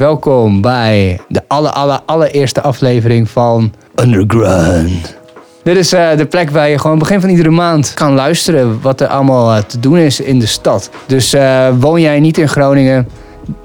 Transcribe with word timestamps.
Welkom 0.00 0.60
bij 0.60 1.20
de 1.28 1.42
alle, 1.46 1.70
alle, 1.70 2.00
allereerste 2.06 2.60
aflevering 2.60 3.30
van 3.30 3.72
Underground. 3.94 5.16
Dit 5.62 5.76
is 5.76 5.92
eh, 5.92 6.16
de 6.16 6.26
plek 6.26 6.50
waar 6.50 6.68
je 6.68 6.78
gewoon 6.78 6.98
begin 6.98 7.20
van 7.20 7.30
iedere 7.30 7.50
maand 7.50 7.94
kan 7.94 8.14
luisteren 8.14 8.80
wat 8.80 9.00
er 9.00 9.06
allemaal 9.06 9.54
eh, 9.54 9.62
te 9.62 9.80
doen 9.80 9.98
is 9.98 10.20
in 10.20 10.38
de 10.38 10.46
stad. 10.46 10.90
Dus 11.06 11.32
eh, 11.32 11.68
woon 11.78 12.00
jij 12.00 12.20
niet 12.20 12.38
in 12.38 12.48
Groningen? 12.48 13.08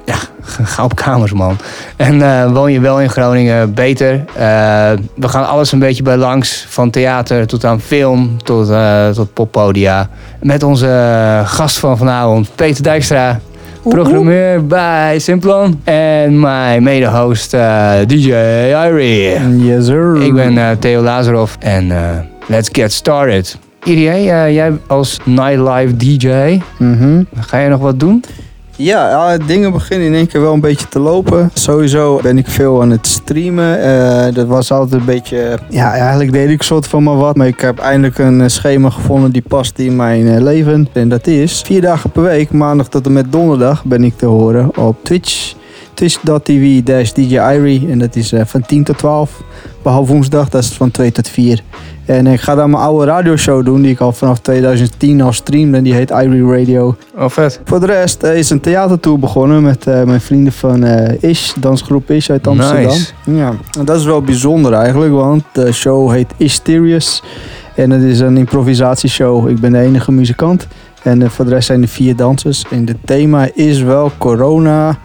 Ja, 0.05 0.15
ga 0.73 0.83
op 0.83 0.95
kamers 0.95 1.33
man. 1.33 1.57
En 1.95 2.53
woon 2.53 2.71
je 2.71 2.79
wel 2.79 3.01
in 3.01 3.09
Groningen? 3.09 3.73
Beter. 3.73 4.25
We 5.15 5.27
gaan 5.27 5.47
alles 5.47 5.71
een 5.71 5.79
beetje 5.79 6.03
bij 6.03 6.17
langs. 6.17 6.65
Van 6.69 6.89
theater 6.89 7.47
tot 7.47 7.65
aan 7.65 7.79
film 7.79 8.37
tot, 8.43 8.71
tot 9.13 9.33
poppodia. 9.33 10.09
Met 10.41 10.63
onze 10.63 11.41
gast 11.45 11.79
van 11.79 11.97
vanavond, 11.97 12.49
Peter 12.55 12.83
Dijkstra. 12.83 13.39
Programmeur 13.89 14.65
bij 14.65 15.19
Simplon. 15.19 15.79
En 15.83 16.39
mijn 16.39 16.83
mede-host 16.83 17.53
eh, 17.53 17.91
DJ 18.07 18.29
Irie. 18.87 19.39
Yes, 19.57 19.85
sir. 19.85 20.21
Ik 20.21 20.33
ben 20.33 20.57
eh, 20.57 20.71
Theo 20.79 21.01
Lazarov 21.01 21.53
en 21.59 21.91
eh, 21.91 22.09
let's 22.47 22.69
get 22.71 22.91
started. 22.91 23.57
Irie, 23.83 24.23
jij 24.23 24.73
als 24.87 25.19
nightlife 25.23 25.95
DJ, 25.97 26.59
Mhm. 26.79 27.23
ga 27.39 27.57
je 27.59 27.69
nog 27.69 27.79
wat 27.81 27.99
doen? 27.99 28.23
Ja, 28.77 29.37
dingen 29.37 29.71
beginnen 29.71 30.07
in 30.07 30.13
één 30.13 30.27
keer 30.27 30.41
wel 30.41 30.53
een 30.53 30.59
beetje 30.59 30.87
te 30.87 30.99
lopen. 30.99 31.49
Sowieso 31.53 32.19
ben 32.21 32.37
ik 32.37 32.47
veel 32.47 32.81
aan 32.81 32.89
het 32.89 33.07
streamen. 33.07 33.81
Eh, 33.81 34.33
dat 34.33 34.47
was 34.47 34.71
altijd 34.71 34.99
een 34.99 35.05
beetje... 35.05 35.59
Ja, 35.69 35.93
eigenlijk 35.93 36.31
deed 36.31 36.49
ik 36.49 36.61
soort 36.61 36.87
van 36.87 37.03
maar 37.03 37.17
wat. 37.17 37.35
Maar 37.35 37.47
ik 37.47 37.61
heb 37.61 37.79
eindelijk 37.79 38.17
een 38.17 38.41
eh, 38.41 38.47
schema 38.47 38.89
gevonden 38.89 39.31
die 39.31 39.43
past 39.47 39.79
in 39.79 39.95
mijn 39.95 40.27
eh, 40.27 40.41
leven. 40.41 40.87
En 40.93 41.09
dat 41.09 41.27
is 41.27 41.61
vier 41.61 41.81
dagen 41.81 42.09
per 42.09 42.23
week, 42.23 42.51
maandag 42.51 42.87
tot 42.87 43.05
en 43.05 43.13
met 43.13 43.31
donderdag, 43.31 43.85
ben 43.85 44.03
ik 44.03 44.17
te 44.17 44.25
horen 44.25 44.77
op 44.77 45.03
Twitch. 45.03 45.53
Twitch.tv 45.93 46.83
dash 46.83 47.11
DJ 47.11 47.39
Irie. 47.39 47.87
En 47.89 47.99
dat 47.99 48.15
is 48.15 48.33
van 48.45 48.61
10 48.61 48.83
tot 48.83 48.97
12. 48.97 49.43
Behalve 49.83 50.11
woensdag, 50.11 50.49
dat 50.49 50.63
is 50.63 50.69
van 50.69 50.91
2 50.91 51.11
tot 51.11 51.29
4. 51.29 51.61
En 52.05 52.27
ik 52.27 52.41
ga 52.41 52.55
daar 52.55 52.69
mijn 52.69 52.83
oude 52.83 53.05
radioshow 53.05 53.65
doen, 53.65 53.81
die 53.81 53.91
ik 53.91 53.99
al 53.99 54.11
vanaf 54.11 54.39
2010 54.39 55.21
al 55.21 55.33
streamde. 55.33 55.81
Die 55.81 55.93
heet 55.93 56.09
Irie 56.09 56.45
Radio. 56.45 56.95
Oh, 57.17 57.29
vet. 57.29 57.61
Voor 57.63 57.79
de 57.79 57.85
rest 57.85 58.23
eh, 58.23 58.37
is 58.37 58.49
een 58.49 58.59
theatertour 58.59 59.19
begonnen 59.19 59.63
met 59.63 59.87
eh, 59.87 60.03
mijn 60.03 60.21
vrienden 60.21 60.53
van 60.53 60.83
eh, 60.83 61.29
Ish, 61.29 61.53
dansgroep 61.59 62.11
Ish 62.11 62.29
uit 62.29 62.47
Amsterdam. 62.47 62.85
Nice. 62.85 63.11
Ja, 63.23 63.53
en 63.79 63.85
dat 63.85 63.97
is 63.97 64.05
wel 64.05 64.21
bijzonder 64.21 64.73
eigenlijk, 64.73 65.13
want 65.13 65.43
de 65.51 65.71
show 65.71 66.11
heet 66.11 66.33
Isterious. 66.37 67.23
En 67.75 67.89
het 67.89 68.03
is 68.03 68.19
een 68.19 68.37
improvisatieshow. 68.37 69.49
Ik 69.49 69.59
ben 69.59 69.71
de 69.71 69.79
enige 69.79 70.11
muzikant. 70.11 70.67
En 71.03 71.31
voor 71.31 71.45
de 71.45 71.51
rest 71.51 71.67
zijn 71.67 71.81
er 71.81 71.87
vier 71.87 72.15
dansers. 72.15 72.63
En 72.69 72.87
het 72.87 72.97
thema 73.05 73.47
is 73.53 73.81
wel 73.81 74.11
corona 74.17 74.97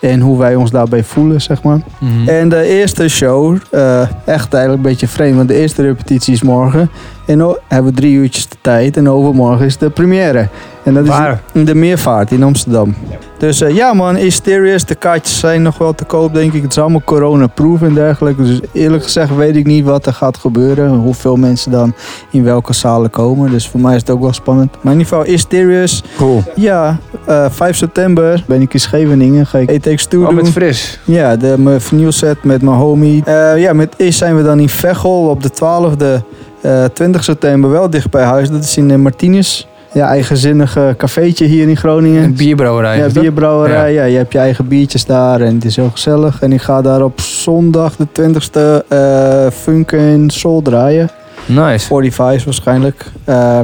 en 0.00 0.20
hoe 0.20 0.38
wij 0.38 0.54
ons 0.54 0.70
daarbij 0.70 1.04
voelen, 1.04 1.40
zeg 1.40 1.62
maar. 1.62 1.78
Mhm. 1.98 2.28
En 2.28 2.48
de 2.48 2.62
eerste 2.62 3.08
show, 3.08 3.56
eh, 3.70 4.00
echt 4.24 4.54
eigenlijk 4.54 4.84
een 4.84 4.90
beetje 4.90 5.08
vreemd, 5.08 5.36
want 5.36 5.48
de 5.48 5.54
eerste 5.54 5.82
repetitie 5.82 6.34
is 6.34 6.42
morgen. 6.42 6.90
En 7.26 7.38
dan 7.38 7.58
hebben 7.68 7.90
we 7.92 7.96
drie 8.00 8.12
uurtjes 8.14 8.48
de 8.48 8.56
tijd 8.60 8.96
en 8.96 9.08
overmorgen 9.10 9.66
is 9.66 9.76
de 9.76 9.90
première. 9.90 10.48
En 10.82 10.94
dat 10.94 11.06
Waar? 11.06 11.40
is 11.52 11.64
de 11.64 11.74
Meervaart 11.74 12.30
in 12.30 12.42
Amsterdam. 12.42 12.94
Dus 13.38 13.60
eh, 13.60 13.74
ja 13.76 13.92
man, 13.92 14.16
Isterious, 14.16 14.84
de 14.84 14.94
kaartjes 14.94 15.38
zijn 15.38 15.62
nog 15.62 15.78
wel 15.78 15.94
te 15.94 16.04
koop 16.04 16.34
denk 16.34 16.52
ik. 16.52 16.62
Het 16.62 16.70
is 16.70 16.78
allemaal 16.78 17.02
corona-proof 17.04 17.82
en 17.82 17.94
dergelijke. 17.94 18.42
Dus 18.42 18.60
eerlijk 18.72 19.02
gezegd 19.02 19.36
weet 19.36 19.56
ik 19.56 19.66
niet 19.66 19.84
wat 19.84 20.06
er 20.06 20.12
gaat 20.12 20.36
gebeuren. 20.38 20.90
Hoeveel 20.94 21.36
mensen 21.36 21.70
dan 21.70 21.94
in 22.30 22.44
welke 22.44 22.72
zalen 22.72 23.10
komen. 23.10 23.50
Dus 23.50 23.68
voor 23.68 23.80
mij 23.80 23.94
is 23.94 24.00
het 24.00 24.10
ook 24.10 24.20
wel 24.20 24.32
spannend. 24.32 24.70
Maar 24.80 24.92
in 24.92 24.98
ieder 24.98 25.16
geval 25.16 25.32
Isterious. 25.32 26.02
Cool. 26.16 26.42
Ja, 26.54 26.98
eh 27.26 27.46
5 27.50 27.76
september 27.76 28.44
ben 28.46 28.60
ik 28.60 28.74
in 28.74 28.80
Scheveningen. 28.80 29.46
Ga 29.46 29.58
ik 29.58 29.70
Atex 29.70 30.06
Tour 30.06 30.24
Oh, 30.24 30.30
doen. 30.34 30.42
met 30.42 30.52
fris. 30.52 31.00
Ja, 31.04 31.36
de, 31.36 31.54
mijn 31.58 31.80
vernieuwset 31.80 32.44
met 32.44 32.62
mijn 32.62 32.76
homie. 32.76 33.24
Eh, 33.24 33.58
ja, 33.60 33.72
met 33.72 33.94
Is 33.96 34.16
zijn 34.16 34.36
we 34.36 34.42
dan 34.42 34.60
in 34.60 34.68
Veghel 34.68 35.28
op 35.28 35.42
de 35.42 35.50
12e, 35.52 36.24
eh 36.66 36.84
20 36.84 37.24
september 37.24 37.70
wel 37.70 37.90
dicht 37.90 38.10
bij 38.10 38.24
huis. 38.24 38.50
Dat 38.50 38.64
is 38.64 38.76
in 38.76 38.88
uh, 38.88 38.96
Martinez. 38.96 39.66
Ja, 39.92 40.06
eigenzinnige 40.06 40.94
cafeetje 40.98 41.44
hier 41.44 41.68
in 41.68 41.76
Groningen. 41.76 42.22
Een 42.22 42.34
bierbrouwerij. 42.34 42.98
ja, 42.98 43.08
bierbrouwerij. 43.08 43.92
Ja. 43.92 44.04
je 44.04 44.16
hebt 44.16 44.32
je 44.32 44.38
eigen 44.38 44.68
biertjes 44.68 45.04
daar 45.04 45.40
en 45.40 45.54
het 45.54 45.64
is 45.64 45.76
heel 45.76 45.90
gezellig. 45.90 46.42
En 46.42 46.52
ik 46.52 46.62
ga 46.62 46.82
daar 46.82 47.02
op 47.02 47.20
zondag 47.20 47.96
de 47.96 48.06
20e 48.20 48.86
eh 48.88 49.46
funk 49.52 49.92
en 49.92 50.30
soul 50.30 50.62
draaien. 50.62 51.08
Nice. 51.46 51.86
45 51.86 52.44
waarschijnlijk. 52.44 53.04
Eh, 53.24 53.58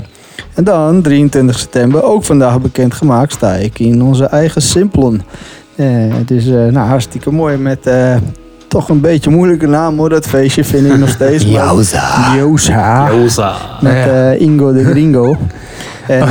en 0.54 0.64
dan 0.64 1.02
23 1.02 1.58
september, 1.58 2.02
ook 2.02 2.24
vandaag 2.24 2.60
bekendgemaakt, 2.60 3.32
sta 3.32 3.54
ik 3.54 3.78
in 3.78 4.02
onze 4.02 4.24
eigen 4.24 4.62
Simplon. 4.62 5.22
Eh, 5.76 5.86
het 5.88 6.30
is 6.30 6.48
eh, 6.48 6.54
nou, 6.54 6.88
hartstikke 6.88 7.30
mooi 7.30 7.56
met 7.56 7.86
eh, 7.86 8.16
toch 8.72 8.88
een 8.88 9.00
beetje 9.00 9.30
moeilijke 9.30 9.66
naam 9.66 9.98
hoor, 9.98 10.08
dat 10.08 10.26
feestje 10.26 10.64
vind 10.64 10.86
ik 10.86 10.98
nog 10.98 11.08
steeds. 11.18 11.44
Jauza. 11.44 12.34
Joza. 12.36 13.08
Rosa. 13.08 13.52
Met 13.80 13.92
eh, 13.94 14.40
Ingo 14.40 14.72
de 14.72 14.84
Gringo. 14.84 15.36
en 16.06 16.20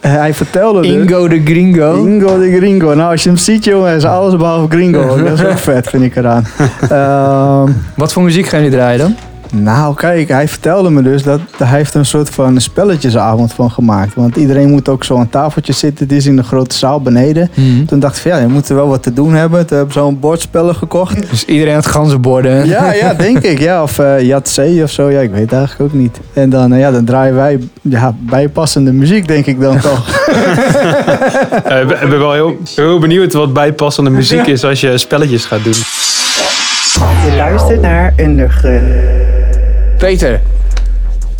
eh, 0.00 0.10
hij 0.12 0.34
vertelde 0.34 0.80
dus- 0.80 0.90
Ingo 0.90 1.28
de 1.28 1.42
Gringo. 1.44 2.04
Ingo 2.06 2.38
de 2.38 2.56
Gringo. 2.56 2.94
Nou, 2.94 3.10
als 3.10 3.22
je 3.22 3.28
hem 3.28 3.38
ziet, 3.38 3.64
jongen, 3.64 3.96
is 3.96 4.04
alles 4.04 4.36
behalve 4.36 4.66
Gringo. 4.76 5.22
Dat 5.24 5.38
is 5.38 5.44
ook 5.44 5.58
vet, 5.72 5.88
vind 5.88 6.02
ik 6.02 6.16
eraan. 6.16 6.46
Ehm, 6.88 7.72
Wat 7.96 8.12
voor 8.12 8.22
muziek 8.22 8.46
gaan 8.46 8.62
jullie 8.62 8.76
draaien 8.76 8.98
dan? 8.98 9.16
Nou, 9.54 9.94
kijk, 9.94 10.28
hij 10.28 10.48
vertelde 10.48 10.90
me 10.90 11.02
dus 11.02 11.22
dat 11.22 11.40
hij 11.56 11.66
heeft 11.66 11.94
een 11.94 12.06
soort 12.06 12.30
van 12.30 12.60
spelletjesavond 12.60 13.52
van 13.52 13.70
gemaakt. 13.70 14.14
Want 14.14 14.36
iedereen 14.36 14.70
moet 14.70 14.88
ook 14.88 15.04
zo 15.04 15.16
aan 15.18 15.28
tafeltje 15.28 15.72
zitten. 15.72 16.06
Het 16.08 16.16
is 16.16 16.26
in 16.26 16.36
de 16.36 16.42
grote 16.42 16.76
zaal 16.76 17.00
beneden. 17.00 17.50
Toen 17.86 17.98
dacht 18.00 18.16
ik 18.16 18.22
van, 18.22 18.30
ja, 18.30 18.38
je 18.38 18.46
moet 18.46 18.68
er 18.68 18.74
wel 18.74 18.88
wat 18.88 19.02
te 19.02 19.12
doen 19.12 19.34
hebben. 19.34 19.66
Toen 19.66 19.78
heb 19.78 19.86
ik 19.86 19.92
zo'n 19.92 20.18
bordspellen 20.20 20.74
gekocht. 20.74 21.30
Dus 21.30 21.44
iedereen 21.44 21.74
had 21.74 21.86
ganzenborden. 21.86 22.66
Ja, 22.66 22.92
ja, 22.92 23.14
denk 23.14 23.38
ik. 23.38 23.58
Ja, 23.58 23.82
of 23.82 23.98
uh, 23.98 24.20
Yatzee 24.20 24.82
of 24.82 24.90
zo. 24.90 25.10
Ja, 25.10 25.20
ik 25.20 25.30
weet 25.30 25.40
het 25.40 25.52
eigenlijk 25.52 25.92
ook 25.92 26.00
niet. 26.00 26.20
En 26.32 26.50
dan, 26.50 26.72
eh, 26.72 26.80
ja, 26.80 26.90
dan 26.90 27.04
draaien 27.04 27.34
wij 27.34 27.58
ja, 27.82 28.14
bijpassende 28.18 28.92
muziek, 28.92 29.28
denk 29.28 29.46
ik 29.46 29.60
dan 29.60 29.78
toch. 29.80 30.10
Eh, 31.64 31.80
ik 31.80 31.86
ben- 31.86 32.18
wel 32.18 32.32
heel, 32.32 32.56
heel 32.74 32.98
benieuwd 32.98 33.32
wat 33.32 33.52
bijpassende 33.52 34.10
muziek 34.10 34.46
is 34.46 34.64
als 34.64 34.80
je 34.80 34.98
spelletjes 34.98 35.44
gaat 35.44 35.64
doen. 35.64 35.72
Je 37.24 37.36
luistert 37.36 37.80
naar 37.80 38.14
Underground. 38.16 39.41
Peter, 40.02 40.40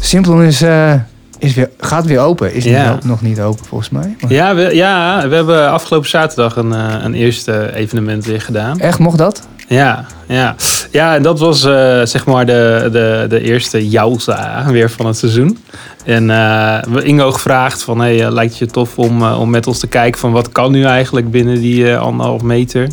Simplon 0.00 0.42
is, 0.42 0.62
eh, 0.62 0.92
is 1.38 1.54
weer, 1.54 1.70
gaat 1.78 2.06
weer 2.06 2.20
open. 2.20 2.54
Is 2.54 2.64
Ja. 2.64 2.98
nog 3.04 3.22
niet 3.22 3.40
open 3.40 3.64
volgens 3.64 3.90
mij. 3.90 4.16
Maar- 4.20 4.32
Ja 4.32 4.54
we, 4.54 4.74
ja, 4.74 5.28
we 5.28 5.34
hebben 5.34 5.70
afgelopen 5.70 6.08
zaterdag 6.08 6.56
een, 6.56 6.72
eh, 6.72 6.94
een 7.02 7.14
eerste 7.14 7.74
evenement 7.74 8.24
weer 8.24 8.40
gedaan. 8.40 8.80
Echt, 8.80 8.98
mocht 8.98 9.18
dat? 9.18 9.46
Ja, 9.68 10.04
ja. 10.28 10.54
ja 10.90 11.14
en 11.14 11.22
dat 11.22 11.38
was 11.38 11.64
eh, 11.64 12.00
zeg 12.04 12.26
maar 12.26 12.46
de, 12.46 12.88
de, 12.92 13.26
de 13.28 13.40
eerste 13.40 13.88
Jouza 13.88 14.64
weer 14.70 14.90
van 14.90 15.06
het 15.06 15.16
seizoen. 15.16 15.58
En 16.04 16.30
eh, 16.30 16.82
we 16.88 17.02
Ingo 17.02 17.32
gevraagd 17.32 17.82
van, 17.82 18.00
hey, 18.00 18.30
lijkt 18.30 18.50
het 18.50 18.58
je 18.58 18.66
tof 18.66 18.98
om, 18.98 19.22
om 19.24 19.50
met 19.50 19.66
ons 19.66 19.78
te 19.78 19.86
kijken 19.86 20.20
van 20.20 20.32
wat 20.32 20.52
kan 20.52 20.72
nu 20.72 20.84
eigenlijk 20.84 21.30
binnen 21.30 21.60
die 21.60 21.96
anderhalf 21.96 22.42
meter. 22.42 22.88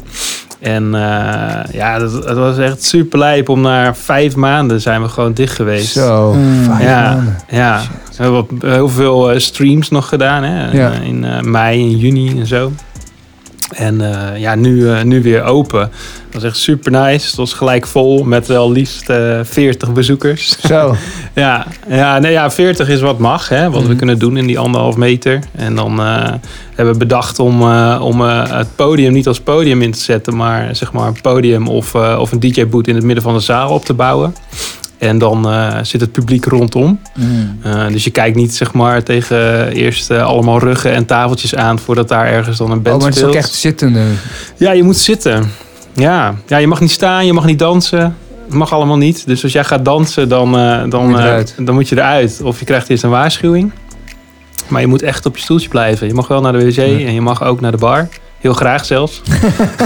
En 0.60 0.96
eh, 0.96 1.74
ja, 1.74 2.00
dat, 2.00 2.24
dat 2.24 2.38
was 2.38 2.58
echt 2.58 2.84
super 2.84 3.20
lijp. 3.20 3.50
Om 3.50 3.62
na 3.62 3.96
vijf 3.96 4.36
maanden 4.36 4.82
zijn 4.82 5.02
we 5.02 5.08
gewoon 5.08 5.34
dicht 5.34 5.56
geweest. 5.56 5.92
Zo, 5.92 6.34
Mm. 6.34 6.64
vijf 6.64 6.82
Ja, 6.84 7.04
maanden. 7.14 7.38
ja. 7.50 7.82
We 8.18 8.24
hebben 8.24 8.46
wat- 8.60 8.72
heel 8.72 8.90
veel 8.90 9.32
eh, 9.32 9.40
streams 9.40 9.90
nog 9.90 10.08
gedaan. 10.10 10.44
Hè? 10.44 10.72
Ja. 10.72 10.92
Eh, 10.92 11.08
In 11.08 11.26
eh, 11.26 11.42
mei 11.42 11.82
en 11.82 11.98
juni 11.98 12.40
en 12.40 12.46
zo. 12.48 12.72
En 13.76 14.02
eh, 14.02 14.40
ja, 14.40 14.56
nu, 14.56 14.90
eh, 14.92 15.04
nu 15.04 15.22
weer 15.22 15.44
open. 15.44 15.90
Dat 16.32 16.42
was 16.42 16.52
echt 16.52 16.60
super 16.62 16.92
nice. 16.92 17.28
Het 17.28 17.36
was 17.36 17.54
gelijk 17.54 17.88
vol 17.88 18.24
met 18.24 18.48
wel 18.48 18.72
liefst 18.72 19.10
eh 19.10 19.40
40 19.44 19.94
bezoekers. 19.94 20.60
Zo. 20.60 20.96
ja, 21.36 21.66
ja, 21.88 22.20
nee, 22.20 22.32
ja, 22.32 22.52
40 22.52 22.90
is 22.90 23.02
wat 23.02 23.20
mag. 23.20 23.50
Hè? 23.50 23.70
Wat 23.70 23.82
we 23.82 23.88
Mhm. 23.88 23.98
kunnen 23.98 24.20
doen 24.20 24.38
in 24.38 24.48
die 24.48 24.60
anderhalf 24.60 24.96
meter. 24.96 25.40
En 25.56 25.76
dan 25.76 26.00
eh, 26.00 26.34
hebben 26.76 26.94
we 26.94 27.00
bedacht 27.00 27.40
om, 27.40 27.62
eh, 27.62 28.00
om 28.04 28.22
het 28.22 28.76
podium 28.76 29.14
niet 29.14 29.28
als 29.28 29.40
podium 29.40 29.82
in 29.82 29.92
te 29.92 30.00
zetten. 30.00 30.36
Maar 30.36 30.76
zeg 30.76 30.92
maar 30.92 31.08
een 31.08 31.22
podium 31.22 31.68
of, 31.68 31.96
of 31.96 32.32
een 32.32 32.40
DJ-boot 32.40 32.88
in 32.88 32.96
het 32.96 33.04
midden 33.04 33.24
van 33.24 33.34
de 33.34 33.40
zaal 33.40 33.70
op 33.70 33.86
te 33.86 33.94
bouwen. 33.94 34.36
En 34.98 35.18
dan 35.18 35.48
zit 35.82 36.02
het 36.02 36.12
publiek 36.12 36.46
rondom. 36.46 37.00
Mm. 37.16 37.60
Uh, 37.66 37.88
dus 37.88 38.04
je 38.04 38.10
kijkt 38.10 38.36
niet 38.36 38.56
zeg 38.56 38.74
maar 38.74 39.04
tegen 39.04 39.68
eerst 39.72 40.12
uh, 40.12 40.26
allemaal 40.26 40.60
ruggen 40.60 40.92
en 40.94 41.06
tafeltjes 41.06 41.56
aan 41.56 41.80
voordat 41.80 42.08
daar 42.08 42.26
ergens 42.26 42.58
dan 42.58 42.72
een 42.72 42.82
band 42.82 42.96
Oh, 42.96 43.02
maar 43.02 43.10
het 43.12 43.16
is 43.16 43.22
speelt. 43.22 43.36
ook 43.36 43.42
echt 43.44 43.54
zittende. 43.54 44.02
Ja, 44.58 44.72
je 44.72 44.84
moet 44.84 44.98
zitten. 44.98 45.52
Ja. 45.94 46.36
ja, 46.48 46.58
je 46.58 46.68
mag 46.68 46.80
niet 46.80 46.92
staan, 46.92 47.26
je 47.26 47.34
mag 47.34 47.46
niet 47.46 47.60
dansen. 47.60 48.16
Het 48.46 48.58
mag 48.58 48.74
allemaal 48.74 48.98
niet. 48.98 49.28
Dus 49.28 49.44
als 49.44 49.52
jij 49.52 49.64
gaat 49.64 49.86
dansen, 49.86 50.30
dan, 50.30 50.60
uh, 50.60 50.84
dan, 50.90 51.08
Moet 51.08 51.18
je 51.18 51.24
uh, 51.24 51.30
eruit. 51.30 51.56
dan 51.58 51.76
moet 51.76 51.90
je 51.90 51.96
eruit. 51.96 52.42
Of 52.44 52.60
je 52.60 52.66
krijgt 52.66 52.90
eerst 52.90 53.04
een 53.04 53.10
waarschuwing. 53.10 53.72
Maar 54.68 54.82
je 54.82 54.88
moet 54.88 55.02
echt 55.02 55.26
op 55.26 55.36
je 55.36 55.42
stoeltje 55.42 55.70
blijven. 55.70 56.08
Je 56.08 56.14
mag 56.14 56.28
wel 56.28 56.42
naar 56.42 56.54
de 56.54 56.66
wc 56.66 56.78
en 56.78 57.14
je 57.14 57.22
mag 57.22 57.44
ook 57.44 57.62
naar 57.62 57.72
de 57.72 57.78
bar. 57.78 58.08
Heel 58.40 58.54
graag 58.54 58.86
zelfs. 58.86 59.22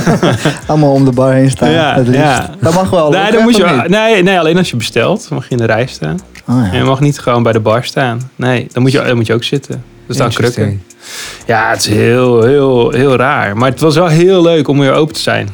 Allemaal 0.67 0.91
om 0.91 1.05
de 1.05 1.11
bar 1.11 1.33
heen 1.33 1.49
staan. 1.49 1.71
Ja, 1.71 2.03
ja. 2.11 2.49
Dat 2.61 2.73
mag 2.73 2.89
wel. 2.89 3.09
nee, 3.11 3.31
dan 3.31 3.43
moet 3.43 3.55
je, 3.55 3.83
nee, 3.87 4.23
nee, 4.23 4.39
alleen 4.39 4.57
als 4.57 4.69
je 4.69 4.75
bestelt. 4.75 5.25
Dan 5.29 5.37
mag 5.37 5.43
je 5.43 5.51
in 5.51 5.57
de 5.57 5.65
rij 5.65 5.85
staan. 5.85 6.19
Oh, 6.47 6.55
ja. 6.55 6.71
En 6.71 6.77
je 6.77 6.83
mag 6.83 6.99
niet 6.99 7.19
gewoon 7.19 7.43
bij 7.43 7.51
de 7.51 7.59
bar 7.59 7.83
staan. 7.83 8.31
Nee, 8.35 8.67
dan 8.71 8.81
moet 8.81 8.91
je, 8.91 9.01
dan 9.03 9.15
moet 9.15 9.27
je 9.27 9.33
ook 9.33 9.43
zitten. 9.43 9.83
Er 10.07 10.13
staan 10.13 10.29
krukken. 10.29 10.63
Interesting. 10.63 11.45
Ja, 11.45 11.69
het 11.69 11.79
is 11.79 11.87
heel, 11.87 12.43
heel, 12.43 12.91
heel 12.91 13.15
raar. 13.15 13.57
Maar 13.57 13.69
het 13.69 13.79
was 13.79 13.95
wel 13.95 14.07
heel 14.07 14.41
leuk 14.41 14.67
om 14.67 14.79
weer 14.79 14.93
open 14.93 15.13
te 15.13 15.19
zijn. 15.19 15.49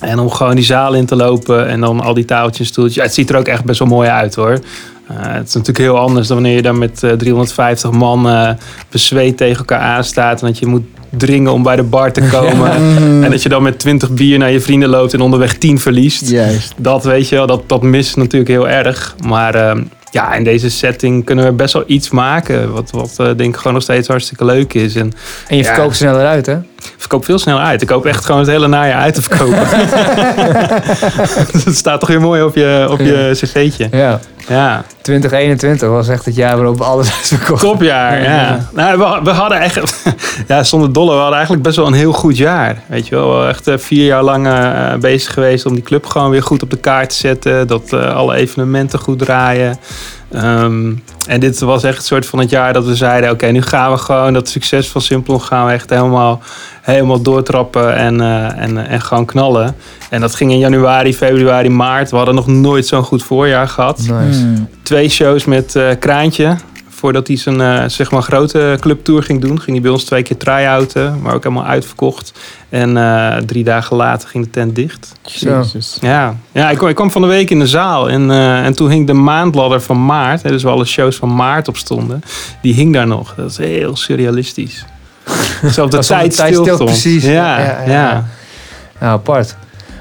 En 0.00 0.18
om 0.18 0.30
gewoon 0.30 0.54
die 0.54 0.64
zaal 0.64 0.94
in 0.94 1.06
te 1.06 1.16
lopen 1.16 1.68
en 1.68 1.80
dan 1.80 2.00
al 2.00 2.14
die 2.14 2.24
tafeltjes 2.24 2.66
en 2.66 2.72
stoeltjes. 2.72 2.96
Ja, 2.96 3.02
het 3.02 3.14
ziet 3.14 3.30
er 3.30 3.36
ook 3.36 3.48
echt 3.48 3.64
best 3.64 3.78
wel 3.78 3.88
mooi 3.88 4.08
uit 4.08 4.34
hoor. 4.34 4.50
Eh, 5.08 5.16
het 5.16 5.48
is 5.48 5.54
natuurlijk 5.54 5.78
heel 5.78 5.98
anders 5.98 6.26
dan 6.26 6.36
wanneer 6.36 6.56
je 6.56 6.62
daar 6.62 6.74
met 6.74 7.02
eh, 7.02 7.10
350 7.12 7.90
man 7.90 8.28
eh 8.28 8.50
bezweet 8.90 9.36
tegen 9.36 9.58
elkaar 9.58 9.80
aanstaat. 9.80 10.40
En 10.40 10.46
dat 10.46 10.58
je 10.58 10.66
moet 10.66 10.84
dringen 11.10 11.52
om 11.52 11.62
bij 11.62 11.76
de 11.76 11.82
bar 11.82 12.12
te 12.12 12.20
komen. 12.40 12.70
En 13.24 13.30
dat 13.30 13.42
je 13.42 13.48
dan 13.48 13.62
met 13.62 13.78
20 13.78 14.10
bier 14.10 14.38
naar 14.38 14.50
je 14.50 14.60
vrienden 14.60 14.88
loopt 14.88 15.14
en 15.14 15.20
onderweg 15.20 15.58
10 15.58 15.78
verliest. 15.80 16.28
Juist. 16.30 16.74
Dat 16.76 17.04
weet 17.04 17.28
je 17.28 17.34
wel, 17.36 17.46
dat, 17.46 17.62
dat 17.66 17.82
mist 17.82 18.16
natuurlijk 18.16 18.50
heel 18.50 18.68
erg. 18.68 19.14
Maar 19.26 19.54
ehm, 19.54 19.82
ja, 20.10 20.34
in 20.34 20.44
deze 20.44 20.70
setting 20.70 21.24
kunnen 21.24 21.44
we 21.44 21.52
best 21.52 21.72
wel 21.72 21.84
iets 21.86 22.10
maken. 22.10 22.72
Wat, 22.72 22.90
wat 22.90 23.14
eh, 23.18 23.26
denk 23.36 23.40
ik 23.54 23.56
gewoon 23.56 23.72
nog 23.72 23.82
steeds 23.82 24.08
hartstikke 24.08 24.44
leuk 24.44 24.74
is. 24.74 24.94
En 24.94 25.12
En 25.48 25.56
je 25.56 25.62
Ja. 25.62 25.74
verkoopt 25.74 25.96
sneller 25.96 26.26
uit, 26.26 26.46
hè? 26.46 26.56
Ik 26.78 26.94
verkoop 26.96 27.24
veel 27.24 27.38
sneller 27.38 27.62
uit. 27.62 27.82
Ik 27.82 27.88
koop 27.88 28.06
echt 28.06 28.24
gewoon 28.24 28.40
het 28.40 28.50
hele 28.50 28.68
najaar 28.68 29.00
uit 29.00 29.14
te 29.14 29.22
verkopen. 29.22 29.66
dat 31.64 31.74
staat 31.74 32.00
toch 32.00 32.08
weer 32.08 32.20
mooi 32.20 32.42
op 32.42 32.54
je, 32.54 32.86
op 32.90 32.98
je 32.98 33.30
cv'tje. 33.32 33.88
Ja. 33.90 34.20
Ja, 34.48 34.84
2021 35.02 35.88
was 35.88 36.08
echt 36.08 36.24
het 36.24 36.34
jaar 36.34 36.56
waarop 36.56 36.80
alles 36.80 37.08
is 37.08 37.28
verkocht. 37.28 37.60
topjaar. 37.60 38.22
Ja. 38.22 38.68
Nou, 38.72 38.98
we, 38.98 39.20
we 39.22 39.30
hadden 39.30 39.60
echt, 39.60 40.04
ja, 40.48 40.62
zonder 40.62 40.92
dolle, 40.92 41.10
we 41.10 41.16
hadden 41.16 41.34
eigenlijk 41.34 41.62
best 41.62 41.76
wel 41.76 41.86
een 41.86 41.92
heel 41.92 42.12
goed 42.12 42.36
jaar. 42.36 42.82
Weet 42.86 43.08
je 43.08 43.14
wel, 43.14 43.48
echt 43.48 43.66
eh, 43.66 43.78
vier 43.78 44.04
jaar 44.04 44.22
lang 44.22 44.46
eh, 44.46 44.94
bezig 44.94 45.32
geweest 45.32 45.66
om 45.66 45.74
die 45.74 45.82
club 45.82 46.06
gewoon 46.06 46.30
weer 46.30 46.42
goed 46.42 46.62
op 46.62 46.70
de 46.70 46.76
kaart 46.76 47.10
te 47.10 47.16
zetten. 47.16 47.66
Dat 47.66 47.92
eh, 47.92 48.14
alle 48.14 48.34
evenementen 48.34 48.98
goed 48.98 49.18
draaien. 49.18 49.78
Ehm, 50.32 50.92
en 51.26 51.40
dit 51.40 51.60
was 51.60 51.84
echt 51.84 51.96
een 51.96 52.02
soort 52.02 52.26
van 52.26 52.38
het 52.38 52.50
jaar 52.50 52.72
dat 52.72 52.84
we 52.84 52.96
zeiden: 52.96 53.30
oké, 53.30 53.46
nu 53.46 53.62
gaan 53.62 53.92
we 53.92 53.98
gewoon 53.98 54.32
dat 54.32 54.48
succes 54.48 54.88
van 54.88 55.00
Simplon 55.00 55.42
gaan 55.42 55.66
we 55.66 55.72
echt 55.72 55.90
helemaal, 55.90 56.40
helemaal 56.82 57.22
doortrappen 57.22 57.96
en, 57.96 58.20
eh, 58.20 58.62
en, 58.62 58.88
en 58.88 59.00
gewoon 59.00 59.24
knallen. 59.24 59.74
En 60.10 60.20
dat 60.20 60.34
ging 60.34 60.50
in 60.50 60.58
januari, 60.58 61.14
februari, 61.14 61.68
maart. 61.68 62.10
We 62.10 62.16
hadden 62.16 62.34
nog 62.34 62.46
nooit 62.46 62.86
zo'n 62.86 63.02
goed 63.02 63.22
voorjaar 63.22 63.68
gehad 63.68 63.98
Nice. 63.98 64.40
Hmm. 64.40 64.68
twee 64.82 65.08
shows 65.08 65.44
met 65.44 65.76
eh, 65.76 65.90
Kraantje. 65.98 66.56
Voordat 66.98 67.26
hij 67.26 67.36
zijn 67.36 67.60
eh, 67.60 67.88
zeg 67.88 68.10
maar 68.10 68.22
grote 68.22 68.76
clubtour 68.80 69.22
ging 69.22 69.40
doen, 69.40 69.60
ging 69.60 69.70
hij 69.70 69.80
bij 69.80 69.90
ons 69.90 70.04
twee 70.04 70.22
keer 70.22 70.36
try-outen. 70.36 71.20
Maar 71.22 71.34
ook 71.34 71.42
helemaal 71.42 71.64
uitverkocht. 71.64 72.32
En 72.68 72.96
eh, 72.96 73.36
drie 73.36 73.64
dagen 73.64 73.96
later 73.96 74.28
ging 74.28 74.44
de 74.44 74.50
tent 74.50 74.74
dicht. 74.74 75.12
Jezus. 75.22 75.98
Ja, 76.00 76.36
ja 76.52 76.70
ik, 76.70 76.76
kwam, 76.76 76.88
ik 76.88 76.94
kwam 76.94 77.10
van 77.10 77.22
de 77.22 77.28
week 77.28 77.50
in 77.50 77.58
de 77.58 77.66
zaal. 77.66 78.10
En, 78.10 78.30
eh, 78.30 78.64
en 78.64 78.72
toen 78.72 78.90
hing 78.90 79.06
de 79.06 79.12
maandladder 79.12 79.80
van 79.80 80.04
maart. 80.04 80.42
Hè, 80.42 80.50
dus 80.50 80.62
waar 80.62 80.72
alle 80.72 80.84
shows 80.84 81.16
van 81.16 81.34
maart 81.34 81.68
op 81.68 81.76
stonden. 81.76 82.22
Die 82.62 82.74
hing 82.74 82.92
daar 82.92 83.06
nog. 83.06 83.34
Dat 83.34 83.50
is 83.50 83.56
heel 83.56 83.96
surrealistisch. 83.96 84.84
Zo 85.72 85.84
op 85.84 85.90
de 85.90 85.98
tijd 85.98 86.34
stil 86.34 86.76
precies. 86.76 87.24
Ja, 87.24 87.30
Ja, 87.32 87.58
ja, 87.58 87.80
ja, 87.86 87.92
ja. 87.92 88.24
Ja, 89.00 89.06
apart. 89.06 89.56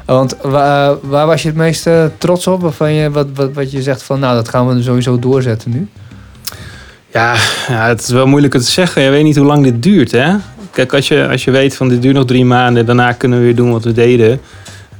Want 0.05 0.35
wa- 0.41 0.95
waar 1.01 1.25
was 1.25 1.41
je 1.41 1.47
het 1.47 1.57
meest 1.57 1.87
eh, 1.87 2.03
trots 2.17 2.47
op? 2.47 2.61
Waarvan 2.61 2.93
je, 2.93 3.11
wat, 3.11 3.27
wat, 3.35 3.53
wat 3.53 3.71
je 3.71 3.81
zegt 3.81 4.03
van, 4.03 4.19
nou, 4.19 4.35
dat 4.35 4.49
gaan 4.49 4.67
we 4.67 4.83
sowieso 4.83 5.19
doorzetten 5.19 5.71
nu. 5.71 5.87
Ja, 7.11 7.33
ja, 7.67 7.87
het 7.87 8.01
is 8.01 8.09
wel 8.09 8.27
moeilijk 8.27 8.53
te 8.53 8.59
zeggen. 8.61 9.01
Je 9.01 9.09
weet 9.09 9.23
niet 9.23 9.35
hoe 9.35 9.45
lang 9.45 9.63
dit 9.63 9.83
duurt, 9.83 10.11
hè? 10.11 10.33
Kijk, 10.71 10.93
als 10.93 11.07
je, 11.07 11.27
als 11.31 11.43
je 11.43 11.51
weet 11.51 11.75
van 11.75 11.89
dit 11.89 12.01
duurt 12.01 12.15
nog 12.15 12.25
drie 12.25 12.45
maanden, 12.45 12.85
daarna 12.85 13.11
kunnen 13.11 13.37
we 13.39 13.43
weer 13.45 13.55
doen 13.55 13.71
wat 13.71 13.83
we 13.83 13.91
deden. 13.91 14.41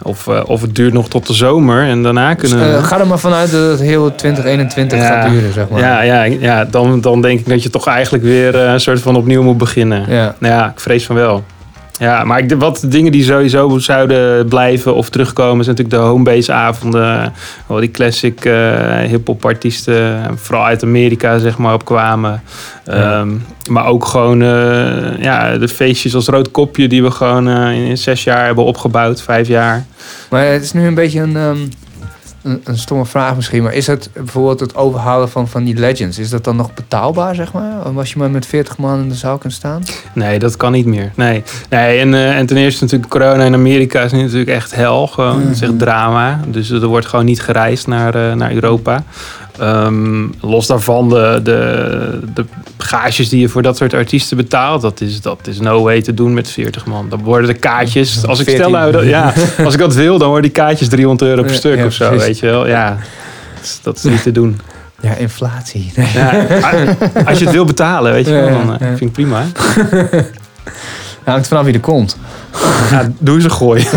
Of, 0.02 0.28
eh, 0.28 0.42
of 0.46 0.62
het 0.62 0.76
duurt 0.76 0.94
nog 0.94 1.08
tot 1.10 1.28
de 1.28 1.34
zomer 1.34 1.84
en 1.88 2.04
daarna 2.04 2.34
Dus, 2.34 2.50
kunnen 2.50 2.72
we... 2.72 2.78
eh, 2.78 2.84
ga 2.84 3.00
er 3.00 3.08
maar 3.08 3.20
vanuit 3.20 3.52
dat 3.52 3.70
het 3.70 3.80
heel 3.80 4.16
2021 4.16 5.00
Ja. 5.00 5.06
gaat 5.22 5.32
duren, 5.32 5.54
zeg 5.54 5.70
maar. 5.70 5.80
ja, 5.80 6.02
ja, 6.02 6.24
ja 6.24 6.66
dan, 6.66 7.02
dan 7.02 7.22
denk 7.22 7.40
ik 7.40 7.48
dat 7.50 7.64
je 7.64 7.70
toch 7.70 7.88
eigenlijk 7.88 8.24
weer 8.24 8.56
eh, 8.56 8.72
een 8.72 8.80
soort 8.80 9.00
van 9.02 9.16
opnieuw 9.16 9.44
moet 9.44 9.58
beginnen. 9.58 10.06
Ja. 10.10 10.36
Nou 10.40 10.54
ja, 10.54 10.70
ik 10.70 10.80
vrees 10.80 11.06
van 11.06 11.16
wel. 11.16 11.44
Ja, 12.00 12.24
maar 12.24 12.40
ik, 12.40 12.54
wat 12.58 12.84
dingen 12.88 13.12
die 13.12 13.24
sowieso 13.24 13.78
zouden 13.78 14.48
blijven 14.48 14.96
of 14.96 15.10
terugkomen... 15.10 15.64
zijn 15.64 15.76
natuurlijk 15.76 16.04
de 16.04 16.10
homebase 16.10 16.54
avonden. 16.54 17.34
Waar 17.66 17.80
die 17.80 17.92
classic 17.92 18.46
eh 18.46 19.00
hip-hop 19.00 19.46
artiesten, 19.46 20.24
vooral 20.36 20.66
uit 20.66 20.84
Amerika, 20.84 21.38
zeg 21.38 21.58
maar, 21.58 21.74
opkwamen. 21.74 22.42
Ja. 22.86 22.94
Ehm, 22.94 23.30
maar 23.70 23.86
ook 23.86 24.06
gewoon 24.06 24.42
eh, 24.42 25.22
ja, 25.22 25.58
de 25.58 25.68
feestjes 25.68 26.16
als 26.16 26.28
Rood 26.28 26.52
Kopje... 26.52 26.88
die 26.88 27.04
we 27.04 27.12
gewoon 27.12 27.48
eh, 27.48 27.72
in, 27.72 27.86
in 27.86 27.98
zes 27.98 28.24
jaar 28.24 28.46
hebben 28.46 28.64
opgebouwd, 28.64 29.22
vijf 29.22 29.48
jaar. 29.48 29.86
Maar 30.30 30.46
het 30.46 30.64
is 30.64 30.74
nu 30.74 30.88
een 30.88 30.96
beetje 30.96 31.20
een, 31.20 31.36
ehm, 31.36 31.58
een, 32.48 32.62
een 32.64 32.78
stomme 32.78 33.06
vraag 33.06 33.36
misschien. 33.36 33.64
Maar 33.64 33.74
is 33.74 33.88
het 33.88 34.10
bijvoorbeeld 34.14 34.60
het 34.60 34.76
overhalen 34.76 35.30
van, 35.30 35.48
van 35.48 35.64
die 35.64 35.76
legends... 35.76 36.20
is 36.20 36.30
dat 36.30 36.44
dan 36.44 36.56
nog 36.56 36.74
betaalbaar, 36.74 37.36
zeg 37.36 37.54
maar? 37.54 37.74
Als 37.96 38.12
je 38.12 38.20
maar 38.20 38.32
met 38.32 38.46
40 38.46 38.78
man 38.78 39.02
in 39.02 39.10
de 39.10 39.16
zaal 39.16 39.38
kunt 39.38 39.54
staan? 39.54 39.84
Nee, 40.14 40.40
dat 40.40 40.58
kan 40.58 40.72
niet 40.72 40.86
meer. 40.86 41.12
Nee, 41.16 41.44
nee 41.70 42.00
en, 42.00 42.14
eh, 42.14 42.38
en 42.38 42.46
ten 42.46 42.58
eerste 42.58 42.84
natuurlijk 42.84 43.12
corona 43.12 43.44
in 43.44 43.54
Amerika 43.54 44.02
is 44.02 44.12
natuurlijk 44.12 44.50
echt 44.50 44.76
hel. 44.76 45.08
Gewoon, 45.08 45.42
Het 45.42 45.56
is 45.56 45.62
echt 45.62 45.80
drama. 45.80 46.40
Dus 46.48 46.70
er 46.70 46.88
wordt 46.88 47.06
gewoon 47.06 47.26
niet 47.26 47.42
gereisd 47.42 47.88
naar, 47.88 48.16
eh, 48.16 48.34
naar 48.34 48.52
Europa. 48.52 49.04
Ehm, 49.60 50.28
los 50.42 50.68
daarvan, 50.68 51.10
de, 51.10 51.40
de, 51.44 52.20
de 52.34 52.46
gages 52.78 53.30
die 53.30 53.40
je 53.40 53.50
voor 53.50 53.62
dat 53.62 53.78
soort 53.78 53.94
artiesten 53.94 54.38
betaalt, 54.38 54.82
dat 54.82 55.02
is, 55.02 55.22
dat 55.22 55.48
is 55.48 55.60
no 55.60 55.84
way 55.84 56.02
te 56.02 56.14
doen 56.14 56.34
met 56.34 56.50
40 56.50 56.86
man. 56.86 57.10
Dan 57.10 57.24
worden 57.24 57.48
de 57.48 57.54
kaartjes, 57.54 58.26
als 58.26 58.40
ik 58.40 58.46
14. 58.46 58.66
stel 58.66 58.80
nou, 58.80 58.92
dat, 58.92 59.04
ja, 59.04 59.34
als 59.66 59.74
ik 59.74 59.80
dat 59.80 59.94
wil, 59.94 60.18
dan 60.18 60.28
worden 60.28 60.52
die 60.52 60.62
kaartjes 60.62 60.88
300 60.88 61.30
euro 61.30 61.42
per 61.42 61.54
stuk 61.54 61.78
ja, 61.78 61.86
of 61.86 61.94
zo, 61.94 62.08
precies. 62.08 62.28
weet 62.28 62.40
je 62.40 62.46
wel. 62.46 62.68
Ja, 62.68 62.98
dat 63.82 63.98
is, 63.98 64.04
niet 64.04 64.24
te 64.24 64.32
doen. 64.32 64.60
Ja, 65.02 65.14
inflatie. 65.14 65.92
Ja, 65.96 66.46
als 67.28 67.40
je 67.40 67.46
het 67.46 67.54
wil 67.54 67.66
betalen, 67.66 68.12
weet 68.12 68.26
je 68.26 68.32
wel, 68.32 68.50
dan 68.50 68.74
eh, 68.74 68.80
Ja, 68.80 68.98
vind 68.98 69.02
ik 69.02 69.12
prima. 69.12 69.44
hangt 71.32 71.48
vanaf 71.48 71.64
wie 71.64 71.74
er 71.74 71.80
komt. 71.80 72.18
Ja, 72.92 73.12
doe 73.20 73.36
eens 73.36 73.44
een 73.44 73.52
gooi. 73.52 73.88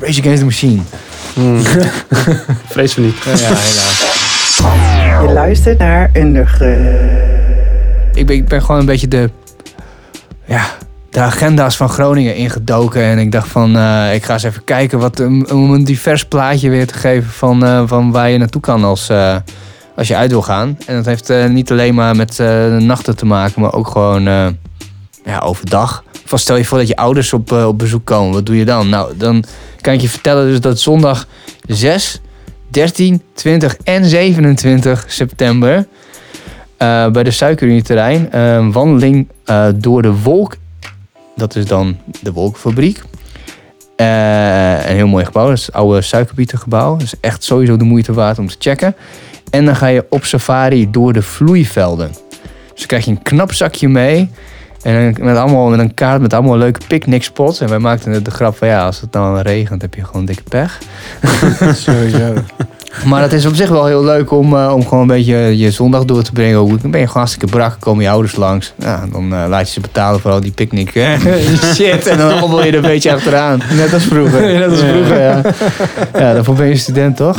Race 0.00 0.20
Against 0.20 0.38
the 0.38 0.44
Machine. 0.44 0.82
Hmm. 1.34 1.62
Vrees 2.74 2.92
van 2.92 3.02
niet. 3.02 3.16
Ja, 3.24 3.30
helaas. 3.36 4.20
Je 5.26 5.32
luistert 5.32 5.78
naar 5.78 6.10
Underground. 6.14 6.88
ik, 8.14 8.26
ben, 8.26 8.36
ik 8.36 8.48
ben 8.48 8.60
gewoon 8.62 8.80
een 8.80 8.86
beetje 8.86 9.08
de, 9.08 9.30
ja, 10.44 10.64
de 11.10 11.20
agenda's 11.20 11.76
van 11.76 11.88
Groningen 11.88 12.34
ingedoken. 12.36 13.02
En 13.02 13.18
ik 13.18 13.32
dacht 13.32 13.48
van, 13.48 13.76
eh, 13.76 14.14
ik 14.14 14.24
ga 14.24 14.32
eens 14.32 14.42
even 14.42 14.64
kijken 14.64 14.98
wat, 14.98 15.18
um, 15.18 15.44
om 15.46 15.72
een 15.72 15.84
divers 15.84 16.24
plaatje 16.24 16.70
weer 16.70 16.86
te 16.86 16.94
geven 16.94 17.30
van, 17.30 17.64
eh, 17.64 17.82
van 17.86 18.10
waar 18.10 18.30
je 18.30 18.38
naartoe 18.38 18.60
kan 18.60 18.84
als, 18.84 19.08
eh, 19.08 19.36
als 19.96 20.08
je 20.08 20.16
uit 20.16 20.30
wil 20.30 20.42
gaan. 20.42 20.78
En 20.86 20.96
dat 20.96 21.04
heeft 21.04 21.30
eh, 21.30 21.46
niet 21.46 21.70
alleen 21.70 21.94
maar 21.94 22.16
met 22.16 22.30
eh, 22.30 22.46
de 22.46 22.78
nachten 22.80 23.16
te 23.16 23.26
maken, 23.26 23.60
maar 23.60 23.72
ook 23.72 23.88
gewoon 23.88 24.26
eh, 24.26 24.46
ja, 25.24 25.38
overdag. 25.38 26.04
Of 26.30 26.40
stel 26.40 26.56
je 26.56 26.64
voor 26.64 26.78
dat 26.78 26.88
je 26.88 26.96
ouders 26.96 27.32
op, 27.32 27.52
eh, 27.52 27.66
op 27.66 27.78
bezoek 27.78 28.04
komen, 28.04 28.32
wat 28.32 28.46
doe 28.46 28.56
je 28.56 28.64
dan? 28.64 28.88
Nou, 28.88 29.16
dan 29.16 29.44
kan 29.80 29.92
ik 29.92 30.00
je 30.00 30.08
vertellen 30.08 30.46
dus 30.46 30.60
dat 30.60 30.80
zondag 30.80 31.26
6, 31.66 32.20
13, 32.68 33.22
20 33.34 33.76
en 33.84 34.04
27 34.04 35.04
september 35.08 35.86
eh, 36.82 37.08
bij 37.08 37.22
de 37.22 37.30
Suikerunieterrein 37.30 38.38
een 38.38 38.72
wandeling 38.72 39.28
eh, 39.44 39.66
door 39.74 40.02
de 40.02 40.12
wolk. 40.12 40.56
Dat 41.36 41.56
is 41.56 41.66
dan 41.66 41.96
de 42.20 42.32
wolkenfabriek. 42.32 43.02
Eh, 43.96 44.88
een 44.88 44.94
heel 44.94 45.06
mooi 45.06 45.24
gebouw. 45.24 45.48
Dat 45.48 45.58
is 45.58 45.66
het 45.66 45.74
oude 45.74 46.00
suikerbietengebouw. 46.00 46.92
Dat 46.92 47.02
is 47.02 47.14
echt 47.20 47.44
sowieso 47.44 47.76
de 47.76 47.84
moeite 47.84 48.12
waard 48.12 48.38
om 48.38 48.48
te 48.48 48.56
checken. 48.58 48.94
En 49.50 49.64
dan 49.64 49.76
ga 49.76 49.86
je 49.86 50.06
op 50.08 50.24
safari 50.24 50.90
door 50.90 51.12
de 51.12 51.22
vloeivelden. 51.22 52.10
Dus 52.74 52.86
krijg 52.86 53.04
je 53.04 53.10
een 53.10 53.22
knap 53.22 53.52
zakje 53.52 53.88
mee. 53.88 54.30
En 54.82 55.14
met, 55.20 55.36
allemaal, 55.36 55.68
met 55.68 55.78
een 55.78 55.94
kaart 55.94 56.20
met 56.20 56.34
allemaal 56.34 56.56
leuke 56.56 56.80
picknickspots. 56.86 57.60
En 57.60 57.68
wij 57.68 57.78
maakten 57.78 58.24
de 58.24 58.30
grap 58.30 58.56
van 58.56 58.68
ja, 58.68 58.84
als 58.84 59.00
het 59.00 59.12
dan 59.12 59.38
regent 59.38 59.82
heb 59.82 59.94
je 59.94 60.04
gewoon 60.04 60.24
dikke 60.24 60.42
pech. 60.42 60.78
Sowieso. 61.84 62.34
Maar 63.04 63.22
het 63.22 63.32
is 63.32 63.46
op 63.46 63.54
zich 63.54 63.68
wel 63.68 63.86
heel 63.86 64.04
leuk 64.04 64.30
om, 64.30 64.56
eh, 64.56 64.72
om 64.74 64.82
gewoon 64.82 65.00
een 65.00 65.06
beetje 65.06 65.58
je 65.58 65.70
zondag 65.70 66.04
door 66.04 66.22
te 66.22 66.32
brengen. 66.32 66.54
Dan 66.54 66.90
ben 66.90 67.00
je 67.00 67.06
gewoon 67.06 67.12
hartstikke 67.12 67.46
brak, 67.46 67.76
komen 67.78 68.04
je 68.04 68.10
ouders 68.10 68.36
langs. 68.36 68.72
Ja, 68.78 69.04
dan 69.12 69.34
eh, 69.34 69.44
laat 69.48 69.66
je 69.66 69.72
ze 69.72 69.80
betalen 69.80 70.20
voor 70.20 70.30
al 70.30 70.40
die 70.40 70.52
picknick 70.52 70.90
shit. 71.74 72.06
En 72.06 72.18
dan 72.18 72.38
hobbel 72.38 72.64
je 72.64 72.70
er 72.70 72.76
een 72.76 72.82
beetje 72.82 73.12
achteraan. 73.12 73.62
Net 73.76 73.94
als 73.94 74.04
vroeger. 74.04 74.40
Net 74.58 74.70
als 74.70 74.80
vroeger, 74.80 75.20
ja. 75.20 75.40
Ja, 76.14 76.32
daarvoor 76.32 76.54
ben 76.54 76.66
je 76.66 76.76
student, 76.76 77.16
toch? 77.16 77.38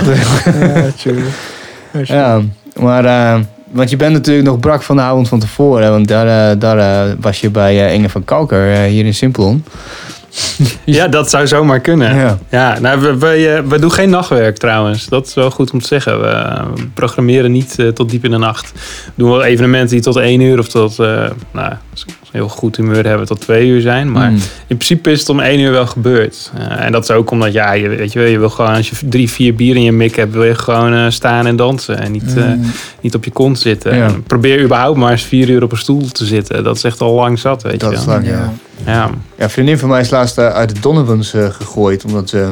Ja. 1.92 2.04
Ja, 2.04 2.42
maar... 2.80 3.06
eh, 3.06 3.40
want 3.74 3.90
je 3.90 3.96
bent 3.96 4.14
natuurlijk 4.14 4.48
nog 4.48 4.60
brak 4.60 4.84
van 4.84 4.96
de 4.96 5.02
avond 5.02 5.28
van 5.28 5.40
tevoren. 5.40 5.92
Want 5.92 6.08
daar, 6.08 6.52
eh, 6.52 6.60
daar 6.60 6.78
eh, 6.78 7.14
was 7.20 7.42
je 7.42 7.50
bij 7.50 7.86
eh, 7.86 7.94
Inge 7.94 8.10
van 8.10 8.24
Kalker 8.24 8.78
hier 8.78 9.06
in 9.06 9.14
Simplon. 9.14 9.64
Ja, 10.86 11.08
dat 11.08 11.30
zou 11.30 11.48
zomaar 11.48 11.80
kunnen. 11.80 12.16
Ja. 12.16 12.38
Ja, 12.50 12.80
nou, 12.80 13.02
we, 13.02 13.18
we, 13.18 13.64
we 13.68 13.80
doen 13.80 13.92
geen 13.92 14.10
nachtwerk 14.10 14.58
trouwens. 14.58 15.06
Dat 15.06 15.28
is 15.28 15.34
wel 15.34 15.52
goed 15.52 15.72
om 15.72 15.80
te 15.80 15.88
zeggen. 15.88 16.22
We 16.22 16.64
programmeren 16.94 17.52
niet 17.52 17.78
tot 17.94 18.10
diep 18.10 18.24
in 18.24 18.32
de 18.32 18.38
nacht. 18.38 18.72
We 19.06 19.12
doen 19.16 19.30
wel 19.30 19.44
evenementen 19.44 19.90
die 19.90 20.02
tot 20.02 20.16
één 20.16 20.42
uur 20.42 20.60
of 20.60 20.68
tot, 20.68 20.98
nou, 21.52 21.74
heel 22.34 22.48
goed 22.50 22.76
humeur 22.78 23.08
hebben 23.08 23.28
tot 23.28 23.42
twee 23.42 23.68
uur 23.68 23.82
zijn. 23.82 24.12
Maar 24.12 24.30
Mm. 24.32 24.36
in 24.68 24.78
principe 24.78 25.12
is 25.12 25.20
het 25.20 25.30
om 25.30 25.40
één 25.40 25.60
uur 25.60 25.72
wel 25.72 25.86
gebeurd. 25.88 26.52
Eh, 26.58 26.86
en 26.86 26.92
dat 26.92 27.04
is 27.04 27.12
ook 27.12 27.32
omdat, 27.32 27.54
ja, 27.54 27.72
je, 27.74 27.88
weet 27.90 28.12
je, 28.14 28.20
wel, 28.20 28.28
je 28.28 28.40
wil 28.40 28.50
gewoon, 28.50 28.74
als 28.76 28.90
je 28.90 28.96
drie, 29.10 29.30
vier 29.30 29.56
bier 29.56 29.76
in 29.76 29.84
je 29.84 29.92
mik 29.92 30.16
hebt, 30.16 30.34
wil 30.34 30.44
je 30.44 30.56
gewoon 30.56 30.94
eh, 30.94 31.06
staan 31.10 31.46
en 31.46 31.56
dansen. 31.56 31.98
En 32.00 32.12
niet, 32.12 32.34
eh, 32.38 32.44
Mm. 32.46 32.62
niet 33.02 33.16
op 33.16 33.24
je 33.24 33.32
kont 33.32 33.60
zitten. 33.60 33.96
Ja. 33.96 34.10
Probeer 34.28 34.64
überhaupt 34.64 34.98
maar 34.98 35.12
eens 35.12 35.24
vier 35.24 35.50
uur 35.50 35.64
op 35.64 35.72
een 35.72 35.78
stoel 35.78 36.08
te 36.12 36.26
zitten. 36.26 36.64
Dat 36.64 36.76
is 36.76 36.84
echt 36.84 37.02
al 37.02 37.14
lang 37.14 37.40
zat, 37.40 37.62
weet 37.64 37.80
Dat 37.80 37.92
je 37.92 37.98
is 37.98 38.06
wel. 38.06 38.16
lang, 38.16 38.28
ja. 38.28 38.54
Ja. 38.86 39.10
Ja. 39.38 39.50
Vriendin 39.50 39.78
van 39.78 39.90
mij 39.90 40.02
is 40.02 40.10
laatst 40.10 40.38
uit 40.38 40.76
de 40.76 40.80
Donovans 40.82 41.30
gegooid. 41.30 42.06
Omdat 42.06 42.30
ze... 42.30 42.50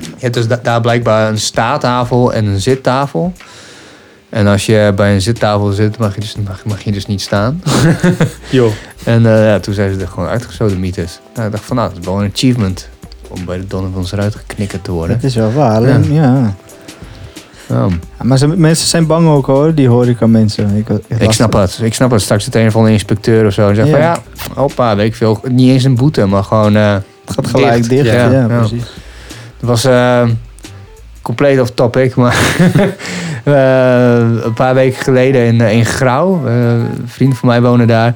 Je 0.00 0.04
hebt 0.18 0.34
dus 0.34 0.46
da- 0.48 0.60
daar 0.62 0.80
blijkbaar 0.80 1.28
een 1.30 1.38
staattafel 1.38 2.32
en 2.32 2.44
een 2.46 2.60
zittafel. 2.60 3.32
En 4.34 4.46
als 4.46 4.66
je 4.66 4.92
bij 4.96 5.14
een 5.14 5.20
zittafel 5.22 5.72
zit, 5.72 5.98
mag 5.98 6.14
je 6.14 6.20
dus, 6.20 6.36
mag, 6.46 6.64
mag 6.64 6.82
je 6.82 6.92
dus 6.92 7.06
niet 7.06 7.20
staan. 7.20 7.62
Joh. 8.50 8.72
En 9.04 9.26
eh, 9.26 9.44
ja, 9.46 9.60
toen 9.60 9.74
zijn 9.74 9.94
ze 9.94 10.00
er 10.00 10.08
gewoon 10.08 10.28
uitgezoden 10.28 10.80
mythes. 10.80 11.20
Nou, 11.34 11.46
ik 11.46 11.52
dacht 11.52 11.64
van, 11.64 11.76
nou, 11.76 11.88
dat 11.88 11.98
is 11.98 12.04
wel 12.06 12.22
een 12.22 12.30
achievement. 12.34 12.88
Om 13.28 13.44
bij 13.44 13.56
de 13.56 13.66
Donovans 13.66 14.12
eruit 14.12 14.34
geknikkerd 14.34 14.84
te 14.84 14.90
worden. 14.92 15.16
Dat 15.16 15.24
is 15.30 15.34
wel 15.36 15.52
waar. 15.52 15.82
hè? 15.82 15.88
Ja. 15.96 16.02
Ja. 16.10 16.54
Ja, 17.68 17.86
Maar 18.22 18.38
ze, 18.38 18.46
mensen 18.46 18.86
zijn 18.88 19.06
bang 19.06 19.28
ook 19.28 19.46
hoor, 19.46 19.74
die 19.74 19.88
horeca 19.88 20.26
mensen. 20.26 20.76
Ik, 20.76 20.88
ik, 20.88 21.20
Ik 21.20 21.32
snap 21.32 21.52
het. 21.52 21.78
Ik 21.82 21.94
snap 21.94 22.10
het. 22.10 22.22
Straks 22.22 22.44
het 22.44 22.54
een 22.54 22.66
of 22.66 22.74
andere 22.76 22.92
inspecteur 22.92 23.46
of 23.46 23.52
zo. 23.52 23.68
En 23.68 23.74
zegt 23.74 23.88
van, 23.90 23.98
Ja. 23.98 24.04
ja, 24.12 24.22
hoppa, 24.54 24.96
weet 24.96 25.06
ik 25.06 25.14
veel. 25.14 25.40
Niet 25.48 25.70
eens 25.70 25.84
een 25.84 25.94
boete, 25.96 26.26
maar 26.26 26.44
gewoon... 26.44 26.76
eh, 26.76 26.92
Het 27.24 27.34
gaat 27.34 27.46
gelijk 27.46 27.74
Dicht, 27.88 27.88
dicht. 27.88 28.06
ja. 28.16 28.30
Ja, 28.30 28.40
Ja. 28.40 28.46
precies. 28.58 28.82
Het 29.60 29.68
was 29.68 29.84
eh, 29.84 30.22
compleet 31.22 31.60
off 31.60 31.70
topic, 31.74 32.14
maar 32.14 32.36
een 33.44 34.52
paar 34.54 34.74
weken 34.74 35.02
geleden 35.02 35.44
in, 35.46 35.60
in 35.60 35.84
Grauw, 35.84 36.46
eh, 36.46 36.70
een 36.72 37.02
vriend 37.06 37.38
van 37.38 37.48
mij 37.48 37.62
woonde 37.62 37.86
daar. 37.86 38.14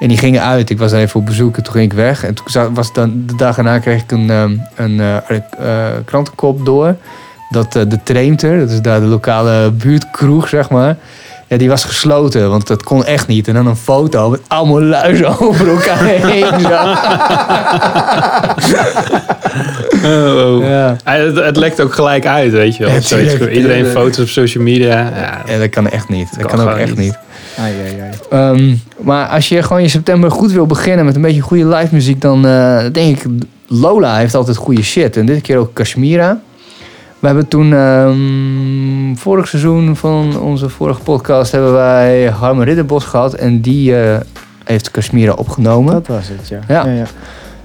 En 0.00 0.08
die 0.08 0.18
gingen 0.18 0.42
uit. 0.42 0.70
Ik 0.70 0.78
was 0.78 0.90
daar 0.90 1.00
even 1.00 1.20
op 1.20 1.26
bezoek 1.26 1.56
en 1.56 1.62
toen 1.62 1.72
ging 1.72 1.84
ik 1.84 1.92
weg. 1.92 2.24
En 2.24 2.34
toen 2.34 2.74
was 2.74 2.92
dan, 2.92 3.22
de 3.26 3.36
dag 3.36 3.56
erna 3.56 3.78
kreeg 3.78 4.02
ik 4.02 4.10
een, 4.10 4.30
ehm, 4.30 4.56
een 4.74 5.00
eh, 5.00 5.16
eh, 5.36 5.96
krantenkop 6.04 6.64
door. 6.64 6.96
Dat 7.50 7.76
eh, 7.76 7.82
de 7.88 8.02
Treemter, 8.02 8.58
dat 8.58 8.70
is 8.70 8.80
daar 8.80 9.00
de 9.00 9.06
lokale 9.06 9.70
buurtkroeg, 9.70 10.48
zeg 10.48 10.70
maar. 10.70 10.96
Ja, 11.50 11.56
die 11.56 11.68
was 11.68 11.84
gesloten, 11.84 12.50
want 12.50 12.66
dat 12.66 12.82
kon 12.82 13.04
echt 13.04 13.26
niet. 13.26 13.48
En 13.48 13.54
dan 13.54 13.66
een 13.66 13.76
foto 13.76 14.30
met 14.30 14.40
allemaal 14.46 14.82
luizen 14.82 15.26
over 15.40 15.68
elkaar 15.68 16.04
heen. 16.04 16.60
zo. 16.60 16.78
Oh, 20.04 20.56
oh. 20.56 20.62
Ja. 20.64 20.96
Het, 21.04 21.36
het 21.36 21.56
lekt 21.56 21.80
ook 21.80 21.94
gelijk 21.94 22.26
uit, 22.26 22.52
weet 22.52 22.76
je 22.76 22.84
wel. 22.84 22.92
Ja, 22.94 23.00
Zoiets. 23.00 23.30
tuurlijk, 23.30 23.52
Iedereen 23.52 23.76
tuurlijk. 23.84 23.98
foto's 23.98 24.18
op 24.18 24.28
social 24.28 24.64
media. 24.64 24.98
Ja, 25.16 25.42
ja, 25.46 25.58
dat 25.58 25.68
kan 25.68 25.88
echt 25.88 26.08
niet. 26.08 26.28
Dat, 26.38 26.46
kan 26.46 26.58
kan, 26.58 26.68
ook 26.68 26.76
echt 26.76 26.88
niet. 26.88 26.98
niet. 26.98 27.18
Ai, 27.58 27.74
ai, 27.84 28.00
ai. 28.00 28.10
Ehm, 28.54 28.74
maar 29.00 29.26
als 29.26 29.48
je 29.48 29.62
gewoon 29.62 29.82
je 29.82 29.88
september 29.88 30.30
goed 30.30 30.52
wil 30.52 30.66
beginnen 30.66 31.04
met 31.04 31.14
een 31.14 31.22
beetje 31.22 31.40
goede 31.40 31.66
live 31.66 31.94
muziek, 31.94 32.20
dan 32.20 32.46
eh, 32.46 32.78
denk 32.92 33.16
ik, 33.18 33.24
Lola 33.66 34.16
heeft 34.16 34.34
altijd 34.34 34.56
goede 34.56 34.82
shit. 34.82 35.16
En 35.16 35.26
dit 35.26 35.40
keer 35.40 35.56
ook 35.58 35.74
Kashmira. 35.74 36.40
We 37.20 37.26
hebben 37.26 37.48
toen, 37.48 37.72
ehm, 37.74 39.14
vorig 39.16 39.48
seizoen 39.48 39.96
van 39.96 40.40
onze 40.40 40.68
vorige 40.68 41.00
podcast, 41.00 41.52
hebben 41.52 41.72
wij 41.72 42.26
Harme 42.26 42.64
Ridderbos 42.64 43.04
gehad. 43.04 43.34
En 43.34 43.60
die 43.60 43.96
eh, 44.00 44.20
heeft 44.64 44.90
Kashmira 44.90 45.32
opgenomen. 45.32 45.92
Dat 45.92 46.06
was 46.06 46.28
het, 46.28 46.48
ja. 46.48 46.58
Ja. 46.68 46.86
ja, 46.86 46.92
ja. 46.92 47.06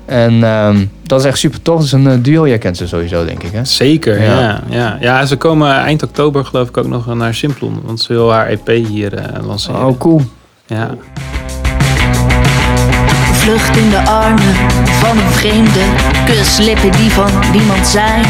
En 0.05 0.43
ehm, 0.43 0.85
dat 1.03 1.19
is 1.19 1.25
echt 1.25 1.37
super 1.37 1.61
tof. 1.61 1.75
Dat 1.75 1.85
is 1.85 1.91
een 1.91 2.07
eh, 2.07 2.17
duo. 2.21 2.47
Jij 2.47 2.57
kent 2.57 2.77
ze 2.77 2.87
sowieso, 2.87 3.25
denk 3.25 3.43
ik, 3.43 3.51
hè? 3.51 3.65
Zeker, 3.65 4.21
Ja. 4.21 4.39
ja. 4.39 4.61
Ja, 4.69 4.97
ja. 4.99 5.25
ze 5.25 5.35
komen 5.35 5.71
eind 5.75 6.03
oktober 6.03 6.45
geloof 6.45 6.67
ik 6.67 6.77
ook 6.77 6.87
nog 6.87 7.15
naar 7.15 7.33
Simplon. 7.33 7.79
Want 7.85 8.01
ze 8.01 8.13
wil 8.13 8.31
haar 8.31 8.47
EP 8.47 8.67
hier 8.67 9.13
eh, 9.13 9.45
lanceren. 9.45 9.85
Oh, 9.85 9.99
cool. 9.99 10.21
Ja. 10.65 10.89
Vlucht 13.31 13.77
in 13.77 13.89
de 13.89 13.99
armen 13.99 14.53
van 14.99 15.17
een 15.17 15.31
vreemde. 15.31 15.79
Kuslippen 16.25 16.91
die 16.91 17.11
van 17.11 17.29
niemand 17.51 17.87
zijn. 17.87 18.23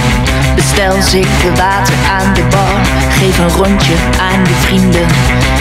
Bestel 0.65 1.01
zikte 1.01 1.49
water 1.55 1.93
aan 2.09 2.33
de 2.33 2.43
bar. 2.49 2.79
Geef 3.09 3.37
een 3.39 3.49
rondje 3.49 3.93
aan 4.19 4.39
je 4.39 4.53
vrienden. 4.53 5.07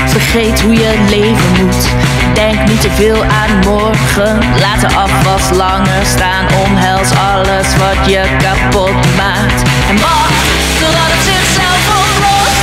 Vergeet 0.07 0.61
hoe 0.61 0.73
je 0.73 0.95
leven 1.09 1.65
moet. 1.65 1.89
Denk 2.35 2.69
niet 2.69 2.81
te 2.81 2.91
veel 2.91 3.25
aan 3.25 3.59
morgen. 3.59 4.39
Laat 4.61 4.81
de 4.81 4.87
afwas 4.97 5.59
langer 5.59 6.07
staan. 6.07 6.47
Omhels 6.67 7.11
alles 7.33 7.77
wat 7.77 8.11
je 8.11 8.23
kapot 8.39 9.17
maakt. 9.17 9.63
En 9.91 9.97
wacht 9.97 10.45
totdat 10.81 11.11
het 11.13 11.25
zichzelf 11.33 11.85
oplost. 12.01 12.63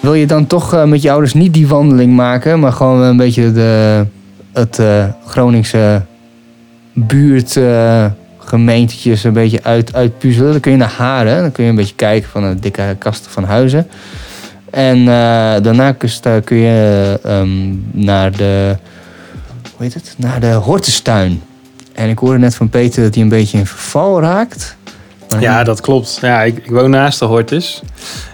Wil 0.00 0.14
je 0.14 0.26
dan 0.26 0.46
toch 0.46 0.74
eh, 0.74 0.84
met 0.84 1.02
je 1.02 1.10
ouders 1.10 1.34
niet 1.34 1.54
die 1.54 1.68
wandeling 1.68 2.16
maken, 2.16 2.60
maar 2.60 2.72
gewoon 2.72 3.00
een 3.00 3.16
beetje 3.16 3.52
de, 3.52 4.04
het 4.52 4.78
eh, 4.78 5.04
Groningse 5.26 6.02
buurt, 6.92 7.56
eh, 7.56 8.04
gemeentetjes 8.48 9.24
een 9.24 9.32
beetje 9.32 9.62
uit, 9.62 9.94
uitpuzzelen? 9.94 10.50
Dan 10.52 10.60
kun 10.60 10.72
je 10.72 10.78
naar 10.78 10.94
Haren, 10.96 11.40
dan 11.40 11.52
kun 11.52 11.64
je 11.64 11.70
een 11.70 11.76
beetje 11.76 11.94
kijken 11.94 12.30
van 12.30 12.44
een 12.44 12.60
dikke 12.60 12.96
kasten 12.98 13.30
van 13.30 13.44
huizen. 13.44 13.88
En 14.70 14.98
eh, 14.98 15.06
daarna 15.62 15.92
kun 15.92 16.56
je 16.56 17.20
ehm, 17.22 17.74
naar 17.90 18.36
de, 18.36 18.76
hoe 19.76 19.86
heet 19.86 19.94
het? 19.94 20.14
Naar 20.16 20.40
de 20.40 20.52
Hortustuin. 20.52 21.42
En 21.94 22.08
ik 22.08 22.18
hoorde 22.18 22.38
net 22.38 22.54
van 22.54 22.68
Peter 22.68 23.02
dat 23.02 23.14
hij 23.14 23.22
een 23.22 23.28
beetje 23.28 23.58
in 23.58 23.66
verval 23.66 24.20
raakt. 24.20 24.76
Maar 25.30 25.40
ja, 25.40 25.64
dat 25.64 25.80
klopt. 25.80 26.18
Ja, 26.20 26.42
ik, 26.42 26.56
ik 26.56 26.70
woon 26.70 26.90
naast 26.90 27.18
de 27.18 27.24
Hortus. 27.24 27.82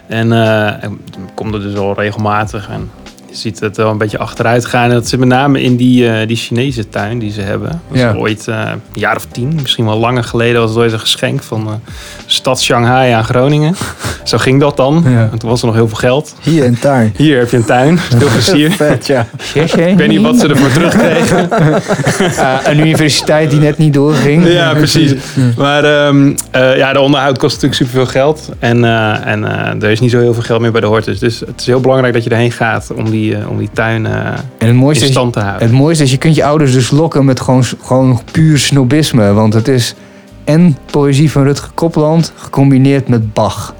En 0.07 0.31
eh, 0.31 0.83
ik 0.83 0.89
kom 1.33 1.53
er 1.53 1.59
dus 1.59 1.75
al 1.75 1.93
regelmatig. 1.93 2.69
En 2.69 2.91
je 3.35 3.41
ziet 3.41 3.59
het 3.59 3.77
wel 3.77 3.91
een 3.91 3.97
beetje 3.97 4.17
achteruit 4.17 4.65
gaan. 4.65 4.83
En 4.83 4.95
dat 4.95 5.07
zit 5.07 5.19
met 5.19 5.27
name 5.27 5.61
in 5.61 5.75
die, 5.75 6.09
eh, 6.09 6.27
die 6.27 6.37
Chinese 6.37 6.89
tuin 6.89 7.19
die 7.19 7.31
ze 7.31 7.41
hebben. 7.41 7.81
Dat 7.91 7.99
Ja. 7.99 8.13
ooit 8.13 8.47
eh, 8.47 8.61
een 8.73 8.81
jaar 8.93 9.15
of 9.15 9.25
tien, 9.31 9.59
misschien 9.61 9.85
wel 9.85 9.97
langer 9.97 10.23
geleden, 10.23 10.61
was 10.61 10.69
het 10.69 10.79
ooit 10.79 10.91
een 10.91 10.99
geschenk 10.99 11.43
van 11.43 11.63
de 11.65 11.91
stad 12.25 12.61
Shanghai 12.61 13.11
aan 13.11 13.23
Groningen. 13.23 13.75
Zo 14.23 14.37
ging 14.37 14.59
dat 14.59 14.77
dan. 14.77 15.03
Ja. 15.07 15.29
En 15.31 15.39
toen 15.39 15.49
was 15.49 15.61
er 15.61 15.65
nog 15.67 15.75
heel 15.75 15.87
veel 15.87 15.97
geld. 15.97 16.35
Hier 16.41 16.63
in 16.63 16.79
tuin. 16.79 17.13
Hier 17.17 17.37
heb 17.37 17.49
je 17.49 17.57
een 17.57 17.65
tuin. 17.65 17.97
Veel 18.17 18.29
plezier. 18.29 18.71
Vet, 18.71 19.07
ja. 19.07 19.27
Ik 19.53 19.71
weet 19.73 20.07
niet 20.07 20.21
wat 20.21 20.39
ze 20.39 20.47
ervoor 20.47 20.71
terugkregen. 20.71 21.51
Eh, 21.51 22.57
een 22.63 22.79
universiteit 22.79 23.49
die 23.49 23.59
net 23.59 23.77
niet 23.77 23.93
doorging. 23.93 24.47
Ja, 24.47 24.73
precies. 24.73 25.13
Maar 25.57 25.83
ehm, 25.83 26.33
eh, 26.51 26.77
ja, 26.77 26.93
de 26.93 26.99
onderhoud 26.99 27.37
kost 27.37 27.53
natuurlijk 27.53 27.81
superveel 27.81 28.05
geld. 28.11 28.49
En, 28.59 28.83
eh, 28.85 29.27
en 29.27 29.45
eh, 29.45 29.83
er 29.83 29.91
is 29.91 29.99
niet 29.99 30.11
zo 30.11 30.19
heel 30.19 30.33
veel 30.33 30.43
geld 30.43 30.61
meer 30.61 30.71
bij 30.71 30.81
de 30.81 30.87
Hortus. 30.87 31.19
Dus 31.19 31.39
het 31.39 31.59
is 31.59 31.65
heel 31.65 31.79
belangrijk 31.79 32.13
dat 32.13 32.23
je 32.23 32.29
erheen 32.29 32.51
gaat 32.51 32.91
om 32.95 33.09
die, 33.09 33.24
eh, 33.33 33.49
om 33.49 33.57
die 33.57 33.69
tuin 33.73 34.05
eh, 34.05 34.13
En 34.57 34.67
het 34.67 34.75
mooiste, 34.75 35.03
in 35.03 35.09
is, 35.09 35.15
stand 35.15 35.33
te 35.33 35.39
houden. 35.39 35.67
het 35.67 35.77
mooiste 35.77 36.03
is, 36.03 36.11
je 36.11 36.17
kunt 36.17 36.35
je 36.35 36.45
ouders 36.45 36.71
dus 36.71 36.91
lokken 36.91 37.25
met 37.25 37.39
gewoon, 37.39 37.63
gewoon 37.81 38.21
puur 38.31 38.57
snobisme. 38.57 39.33
Want 39.33 39.53
het 39.53 39.67
is 39.67 39.95
en 40.43 40.77
poëzie 40.91 41.31
van 41.31 41.43
Rutger 41.43 41.71
Kopland 41.73 42.33
gecombineerd 42.35 43.07
met 43.07 43.33
Bach. 43.33 43.75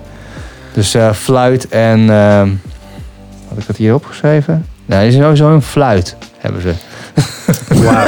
Dus 0.74 0.94
eh, 0.94 1.12
fluit 1.12 1.68
en... 1.68 2.10
ehm 2.10 2.50
had 3.56 3.64
ik 3.64 3.68
het 3.68 3.78
hier 3.78 3.94
opgeschreven? 3.94 4.66
Nee, 4.86 5.00
het 5.00 5.14
is 5.14 5.20
sowieso 5.20 5.54
een 5.54 5.62
fluit, 5.62 6.18
hebben 6.46 6.62
ze. 6.62 6.74
Wauw. 7.84 8.06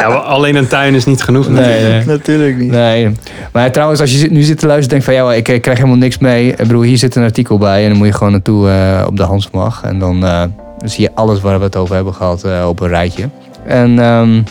ja, 0.00 0.06
alleen 0.06 0.56
een 0.56 0.66
tuin 0.66 0.94
is 0.94 1.04
niet 1.04 1.22
genoeg. 1.22 1.48
natuurlijk. 1.48 2.06
Natuurlijk 2.06 2.56
niet. 2.56 2.70
Nee. 2.70 3.12
Maar 3.52 3.72
trouwens, 3.72 4.00
als 4.00 4.20
je 4.20 4.30
nu 4.30 4.42
zit 4.42 4.58
te 4.58 4.66
luisteren, 4.66 4.90
denk 4.90 5.02
van 5.02 5.14
ja, 5.14 5.32
ik, 5.32 5.48
ik 5.48 5.62
krijg 5.62 5.78
helemaal 5.78 5.98
niks 5.98 6.18
mee. 6.18 6.50
Ik 6.50 6.56
bedoel, 6.56 6.82
hier 6.82 6.98
zit 6.98 7.16
een 7.16 7.22
artikel 7.22 7.58
bij 7.58 7.82
en 7.82 7.88
dan 7.88 7.98
moet 7.98 8.06
je 8.06 8.12
gewoon 8.12 8.32
naartoe 8.32 8.70
eh, 8.70 9.06
op 9.06 9.16
de 9.16 9.22
Hansmag. 9.22 9.82
En 9.82 9.98
dan, 9.98 10.24
eh, 10.24 10.42
dan 10.78 10.88
zie 10.88 11.02
je 11.02 11.10
alles 11.14 11.40
waar 11.40 11.58
we 11.58 11.64
het 11.64 11.76
over 11.76 11.94
hebben 11.94 12.14
gehad 12.14 12.44
eh, 12.44 12.66
op 12.68 12.80
een 12.80 12.88
rijtje. 12.88 13.28
En 13.66 13.98
ehm, 13.98 14.42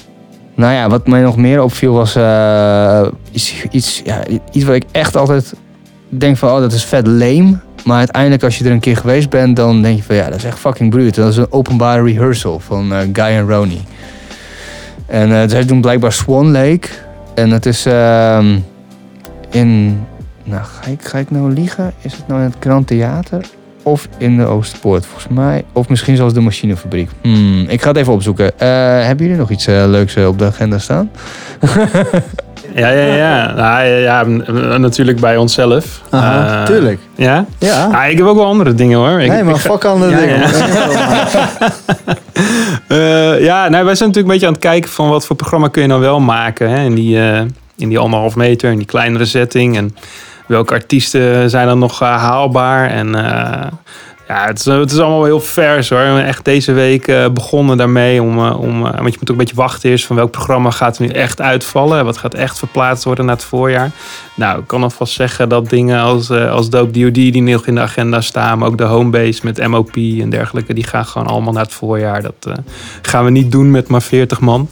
nou 0.56 0.74
ja, 0.74 0.90
wat 0.90 1.08
mij 1.08 1.22
nog 1.22 1.38
meer 1.38 1.64
opviel 1.64 1.94
was 1.94 2.16
eh, 2.16 3.08
iets, 3.32 3.66
iets, 3.72 4.02
ja, 4.06 4.20
iets 4.52 4.66
wat 4.66 4.76
ik 4.76 4.84
echt 4.92 5.16
altijd 5.16 5.54
denk 6.10 6.38
van, 6.38 6.50
oh, 6.50 6.60
dat 6.60 6.74
is 6.74 6.84
vet 6.84 7.08
lame. 7.08 7.58
Maar 7.84 7.98
uiteindelijk, 7.98 8.44
als 8.44 8.58
je 8.58 8.66
er 8.66 8.72
een 8.72 8.80
keer 8.80 8.98
geweest 8.98 9.30
bent, 9.30 9.56
dan 9.56 9.82
denk 9.82 9.98
je 9.98 10.04
van 10.04 10.16
ja, 10.16 10.26
dat 10.26 10.36
is 10.36 10.44
echt 10.44 10.60
fucking 10.60 10.90
bruut. 10.90 11.16
Dat 11.16 11.32
is 11.32 11.38
een 11.38 11.52
openbare 11.52 12.04
rehearsal 12.04 12.60
van 12.60 12.94
eh, 12.94 13.00
Guy 13.14 13.26
en 13.26 13.50
Ronnie. 13.50 13.82
En 15.06 15.42
eh, 15.42 15.50
zij 15.50 15.66
doen 15.66 15.82
blijkbaar 15.82 16.12
Swan 16.12 16.52
Lake. 16.52 16.88
En 17.36 17.52
het 17.52 17.66
is 17.66 17.86
ehm, 17.86 18.58
in. 19.50 20.00
Nou, 20.44 20.64
ga 21.00 21.18
ik, 21.18 21.32
nou 21.32 21.54
liegen? 21.54 21.94
Is 22.02 22.14
het 22.14 22.28
nou 22.28 22.40
in 22.40 22.46
het 22.46 22.56
Grand 22.60 22.88
Theater? 22.88 23.46
Of 23.84 24.08
in 24.18 24.38
de 24.38 24.46
Oostpoort, 24.46 25.06
volgens 25.06 25.34
mij. 25.34 25.66
Of 25.72 25.90
misschien 25.90 26.16
zelfs 26.16 26.34
de 26.34 26.40
machinefabriek. 26.40 27.10
Hmm, 27.22 27.66
ik 27.68 27.82
ga 27.82 27.88
het 27.88 27.98
even 27.98 28.14
opzoeken. 28.14 28.60
Eh, 28.60 28.68
hebben 29.06 29.26
jullie 29.26 29.40
nog 29.40 29.50
iets 29.50 29.66
leuks 29.66 30.18
op 30.18 30.40
de 30.40 30.46
agenda 30.46 30.78
staan? 30.78 31.12
Ja, 32.76 32.90
ja, 32.90 33.16
ja. 33.16 33.54
Nou, 33.56 33.86
ja, 33.86 34.24
natuurlijk 34.78 35.20
bij 35.20 35.38
onszelf. 35.38 36.02
Aha, 36.10 36.60
Eh, 36.60 36.64
tuurlijk. 36.66 37.00
Ja? 37.16 37.46
Ja. 37.58 37.90
Ah, 37.92 38.10
ik 38.10 38.18
heb 38.18 38.28
ook 38.28 38.36
wel 38.36 38.46
andere 38.46 38.74
dingen 38.74 38.98
hoor. 38.98 39.22
Ik, 39.22 39.30
nee, 39.30 39.44
maar 39.44 39.56
ik 39.56 39.62
fuck 39.72 39.86
andere 39.86 40.12
Ja, 40.12 40.18
dingen. 40.20 40.40
ja. 40.40 40.48
Eh, 42.88 43.44
ja, 43.44 43.70
nou, 43.70 43.86
wij 43.86 43.96
zijn 43.96 44.10
natuurlijk 44.10 44.16
een 44.18 44.24
beetje 44.26 44.48
aan 44.48 44.54
het 44.54 44.62
kijken 44.62 44.90
van 44.90 45.10
wat 45.10 45.26
voor 45.26 45.36
programma 45.36 45.68
kun 45.68 45.82
je 45.82 45.88
nou 45.88 46.02
wel 46.02 46.20
maken. 46.20 46.70
Hè? 46.70 46.84
In, 46.84 46.96
die, 46.96 47.20
eh, 47.20 47.40
in 47.78 47.90
die 47.90 48.00
anderhalf 48.00 48.36
meter, 48.36 48.72
in 48.72 48.78
die 48.78 48.86
kleinere 48.88 49.26
setting. 49.26 49.78
En 49.78 49.96
welke 50.48 50.74
artiesten 50.74 51.50
zijn 51.50 51.68
dan 51.68 51.80
nog 51.80 52.00
haalbaar. 52.00 52.90
En 52.90 53.16
Ja, 54.28 54.46
het 54.46 54.92
is, 54.92 55.00
allemaal 55.00 55.24
heel 55.24 55.40
vers 55.40 55.90
hoor. 55.90 56.00
Echt 56.00 56.46
deze 56.46 56.72
week 56.72 57.08
eh, 57.08 57.30
begonnen 57.30 57.78
daarmee. 57.78 58.22
Om, 58.22 58.38
eh, 58.38 58.60
om, 58.60 58.86
eh, 58.86 58.92
want 59.00 59.14
je 59.14 59.18
moet 59.20 59.22
ook 59.22 59.30
een 59.30 59.38
beetje 59.38 59.56
wachten 59.56 59.90
eerst 59.90 60.06
van 60.06 60.16
welk 60.16 60.32
programma 60.32 60.72
gaat 60.72 60.98
er 60.98 61.06
nu 61.06 61.10
echt 61.10 61.42
uitvallen. 61.42 62.06
Wat 62.06 62.18
gaat 62.18 62.34
echt 62.34 62.58
verplaatst 62.58 63.04
worden 63.04 63.26
naar 63.26 63.36
het 63.36 63.44
voorjaar. 63.44 63.92
Nou, 64.36 64.60
ik 64.60 64.68
kan 64.68 64.84
alvast 64.84 65.14
zeggen 65.14 65.50
dat 65.50 65.70
dingen 65.70 66.02
als, 66.02 66.30
eh, 66.30 66.52
als 66.52 66.70
Dope 66.70 67.00
DOD 67.00 67.14
die 67.14 67.42
nog 67.42 67.68
in 67.68 67.76
de 67.76 67.82
agenda 67.82 68.22
staan. 68.22 68.58
Maar 68.58 68.68
ook 68.68 68.78
de 68.78 68.84
homebase 68.84 69.40
met 69.44 69.68
MOP 69.68 69.96
en 69.96 70.30
dergelijke. 70.30 70.74
Die 70.74 70.84
gaan 70.84 71.06
gewoon 71.06 71.28
allemaal 71.28 71.54
naar 71.54 71.64
het 71.64 71.74
voorjaar. 71.74 72.22
Dat 72.22 72.36
eh, 72.40 72.54
gaan 73.02 73.26
we 73.26 73.32
niet 73.32 73.52
doen 73.52 73.72
met 73.72 73.88
maar 73.88 74.02
40 74.02 74.40
man. 74.40 74.70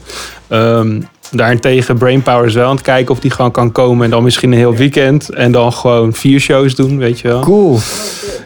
Ehm, 0.47 1.01
daarentegen 1.31 1.97
Brainpower 1.97 2.45
is 2.45 2.53
wel 2.53 2.69
aan 2.69 2.75
het 2.75 2.83
kijken 2.83 3.13
of 3.13 3.19
die 3.19 3.31
gewoon 3.31 3.51
kan 3.51 3.71
komen. 3.71 4.05
En 4.05 4.11
dan 4.11 4.23
misschien 4.23 4.51
een 4.51 4.57
heel 4.57 4.75
weekend. 4.75 5.29
En 5.29 5.51
dan 5.51 5.73
gewoon 5.73 6.13
vier 6.13 6.39
shows 6.39 6.75
doen, 6.75 6.97
weet 6.97 7.19
je 7.19 7.27
wel. 7.27 7.41
Cool. 7.41 7.79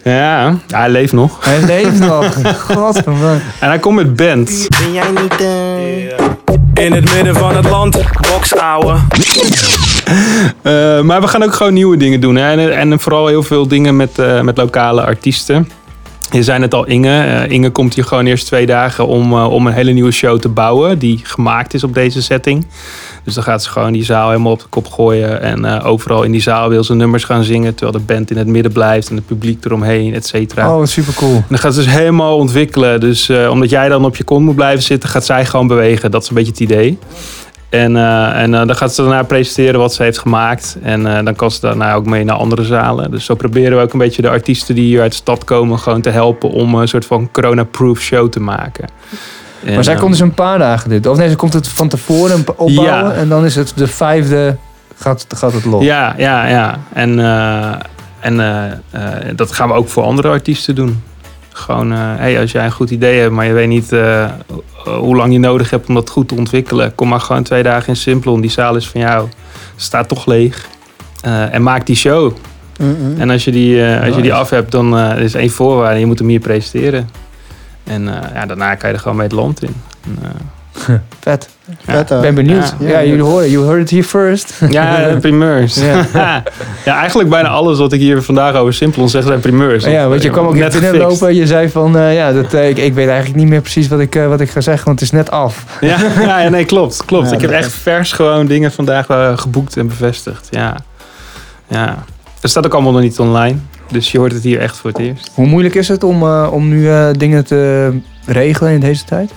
Ja, 0.04 0.44
ja 0.68 0.80
hij 0.80 0.90
leeft 0.90 1.14
nog. 1.14 1.46
Hij 1.46 1.62
leeft 1.62 2.00
nog. 2.00 2.38
Godverdomme. 2.72 3.40
En 3.60 3.68
hij 3.68 3.80
komt 3.80 3.96
met 3.96 4.16
band. 4.16 4.68
Ben 4.80 4.94
jij 4.94 5.12
niet 5.22 5.42
eh... 5.42 6.84
In 6.84 6.94
het 6.94 7.14
midden 7.14 7.36
van 7.36 7.56
het 7.56 7.70
land, 7.70 7.98
box 8.32 8.56
ouwe. 8.56 8.96
Eh, 10.62 11.02
maar 11.02 11.22
we 11.22 11.28
gaan 11.28 11.44
ook 11.44 11.54
gewoon 11.54 11.74
nieuwe 11.74 11.98
dingen 11.98 12.20
doen. 12.20 12.36
Hè? 12.36 12.70
En, 12.72 12.92
en 12.92 13.00
vooral 13.00 13.28
heel 13.28 13.44
veel 13.44 13.68
dingen 13.68 13.96
met, 13.96 14.20
eh, 14.20 14.42
met 14.42 14.58
lokale 14.58 15.02
artiesten. 15.02 15.70
Je 16.36 16.44
zei 16.44 16.62
het 16.62 16.74
al, 16.74 16.86
Inge. 16.86 17.22
Eh, 17.24 17.50
Inge 17.50 17.70
komt 17.70 17.94
hier 17.94 18.04
gewoon 18.04 18.26
eerst 18.26 18.46
twee 18.46 18.66
dagen 18.66 19.08
om, 19.08 19.34
eh, 19.34 19.52
om 19.52 19.68
een 19.68 19.74
hele 19.74 19.92
nieuwe 19.92 20.12
show 20.12 20.40
te 20.40 20.50
bouwen. 20.50 21.00
Die 21.00 21.20
gemaakt 21.24 21.74
is 21.74 21.84
op 21.84 21.94
deze 21.94 22.22
setting. 22.22 22.66
Dus 23.24 23.34
dan 23.34 23.44
gaat 23.44 23.64
ze 23.64 23.70
gewoon 23.70 23.94
die 23.94 24.04
zaal 24.04 24.30
helemaal 24.30 24.52
op 24.52 24.60
de 24.60 24.66
kop 24.70 24.88
gooien. 24.88 25.42
En 25.42 25.66
eh, 25.66 25.86
overal 25.86 26.24
in 26.24 26.32
die 26.32 26.42
zaal 26.42 26.70
wil 26.70 26.84
ze 26.84 26.96
nummers 26.96 27.24
gaan 27.24 27.44
zingen. 27.44 27.76
Terwijl 27.76 27.98
de 27.98 28.14
band 28.14 28.32
in 28.32 28.38
het 28.38 28.48
midden 28.48 28.72
blijft 28.72 29.10
en 29.10 29.16
het 29.16 29.26
publiek 29.26 29.66
eromheen, 29.66 30.14
et 30.14 30.26
cetera. 30.26 30.78
Oh, 30.78 30.86
super 30.86 31.14
cool. 31.14 31.36
En 31.36 31.46
dan 31.50 31.58
gaat 31.58 31.74
ze 31.74 31.84
dus 31.84 31.92
helemaal 31.92 32.38
ontwikkelen. 32.38 33.00
Dus 33.00 33.30
omdat 33.50 33.70
jij 33.70 33.90
dan 33.90 34.06
op 34.06 34.16
je 34.16 34.24
kont 34.24 34.46
moet 34.46 34.56
blijven 34.56 34.84
zitten, 34.84 35.10
gaat 35.10 35.26
zij 35.26 35.46
gewoon 35.46 35.68
bewegen. 35.68 36.12
Dat 36.12 36.24
is 36.24 36.30
een 36.30 36.36
beetje 36.36 36.52
het 36.52 36.60
idee. 36.60 36.98
En, 37.76 37.98
eh, 37.98 38.42
en 38.42 38.54
eh, 38.54 38.66
dan 38.66 38.76
gaat 38.76 38.94
ze 38.94 39.02
daarna 39.02 39.24
presenteren 39.24 39.80
wat 39.80 39.94
ze 39.94 40.04
heeft 40.04 40.20
gemaakt. 40.20 40.78
En 40.82 41.18
eh, 41.18 41.26
dan 41.26 41.36
kan 41.36 41.52
ze 41.52 41.60
daarna 41.60 41.94
ook 41.94 42.06
mee 42.06 42.24
naar 42.24 42.36
andere 42.36 42.64
zalen. 42.64 43.12
Dus 43.12 43.26
zo 43.26 43.36
proberen 43.36 43.78
we 43.78 43.84
ook 43.84 43.94
een 43.94 44.00
beetje 44.00 44.22
de 44.22 44.30
artiesten 44.30 44.76
die 44.76 44.86
hier 44.86 45.02
uit 45.02 45.12
de 45.12 45.18
stad 45.18 45.44
komen... 45.44 45.80
gewoon 45.80 46.02
te 46.02 46.10
helpen 46.10 46.50
om 46.50 46.76
een 46.76 46.88
soort 46.88 47.06
van 47.06 47.32
corona-proof 47.32 48.00
show 48.00 48.30
te 48.30 48.40
maken. 48.40 48.88
En, 49.66 49.74
Maar 49.74 49.84
zij 49.84 49.96
komt 49.96 50.12
dus 50.12 50.20
een 50.20 50.34
paar 50.34 50.58
dagen 50.58 50.90
dit. 50.90 51.08
Of 51.08 51.18
nee, 51.18 51.30
ze 51.30 51.36
komt 51.36 51.54
het 51.54 51.68
van 51.68 51.88
tevoren 51.88 52.44
opbouwen. 52.56 52.84
Ja. 52.84 53.12
En 53.12 53.30
dan 53.30 53.46
is 53.46 53.56
het 53.56 53.74
de 53.76 53.88
vijfde 53.88 54.58
gaat, 54.96 55.26
gaat 55.36 55.54
het 55.54 55.66
los. 55.66 55.84
Ja, 55.84 56.16
ja, 56.18 56.48
ja. 56.48 56.80
En, 56.94 57.20
en 58.20 59.36
dat 59.36 59.52
gaan 59.52 59.68
we 59.68 59.74
ook 59.74 59.90
voor 59.90 60.04
andere 60.04 60.30
artiesten 60.30 60.76
doen. 60.76 61.04
Gewoon, 61.58 61.92
eh, 61.92 62.00
hey, 62.00 62.40
als 62.40 62.52
jij 62.52 62.66
een 62.66 62.72
goed 62.72 62.90
idee 62.90 63.20
hebt, 63.20 63.32
maar 63.32 63.46
je 63.46 63.54
weet 63.54 63.68
niet 63.68 63.92
eh, 63.92 64.32
hoe 64.84 65.16
lang 65.16 65.34
je 65.34 65.40
nodig 65.40 65.70
hebt 65.70 65.88
om 65.88 65.94
dat 65.94 66.10
goed 66.10 66.28
te 66.28 66.36
ontwikkelen, 66.36 66.96
kom 66.96 67.08
maar 67.08 67.20
gewoon 67.20 67.44
twee 67.44 67.64
dagen 67.64 67.88
in 67.88 67.96
Simplon. 67.96 68.42
Die 68.42 68.50
zaal 68.50 68.76
is 68.76 68.88
van 68.88 69.02
jou. 69.02 69.30
Staat 69.76 70.08
toch 70.08 70.26
leeg. 70.26 70.68
Eh, 71.22 71.54
en 71.54 71.64
maak 71.64 71.86
die 71.86 71.96
show. 71.96 72.34
En 73.18 73.30
als 73.30 73.44
je 73.44 73.52
die, 73.52 73.84
als 73.84 74.16
je 74.16 74.22
die 74.22 74.34
af 74.34 74.50
hebt, 74.50 74.72
dan 74.72 75.00
is 75.00 75.34
één 75.34 75.50
voorwaarde. 75.50 76.00
Je 76.00 76.06
moet 76.06 76.20
hem 76.20 76.28
hier 76.28 76.40
presenteren. 76.40 77.10
En 77.84 78.04
ja, 78.34 78.46
daarna 78.46 78.76
kan 78.76 78.90
je 78.90 78.96
er 78.96 79.02
gewoon 79.02 79.18
mee 79.18 79.28
het 79.28 79.36
land 79.36 79.64
in. 79.64 79.76
En, 80.04 80.18
Vet. 81.20 81.50
Vet, 81.86 82.12
Ik 82.12 82.22
ben 82.22 82.36
benieuwd. 82.36 82.76
Ja. 82.80 82.90
Ja, 82.90 83.04
jullie 83.04 83.24
horen. 83.24 83.50
You 83.50 83.66
heard 83.66 83.82
it 83.82 83.90
here 83.90 84.04
first. 84.04 84.54
ja, 84.70 85.10
de 85.10 85.18
primeurs. 85.18 85.76
Ja. 85.76 86.06
Ja. 86.86 87.00
eigenlijk 87.00 87.30
bijna 87.30 87.48
alles 87.48 87.78
wat 87.78 87.94
ik 87.94 88.00
hier 88.00 88.22
vandaag 88.22 88.56
over 88.56 88.74
Simplon 88.74 89.10
zeg 89.10 89.24
zijn 89.24 89.40
primeurs. 89.40 89.84
Ja, 89.84 90.08
want 90.08 90.24
je 90.24 90.30
kwam 90.30 90.46
ook 90.46 90.56
Net 90.56 90.72
binnenlopen. 90.72 91.36
Je 91.36 91.48
zei 91.48 91.70
van, 91.70 91.98
eh, 91.98 92.16
ja, 92.16 92.32
dat, 92.32 92.54
eh, 92.54 92.70
ik, 92.70 92.78
ik 92.78 92.94
weet 92.94 93.08
eigenlijk 93.08 93.38
niet 93.38 93.48
meer 93.48 93.62
precies 93.62 93.88
wat 93.88 94.00
ik, 94.00 94.16
eh, 94.16 94.28
wat 94.28 94.42
ik 94.42 94.50
ga 94.50 94.62
zeggen, 94.62 94.86
want 94.86 95.00
het 95.00 95.10
is 95.10 95.16
net 95.16 95.32
af. 95.32 95.64
Ja, 95.82 95.98
ja, 96.20 96.50
nee, 96.50 96.66
klopt. 96.66 97.06
klopt. 97.06 97.30
Ja, 97.30 97.36
ik 97.36 97.42
heb 97.42 97.52
echt 97.52 97.72
vers 97.72 98.12
gewoon 98.12 98.46
dingen 98.46 98.72
vandaag 98.72 99.06
geboekt 99.40 99.78
en 99.78 99.88
bevestigd. 99.88 100.48
Ja. 100.52 100.76
ja. 101.68 102.04
Het 102.42 102.50
staat 102.50 102.66
ook 102.66 102.74
allemaal 102.74 102.92
nog 102.92 103.02
niet 103.02 103.20
online. 103.20 103.58
Dus 103.92 104.12
je 104.12 104.18
hoort 104.18 104.32
het 104.32 104.44
hier 104.44 104.60
echt 104.60 104.78
voor 104.78 104.90
het 104.90 105.00
eerst. 105.00 105.32
Hoe 105.34 105.48
moeilijk 105.48 105.76
is 105.76 105.88
het 105.88 106.04
om, 106.04 106.22
eh, 106.22 106.48
om 106.52 106.68
nu 106.70 106.90
eh, 106.90 107.08
dingen 107.12 107.46
te 107.46 107.92
regelen 108.26 108.72
in 108.72 108.80
deze 108.80 109.04
tijd? 109.04 109.32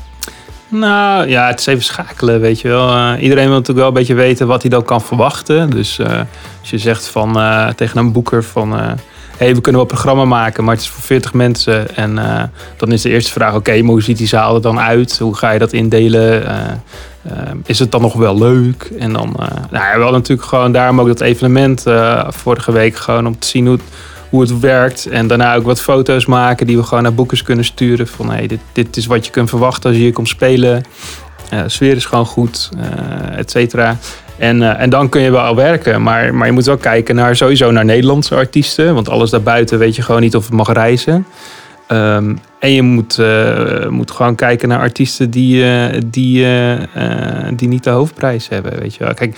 Nou 0.69 1.29
ja, 1.29 1.47
het 1.47 1.61
is 1.61 1.67
even 1.67 1.85
schakelen, 1.85 2.41
weet 2.41 2.61
je 2.61 2.69
wel. 2.69 2.89
Eh, 2.89 3.23
iedereen 3.23 3.45
wil 3.45 3.55
natuurlijk 3.55 3.79
wel 3.79 3.87
een 3.89 3.93
beetje 3.93 4.15
weten 4.15 4.47
wat 4.47 4.63
hij 4.63 4.71
dan 4.71 4.85
kan 4.85 5.01
verwachten. 5.01 5.71
Dus 5.71 5.99
eh, 5.99 6.21
als 6.61 6.71
je 6.71 6.79
zegt 6.79 7.09
van, 7.09 7.39
eh, 7.39 7.69
tegen 7.69 7.99
een 7.99 8.13
boeker 8.13 8.45
van... 8.45 8.73
hey, 9.37 9.55
we 9.55 9.61
kunnen 9.61 9.73
wel 9.73 9.81
een 9.81 9.87
programma 9.87 10.25
maken, 10.25 10.65
maar 10.65 10.75
het 10.75 10.83
is 10.83 10.91
voor 10.91 11.03
40 11.03 11.35
mensen. 11.35 11.97
En 11.97 12.15
dan 12.77 12.93
is 12.93 13.03
de 13.03 13.11
eerste 13.11 13.33
vraag, 13.33 13.55
oké, 13.55 13.79
hoe 13.79 14.03
ziet 14.03 14.19
die 14.19 14.27
zaal 14.27 14.55
er 14.55 14.63
dan 14.63 14.81
uit? 14.81 15.19
Hoe 15.19 15.37
ga 15.37 15.51
je 15.51 15.59
dat 15.59 15.73
indelen? 15.73 16.43
Is 17.65 17.79
het 17.79 17.93
dan 17.93 18.01
nog 18.01 18.15
wel 18.15 18.39
leuk? 18.39 18.91
En 18.99 19.13
dan, 19.13 19.35
nou 19.71 19.85
ja, 19.85 19.99
wel 19.99 20.11
natuurlijk 20.11 20.49
gewoon 20.49 20.73
daarom 20.73 21.01
ook 21.01 21.07
dat 21.07 21.21
evenement 21.21 21.85
vorige 22.29 22.73
week. 22.73 22.97
Gewoon 22.97 23.27
om 23.27 23.39
te 23.39 23.47
zien 23.47 23.67
hoe 23.67 23.79
hoe 24.31 24.41
het 24.41 24.61
werkt. 24.61 25.07
En 25.07 25.27
daarna 25.27 25.55
ook 25.55 25.65
wat 25.65 25.81
foto's 25.81 26.27
maken 26.27 26.67
die 26.67 26.77
we 26.77 26.83
gewoon 26.83 27.03
naar 27.03 27.15
boekers 27.15 27.43
kunnen 27.43 27.65
sturen. 27.65 28.07
Van 28.07 28.31
hey, 28.31 28.47
dit, 28.47 28.61
dit 28.73 28.97
is 28.97 29.07
wat 29.07 29.27
je 29.27 29.33
kunt 29.33 29.49
verwachten 29.49 29.89
als 29.89 29.99
je 29.99 30.05
hier 30.05 30.13
komt 30.13 30.29
spelen. 30.29 30.83
De 31.51 31.69
sfeer 31.69 31.97
is 31.97 32.05
gewoon 32.05 32.27
goed, 32.27 32.71
eh 32.79 33.39
et 33.39 33.51
cetera. 33.51 33.97
En, 34.39 34.63
eh, 34.63 34.83
en 34.83 34.91
dan 34.91 35.09
kun 35.09 35.21
je 35.21 35.31
wel 35.31 35.55
werken. 35.55 36.03
Maar, 36.03 36.35
maar 36.35 36.47
je 36.47 36.53
moet 36.53 36.65
wel 36.65 36.77
kijken 36.77 37.15
naar 37.15 37.37
sowieso 37.37 37.71
naar 37.71 37.85
Nederlandse 37.85 38.35
artiesten. 38.35 38.95
Want 38.95 39.09
alles 39.09 39.31
daarbuiten 39.31 39.79
weet 39.79 39.97
je 39.97 40.03
gewoon 40.03 40.21
niet 40.21 40.37
of 40.37 40.45
het 40.45 40.55
mag 40.55 40.73
reizen. 40.73 41.27
Ehm, 41.87 42.35
en 42.59 42.73
je 42.73 42.83
moet, 42.83 43.21
moet 43.89 44.11
gewoon 44.11 44.35
kijken 44.35 44.69
naar 44.69 44.79
artiesten 44.79 45.31
die, 45.31 45.65
die, 46.07 46.47
die 47.55 47.69
niet 47.69 47.85
de 47.85 47.91
hoofdprijs 47.91 48.49
hebben. 48.49 48.79
Weet 48.79 48.95
je 48.95 49.05
wel. 49.05 49.15
Kijk, 49.15 49.37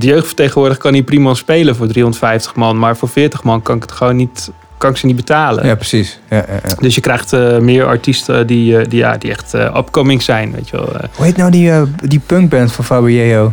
de 0.00 0.06
jeugdvertegenwoordiger 0.06 0.82
kan 0.82 0.92
niet 0.92 1.04
prima 1.04 1.34
spelen 1.34 1.76
voor 1.76 1.86
350 1.86 2.54
man. 2.54 2.78
Maar 2.78 2.96
voor 2.96 3.08
40 3.08 3.42
man 3.44 3.62
kan 3.62 3.76
ik 3.76 3.82
het 3.82 3.92
gewoon 3.92 4.16
niet, 4.16 4.50
kan 4.78 4.90
ik 4.90 4.96
ze 4.96 5.06
niet 5.06 5.16
betalen. 5.16 5.66
Ja, 5.66 5.74
precies. 5.74 6.18
Ja, 6.30 6.36
ja, 6.36 6.60
ja. 6.68 6.74
Dus 6.78 6.94
je 6.94 7.00
krijgt 7.00 7.32
eh, 7.32 7.58
meer 7.58 7.84
artiesten 7.86 8.46
die, 8.46 8.78
eh, 8.78 8.88
die, 8.88 8.98
ja, 8.98 9.16
die 9.16 9.30
echt 9.30 9.54
eh, 9.54 9.74
upcoming 9.76 10.22
zijn. 10.22 10.52
Weet 10.52 10.68
je 10.68 10.76
wel. 10.76 10.88
Hoe 11.14 11.24
heet 11.24 11.36
nou 11.36 11.50
die, 11.50 11.70
eh, 11.70 11.82
die 12.02 12.20
punkband 12.26 12.72
van 12.72 12.84
Fabio? 12.84 13.52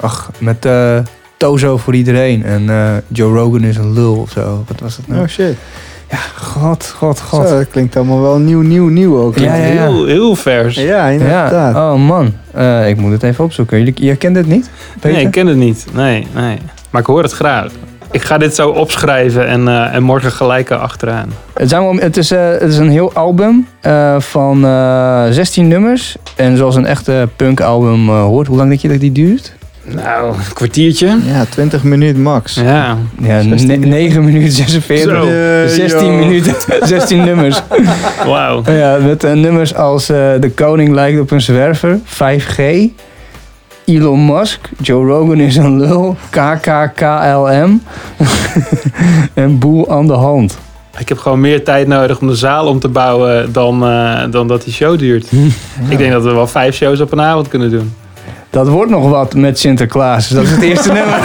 Ach, 0.00 0.30
met 0.38 0.64
eh, 0.64 0.98
Tozo 1.36 1.76
voor 1.76 1.94
iedereen. 1.94 2.44
En 2.44 2.70
eh, 2.70 2.96
Joe 3.08 3.32
Rogan 3.38 3.62
is 3.64 3.76
een 3.76 3.92
lul 3.92 4.14
of 4.16 4.30
zo. 4.30 4.64
Wat 4.68 4.80
was 4.80 4.96
dat 4.96 5.06
nou? 5.06 5.20
Oh 5.22 5.28
shit. 5.28 5.56
God, 6.36 6.94
god, 6.96 7.20
god. 7.20 7.48
Zo, 7.48 7.58
dat 7.58 7.68
klinkt 7.68 7.96
allemaal 7.96 8.20
wel 8.20 8.38
nieuw, 8.38 8.60
nieuw, 8.60 8.88
nieuw 8.88 9.18
ook. 9.18 9.38
Ja, 9.38 9.54
ja, 9.54 9.66
ja. 9.66 9.82
Heel, 9.82 10.06
heel 10.06 10.36
vers. 10.36 10.76
Ja, 10.76 11.06
inderdaad. 11.06 11.50
Ja, 11.50 11.92
oh 11.92 12.06
man. 12.06 12.32
Eh, 12.54 12.88
ik 12.88 12.96
moet 12.96 13.12
het 13.12 13.22
even 13.22 13.44
opzoeken. 13.44 13.78
Jullie, 13.78 13.94
jij 13.96 14.16
kent 14.16 14.34
dit 14.34 14.46
niet? 14.46 14.70
Peter? 15.00 15.16
Nee, 15.16 15.26
ik 15.26 15.30
ken 15.30 15.46
het 15.46 15.56
niet. 15.56 15.86
Nee, 15.94 16.26
nee. 16.34 16.58
Maar 16.90 17.00
ik 17.00 17.06
hoor 17.06 17.22
het 17.22 17.32
graag. 17.32 17.72
Ik 18.10 18.22
ga 18.22 18.38
dit 18.38 18.54
zo 18.54 18.68
opschrijven 18.68 19.46
en, 19.46 19.68
eh, 19.68 19.94
en 19.94 20.02
morgen 20.02 20.32
gelijk 20.32 20.70
erachteraan. 20.70 21.32
Het, 21.54 21.68
zijn 21.68 21.82
wel, 21.82 21.94
het, 21.94 22.16
is, 22.16 22.30
eh, 22.30 22.50
het 22.50 22.62
is 22.62 22.78
een 22.78 22.90
heel 22.90 23.12
album 23.12 23.66
eh, 23.80 24.20
van 24.20 24.64
eh 24.64 25.24
16 25.30 25.68
nummers. 25.68 26.16
En 26.36 26.56
zoals 26.56 26.76
een 26.76 26.86
echte 26.86 27.28
punkalbum 27.36 28.08
eh 28.08 28.22
hoort. 28.22 28.46
Hoe 28.46 28.56
lang 28.56 28.68
denk 28.68 28.80
je 28.80 28.88
dat 28.88 29.00
die 29.00 29.12
duurt? 29.12 29.56
Nou, 29.94 30.28
een 30.34 30.52
kwartiertje. 30.52 31.18
Ja, 31.24 31.44
20 31.48 31.82
minuten 31.82 32.22
max. 32.22 32.54
Ja. 32.54 32.96
Ja, 33.22 33.42
16 33.42 33.80
ne- 33.80 33.86
9 33.86 34.24
minuten 34.24 34.52
46. 34.52 35.12
Zo. 35.12 35.28
Eh, 35.28 35.68
16 35.68 36.06
joh. 36.06 36.18
minuten, 36.18 36.54
16 36.82 37.24
nummers. 37.24 37.62
Wauw. 38.26 38.62
Ja, 38.66 38.98
met 38.98 39.24
eh, 39.24 39.32
nummers 39.32 39.74
als 39.74 40.08
eh, 40.08 40.16
De 40.40 40.50
Koning 40.54 40.90
lijkt 40.94 41.20
op 41.20 41.30
een 41.30 41.40
zwerver, 41.40 41.98
5G, 42.04 42.62
Elon 43.84 44.26
Musk, 44.26 44.68
Joe 44.80 45.06
Rogan 45.06 45.40
is 45.40 45.56
een 45.56 45.78
lul, 45.80 46.16
KKKLM 46.30 47.82
en 49.34 49.58
Boel 49.58 49.90
aan 49.90 50.06
de 50.06 50.12
hand. 50.12 50.58
Ik 50.98 51.08
heb 51.08 51.18
gewoon 51.18 51.40
meer 51.40 51.64
tijd 51.64 51.86
nodig 51.86 52.20
om 52.20 52.26
de 52.26 52.34
zaal 52.34 52.66
om 52.66 52.78
te 52.80 52.88
bouwen 52.88 53.52
dan, 53.52 53.84
eh, 53.86 54.20
dan 54.30 54.48
dat 54.48 54.64
die 54.64 54.72
show 54.72 54.98
duurt. 54.98 55.26
Ik 55.88 55.98
denk 55.98 56.12
dat 56.12 56.22
we 56.22 56.32
wel 56.32 56.46
vijf 56.46 56.74
shows 56.74 57.00
op 57.00 57.12
een 57.12 57.20
avond 57.20 57.48
kunnen 57.48 57.70
doen. 57.70 57.92
Dat 58.50 58.68
wordt 58.68 58.90
nog 58.90 59.08
wat 59.10 59.34
met 59.34 59.58
Sinterklaas. 59.58 60.28
Dat 60.28 60.42
is 60.44 60.50
het 60.50 60.62
eerste 60.62 60.92
nummer. 60.98 61.18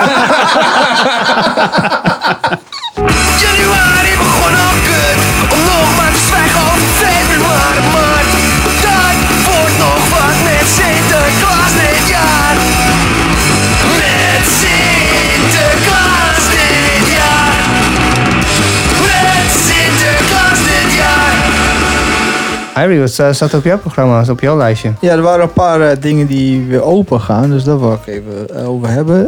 Harry, 22.74 23.00
wat 23.00 23.10
sta- 23.12 23.34
staat 23.34 23.54
op 23.54 23.64
jouw 23.64 23.78
programma, 23.78 24.24
op 24.30 24.40
jouw 24.40 24.58
lijstje? 24.58 24.92
Ja, 25.02 25.12
er 25.12 25.22
waren 25.22 25.44
een 25.44 25.54
paar 25.54 25.82
eh, 25.82 25.98
dingen 26.02 26.28
die 26.28 26.66
weer 26.68 26.84
open 26.84 27.22
gaan, 27.22 27.50
dus 27.50 27.64
daar 27.64 27.80
wil 27.80 27.92
ik 27.94 28.08
even 28.14 28.56
eh, 28.56 28.70
over 28.70 28.90
hebben. 28.90 29.28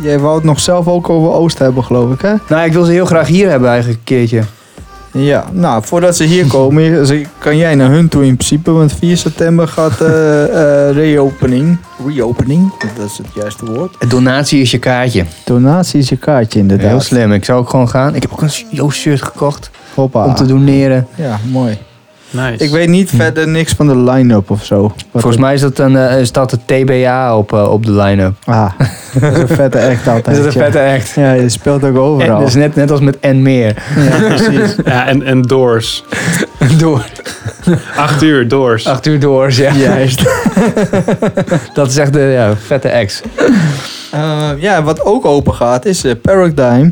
Jij 0.00 0.18
wou 0.18 0.34
het 0.34 0.44
nog 0.44 0.60
zelf 0.60 0.88
ook 0.88 1.08
over 1.08 1.32
Oost 1.32 1.58
hebben, 1.58 1.84
geloof 1.84 2.12
ik, 2.12 2.20
hè? 2.20 2.32
Nou, 2.48 2.66
ik 2.66 2.72
wil 2.72 2.84
ze 2.84 2.92
heel 2.92 3.04
graag 3.06 3.26
hier 3.26 3.48
hebben 3.50 3.68
eigenlijk 3.68 3.98
een 3.98 4.04
keertje. 4.04 4.42
Ja, 5.12 5.44
nou, 5.52 5.82
voordat 5.84 6.16
ze 6.16 6.24
hier 6.24 6.46
komen, 6.46 7.06
kan 7.38 7.56
jij 7.56 7.74
naar 7.74 7.90
hun 7.90 8.08
toe 8.08 8.24
in 8.24 8.34
principe. 8.36 8.70
Want 8.70 8.92
4 8.92 9.16
september 9.16 9.68
gaat 9.68 10.00
reopening. 10.94 11.78
Reopening, 12.06 12.72
dat 12.96 13.06
is 13.06 13.18
het 13.18 13.26
juiste 13.34 13.64
woord. 13.64 14.10
Donatie 14.10 14.60
is 14.60 14.70
je 14.70 14.78
kaartje. 14.78 15.24
Donatie 15.44 15.98
is 16.00 16.08
je 16.08 16.16
kaartje 16.16 16.58
inderdaad. 16.58 16.88
Heel 16.90 17.00
slim. 17.00 17.32
Ik 17.32 17.44
zou 17.44 17.60
ook 17.60 17.70
gewoon 17.70 17.88
gaan. 17.88 18.14
Ik 18.14 18.22
heb 18.22 18.32
ook 18.32 18.42
een 18.42 18.50
Joost 18.70 18.98
shirt 18.98 19.22
gekocht 19.22 19.70
Hoppa. 19.94 20.24
om 20.24 20.34
te 20.34 20.46
doneren. 20.46 21.06
Ja, 21.14 21.38
mooi. 21.50 21.78
Nice. 22.30 22.64
Ik 22.64 22.70
weet 22.70 22.88
niet 22.88 23.10
verder 23.10 23.48
niks 23.48 23.72
van 23.72 23.86
de 23.86 23.96
line-up 23.96 24.50
of 24.50 24.64
zo. 24.64 24.82
Wat 24.82 25.04
Volgens 25.10 25.36
mij 25.36 25.54
is 25.54 25.60
dat, 25.60 25.78
een, 25.78 25.96
eh, 25.96 26.20
is 26.20 26.32
dat 26.32 26.50
de 26.50 26.58
TBA 26.64 27.36
op, 27.36 27.52
eh, 27.52 27.72
op 27.72 27.86
de 27.86 27.92
line-up. 27.92 28.34
Ah, 28.44 28.70
dat 29.20 29.32
is 29.32 29.38
een 29.38 29.48
vette 29.48 29.80
act 29.80 30.08
altijd. 30.08 30.36
Dat 30.36 30.46
is 30.46 30.54
een 30.54 30.60
ja. 30.60 30.70
vette 30.70 30.94
act. 30.94 31.12
Ja, 31.14 31.32
je 31.32 31.48
speelt 31.48 31.84
ook 31.84 31.94
En, 31.94 32.00
overal. 32.00 32.44
dus 32.44 32.54
net, 32.54 32.74
net 32.74 32.90
als 32.90 33.00
met 33.00 33.18
En 33.20 33.42
Meer. 33.42 33.82
Ja, 33.96 34.18
precies. 34.18 34.74
Ja, 34.84 35.06
en, 35.06 35.22
en 35.22 35.42
Doors. 35.42 36.04
Door. 36.78 37.04
Acht 37.96 38.22
uur, 38.22 38.48
Doors. 38.48 38.86
Acht 38.86 39.06
uur 39.06 39.20
doors, 39.20 39.56
ja. 39.56 39.72
Juist. 39.72 40.22
Dat 41.74 41.90
is 41.90 41.96
echt 41.96 42.12
de 42.12 42.20
ja, 42.20 42.56
vette 42.56 42.88
ex. 42.88 43.22
Eh, 44.16 44.50
ja, 44.58 44.82
wat 44.82 45.04
ook 45.04 45.24
open 45.24 45.54
gaat 45.54 45.84
is 45.84 46.04
eh, 46.04 46.12
Paradigm. 46.22 46.90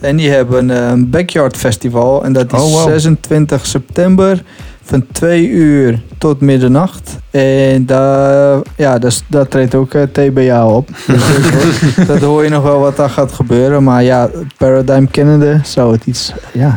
En 0.00 0.16
die 0.16 0.30
hebben 0.30 0.70
eh, 0.70 0.88
een 0.88 1.10
Backyard 1.10 1.56
Festival. 1.56 2.24
En 2.24 2.32
dat 2.32 2.52
is 2.52 2.60
Oh, 2.60 2.72
wow. 2.72 2.88
26 2.88 3.66
september 3.66 4.42
van 4.82 5.06
2 5.12 5.48
uur 5.48 6.00
tot 6.18 6.40
middernacht. 6.40 7.18
En 7.30 7.86
daar, 7.86 8.60
ja, 8.76 8.98
daar 9.26 9.48
treedt 9.48 9.74
ook 9.74 9.94
eh, 9.94 10.02
TBA 10.02 10.66
op. 10.66 10.88
Dus 11.06 11.22
dat, 11.96 12.06
dat 12.06 12.20
hoor 12.20 12.44
je 12.44 12.50
nog 12.50 12.62
wel 12.62 12.80
wat 12.80 12.96
daar 12.96 13.10
gaat 13.10 13.32
gebeuren. 13.32 13.82
Maar 13.82 14.02
ja, 14.02 14.30
Paradigm 14.56 15.06
kennende 15.10 15.60
zou 15.62 15.92
het 15.92 16.06
iets... 16.06 16.32
Ja. 16.52 16.76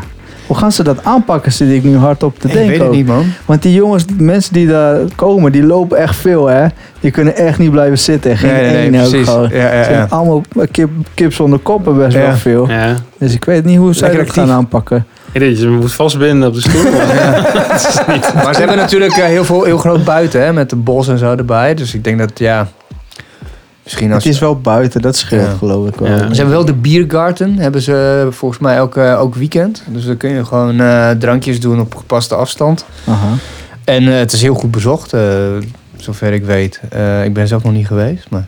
Hoe 0.50 0.58
gaan 0.58 0.72
ze 0.72 0.84
dat 0.84 1.04
aanpakken, 1.04 1.52
zit 1.52 1.70
ik 1.72 1.84
nu 1.84 1.98
hardop 1.98 2.40
te 2.40 2.48
Ik 2.48 2.54
denken 2.54 2.70
weet 2.72 2.80
het 2.80 2.88
ook. 2.88 2.94
niet, 2.96 3.08
man. 3.08 3.26
Want 3.46 3.62
die 3.62 3.74
jongens, 3.74 4.06
mensen 4.18 4.54
die 4.54 4.68
daar 4.68 4.98
komen, 5.16 5.52
die 5.52 5.64
lopen 5.64 5.98
echt 5.98 6.16
veel, 6.16 6.48
hè. 6.48 6.66
Die 7.00 7.12
kunnen 7.12 7.36
echt 7.36 7.58
niet 7.60 7.72
blijven 7.72 7.98
zitten. 8.00 8.38
Geen 8.38 8.52
Nee, 8.52 8.62
nee, 8.62 8.72
nee, 8.72 8.82
één 8.82 9.04
ook 9.04 9.10
precies. 9.10 9.28
gewoon. 9.28 9.50
Ja, 9.52 9.58
ja, 9.58 9.64
Het 9.64 9.86
zijn 9.86 9.98
ja. 9.98 10.08
allemaal 10.10 10.42
kip, 10.72 10.90
kip 11.14 11.34
zonder 11.34 11.60
koppen 11.60 11.98
best 11.98 12.16
Ja. 12.18 12.22
wel 12.22 12.36
veel. 12.36 12.70
Ja. 12.70 12.96
Dus 13.18 13.34
ik 13.34 13.46
weet 13.46 13.66
niet 13.66 13.78
hoe 13.78 13.94
zij 13.94 14.08
Lekker 14.08 14.26
dat 14.26 14.36
gaan 14.36 14.52
aanpakken. 14.52 15.06
Ik 15.32 15.40
denk, 15.40 15.58
je 15.58 15.68
moet 15.68 15.94
vastbinden 15.94 16.48
op 16.48 16.54
de 16.54 16.62
stoel. 16.62 16.84
Maar 18.44 18.54
ze 18.54 18.60
hebben 18.60 18.78
natuurlijk 18.78 19.14
eh, 19.14 19.24
heel, 19.24 19.44
veel, 19.46 19.64
heel 19.64 19.78
groot 19.78 20.04
buiten, 20.04 20.44
hè, 20.46 20.54
met 20.54 20.70
de 20.70 20.76
bos 20.76 21.08
en 21.08 21.18
zo 21.18 21.36
erbij. 21.36 21.74
Dus 21.74 21.94
ik 21.94 22.04
denk 22.04 22.20
dat, 22.20 22.32
ja... 22.40 22.68
Misschien 23.90 24.14
als... 24.14 24.24
Het 24.24 24.34
is 24.34 24.40
wel 24.40 24.60
buiten, 24.60 25.02
dat 25.02 25.16
scheelt 25.16 25.46
Ja. 25.48 25.54
geloof 25.58 25.88
ik 25.88 25.96
wel. 25.96 26.10
Ja. 26.10 26.18
Ze 26.18 26.24
hebben 26.36 26.50
wel 26.50 26.66
de 26.66 26.74
biergarten, 26.74 27.58
hebben 27.58 27.82
ze 27.82 28.28
volgens 28.32 28.60
mij 28.62 28.82
ook, 28.82 28.98
eh, 28.98 29.22
ook 29.22 29.36
weekend. 29.36 29.84
Dus 29.88 30.06
dan 30.06 30.18
kun 30.18 30.30
je 30.30 30.46
gewoon 30.46 30.80
eh, 30.80 31.10
drankjes 31.10 31.60
doen 31.60 31.80
op 31.80 31.96
gepaste 31.96 32.36
afstand. 32.36 32.86
Aha. 33.08 33.34
En 33.84 34.08
eh, 34.08 34.18
het 34.18 34.32
is 34.34 34.42
heel 34.42 34.54
goed 34.54 34.72
bezocht, 34.72 35.14
eh, 35.14 35.22
zover 35.98 36.34
ik 36.34 36.44
weet. 36.44 36.80
Eh, 36.90 37.24
ik 37.26 37.34
ben 37.34 37.48
zelf 37.48 37.64
nog 37.64 37.74
niet 37.74 37.88
geweest, 37.88 38.26
maar... 38.30 38.48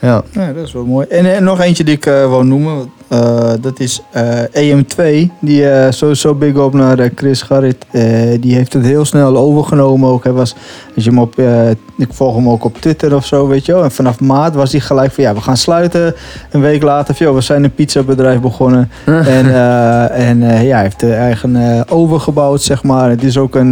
Ja. 0.00 0.22
Ja, 0.32 0.52
dat 0.52 0.66
is 0.66 0.72
wel 0.72 0.84
mooi. 0.84 1.06
En, 1.06 1.34
en 1.34 1.44
nog 1.44 1.60
eentje 1.60 1.84
die 1.84 1.94
ik 1.94 2.06
eh 2.06 2.28
wil 2.28 2.42
noemen. 2.44 2.90
eh, 3.08 3.50
dat 3.60 3.80
is 3.80 4.02
eh, 4.10 4.40
EM2. 4.54 5.30
Die 5.40 5.66
sowieso 5.92 6.34
big 6.34 6.56
op 6.56 6.72
naar 6.74 7.10
Chris 7.14 7.42
Garrit. 7.42 7.76
Die 8.40 8.54
heeft 8.54 8.72
het 8.72 8.84
heel 8.84 9.04
snel 9.04 9.36
overgenomen 9.36 10.08
ook. 10.10 10.24
Hij 10.24 10.32
was, 10.32 10.54
als 10.94 11.04
je 11.04 11.10
hem 11.10 11.18
op, 11.18 11.34
ik 11.96 12.08
volg 12.10 12.34
hem 12.34 12.48
ook 12.48 12.64
op 12.64 12.80
Twitter 12.80 13.14
of 13.14 13.26
zo, 13.26 13.46
weet 13.46 13.66
je 13.66 13.72
wel. 13.72 13.82
En 13.84 13.90
vanaf 13.90 14.20
maart 14.20 14.54
was 14.54 14.72
hij 14.72 14.80
gelijk 14.80 15.12
van, 15.12 15.24
ja, 15.24 15.34
we 15.34 15.40
gaan 15.40 15.56
sluiten. 15.56 16.14
Een 16.50 16.60
week 16.60 16.82
later, 16.82 17.14
van, 17.14 17.26
joh, 17.26 17.34
we 17.34 17.40
zijn 17.40 17.64
een 17.64 17.74
pizzabedrijf 17.74 18.40
begonnen. 18.40 18.90
en 19.38 19.54
en 20.10 20.38
ja, 20.40 20.74
hij 20.74 20.82
heeft 20.82 21.00
de 21.00 21.12
eigen 21.12 21.84
overgebouwd, 21.88 22.62
zeg 22.62 22.82
maar. 22.82 23.10
Het 23.10 23.22
is 23.22 23.38
ook 23.38 23.54
een, 23.54 23.68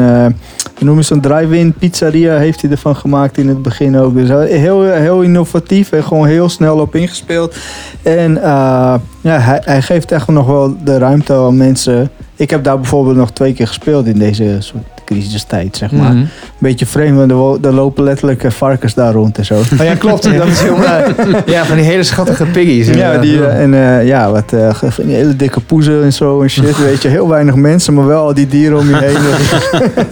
noem 0.78 0.96
je 0.96 1.02
zo'n 1.02 1.20
drive-in 1.20 1.72
pizzeria 1.72 2.36
heeft 2.36 2.62
hij 2.62 2.70
ervan 2.70 2.96
gemaakt 2.96 3.38
in 3.38 3.48
het 3.48 3.62
begin 3.62 3.98
ook. 3.98 4.14
Dus 4.14 4.28
heel, 4.28 4.82
heel 4.82 5.20
innovatief 5.20 5.92
en 5.92 6.02
gewoon 6.12 6.26
heel 6.28 6.48
snel 6.48 6.78
op 6.78 6.94
ingespeeld. 6.94 7.56
En 8.02 8.42
eh, 8.42 8.94
ja, 9.20 9.38
hij, 9.38 9.62
hij 9.64 9.82
geeft 9.82 10.12
echt 10.12 10.28
nog 10.28 10.46
wel 10.46 10.76
de 10.84 10.98
ruimte 10.98 11.34
aan 11.34 11.56
mensen. 11.56 12.10
Ik 12.36 12.50
heb 12.50 12.64
daar 12.64 12.76
bijvoorbeeld 12.80 13.16
nog 13.16 13.30
twee 13.30 13.52
keer 13.52 13.66
gespeeld 13.66 14.06
in 14.06 14.18
deze 14.18 14.56
soort 14.58 15.01
crisistijd, 15.12 15.76
zeg 15.76 15.92
maar. 15.92 16.12
Mhm. 16.12 16.24
Beetje 16.58 16.86
vreemd, 16.86 17.16
want 17.16 17.30
er, 17.30 17.68
er 17.68 17.74
lopen 17.74 18.04
letterlijk 18.04 18.44
eh, 18.44 18.50
varkens 18.50 18.94
daar 18.94 19.12
rond 19.12 19.38
en 19.38 19.44
zo. 19.44 19.54
Oh 19.80 19.84
ja, 19.84 19.94
klopt. 19.94 20.22
Dat 20.22 20.46
is 20.46 20.60
heel, 20.60 20.76
ja, 21.46 21.64
van 21.64 21.76
die 21.76 21.84
hele 21.84 22.02
schattige 22.02 22.44
piggies. 22.44 22.86
Ja, 22.86 23.18
die, 23.18 23.46
eh, 23.46 23.62
en 23.62 23.74
eh, 23.74 24.06
ja, 24.06 24.30
wat 24.30 24.52
eh, 24.52 24.74
van 24.74 25.04
die 25.06 25.14
hele 25.14 25.36
dikke 25.36 25.60
poezen 25.60 26.02
en 26.02 26.12
zo 26.12 26.42
en 26.42 26.50
shit. 26.50 26.78
Weet 26.84 27.02
je, 27.02 27.08
heel 27.08 27.28
weinig 27.28 27.54
mensen, 27.54 27.94
maar 27.94 28.06
wel 28.06 28.26
al 28.26 28.34
die 28.34 28.46
dieren 28.46 28.78
om 28.78 28.88
je 28.88 28.96
heen. 28.96 29.22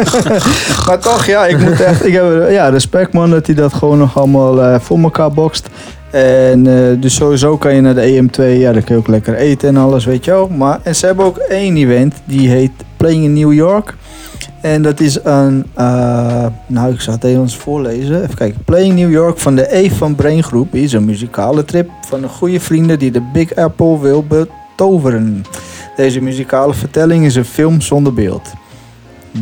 maar 0.86 0.98
toch, 0.98 1.26
ja, 1.26 1.46
ik 1.46 1.58
moet 1.58 1.80
echt, 1.80 2.06
ik 2.06 2.12
heb 2.12 2.50
ja, 2.50 2.68
respect 2.68 3.12
man 3.12 3.30
dat 3.30 3.46
hij 3.46 3.54
dat 3.54 3.74
gewoon 3.74 3.98
nog 3.98 4.18
allemaal 4.18 4.62
eh, 4.62 4.80
voor 4.80 4.98
elkaar 4.98 5.32
bokst. 5.32 5.68
En 6.10 6.66
eh, 6.66 7.00
dus 7.00 7.14
sowieso 7.14 7.56
kan 7.56 7.74
je 7.74 7.80
naar 7.80 7.94
de 7.94 8.22
EM2, 8.22 8.58
ja, 8.58 8.72
dan 8.72 8.84
kun 8.84 8.94
je 8.94 9.00
ook 9.00 9.08
lekker 9.08 9.34
eten 9.34 9.68
en 9.68 9.76
alles, 9.76 10.04
weet 10.04 10.24
je 10.24 10.30
wel. 10.30 10.48
Maar, 10.48 10.80
en 10.82 10.96
ze 10.96 11.06
hebben 11.06 11.24
ook 11.24 11.36
één 11.36 11.76
event, 11.76 12.14
die 12.24 12.48
heet 12.48 12.70
Playing 12.96 13.24
in 13.24 13.32
New 13.32 13.52
York. 13.52 13.94
En 14.60 14.82
dat 14.82 15.00
is 15.00 15.18
een, 15.24 15.66
eh, 15.74 16.46
nou 16.66 16.92
ik 16.92 17.00
zal 17.00 17.14
het 17.14 17.24
even 17.24 17.40
eens 17.40 17.56
voorlezen. 17.56 18.22
Even 18.22 18.34
kijken. 18.34 18.64
Playing 18.64 18.94
New 18.94 19.10
York 19.10 19.38
van 19.38 19.54
de 19.54 19.76
E 19.76 19.90
van 19.90 20.14
Brain 20.14 20.42
Groep 20.42 20.74
is 20.74 20.92
een 20.92 21.04
muzikale 21.04 21.64
trip 21.64 21.90
van 22.08 22.22
een 22.22 22.28
goede 22.28 22.60
vrienden 22.60 22.98
die 22.98 23.10
de 23.10 23.22
Big 23.32 23.54
Apple 23.54 24.00
wil 24.00 24.24
betoveren. 24.24 25.44
Deze 25.96 26.20
muzikale 26.20 26.74
vertelling 26.74 27.24
is 27.24 27.34
een 27.34 27.44
film 27.44 27.80
zonder 27.80 28.14
beeld. 28.14 28.52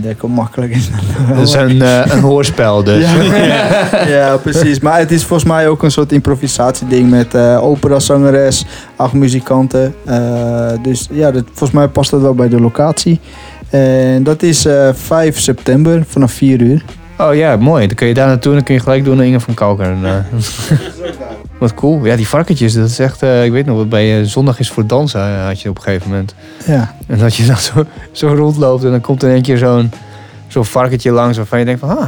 Lekker 0.03 0.31
makkelijk 0.31 0.75
is 0.75 0.91
dat. 0.91 1.37
Dat 1.37 1.49
is 1.49 1.55
een, 1.55 1.83
eh, 1.83 2.07
een 2.07 2.21
hoorspel 2.21 2.85
dus. 2.85 3.11
Ja, 3.11 3.23
ja, 4.17 4.37
precies. 4.37 4.81
Maar 4.81 4.99
het 4.99 5.11
is 5.11 5.25
volgens 5.25 5.49
mij 5.49 5.69
ook 5.69 5.83
een 5.83 5.91
soort 5.91 6.13
improvisatieding 6.13 7.11
met 7.11 7.35
eh 7.35 7.65
operazangeres, 7.65 8.65
acht 8.97 9.13
muzikanten. 9.13 9.95
Dus 10.83 11.09
ja, 11.11 11.31
dat, 11.31 11.45
volgens 11.47 11.71
mij 11.71 11.89
past 11.89 12.11
dat 12.11 12.21
wel 12.21 12.35
bij 12.35 12.49
de 12.49 12.61
locatie. 12.61 13.21
En 13.71 14.23
dat 14.23 14.43
is 14.43 14.65
eh 14.65 14.89
5 14.95 15.39
september 15.41 16.05
vanaf 16.09 16.33
4 16.33 16.61
uur. 16.61 16.83
Oh 17.19 17.35
ja, 17.35 17.57
mooi. 17.57 17.87
Dan 17.87 17.97
kun 17.97 18.07
je 18.07 18.15
daar 18.15 18.27
naartoe 18.27 18.51
en 18.51 18.57
dan 18.57 18.65
kun 18.67 18.75
je 18.75 18.81
gelijk 18.81 19.05
doen 19.05 19.17
naar 19.17 19.27
Inge 19.27 19.41
van 19.41 19.55
Kalker. 19.55 19.85
En, 19.87 20.05
eh, 20.05 20.39
Wat 21.59 21.75
cool. 21.75 22.05
Ja, 22.05 22.17
die 22.17 22.29
varkentjes, 22.29 22.73
dat 22.75 22.89
is 22.89 22.99
echt... 22.99 23.23
eh, 23.23 23.45
ik 23.45 23.53
weet 23.53 23.67
nog, 23.67 23.77
wat 23.77 23.89
bij 23.89 24.21
eh, 24.21 24.27
Zondag 24.27 24.59
is 24.59 24.71
voor 24.71 24.87
dansen 24.87 25.21
eh, 25.21 25.47
had 25.47 25.61
je 25.61 25.69
op 25.69 25.77
een 25.77 25.83
gegeven 25.83 26.09
moment. 26.11 26.35
Ja. 26.67 26.95
En 27.07 27.19
dat 27.19 27.35
je 27.35 27.47
dan 27.47 27.57
zo, 27.57 27.85
zo 28.13 28.29
rondloopt 28.35 28.85
en 28.85 28.91
dan 28.91 29.01
komt 29.01 29.23
er 29.23 29.35
een 29.35 29.43
keer 29.43 29.59
zo'n 29.59 29.91
zo'n 30.47 30.65
varkentje 30.65 31.11
langs 31.11 31.37
waarvan 31.37 31.59
je 31.59 31.65
denkt 31.65 31.81
van... 31.81 31.99
Ah, 31.99 32.07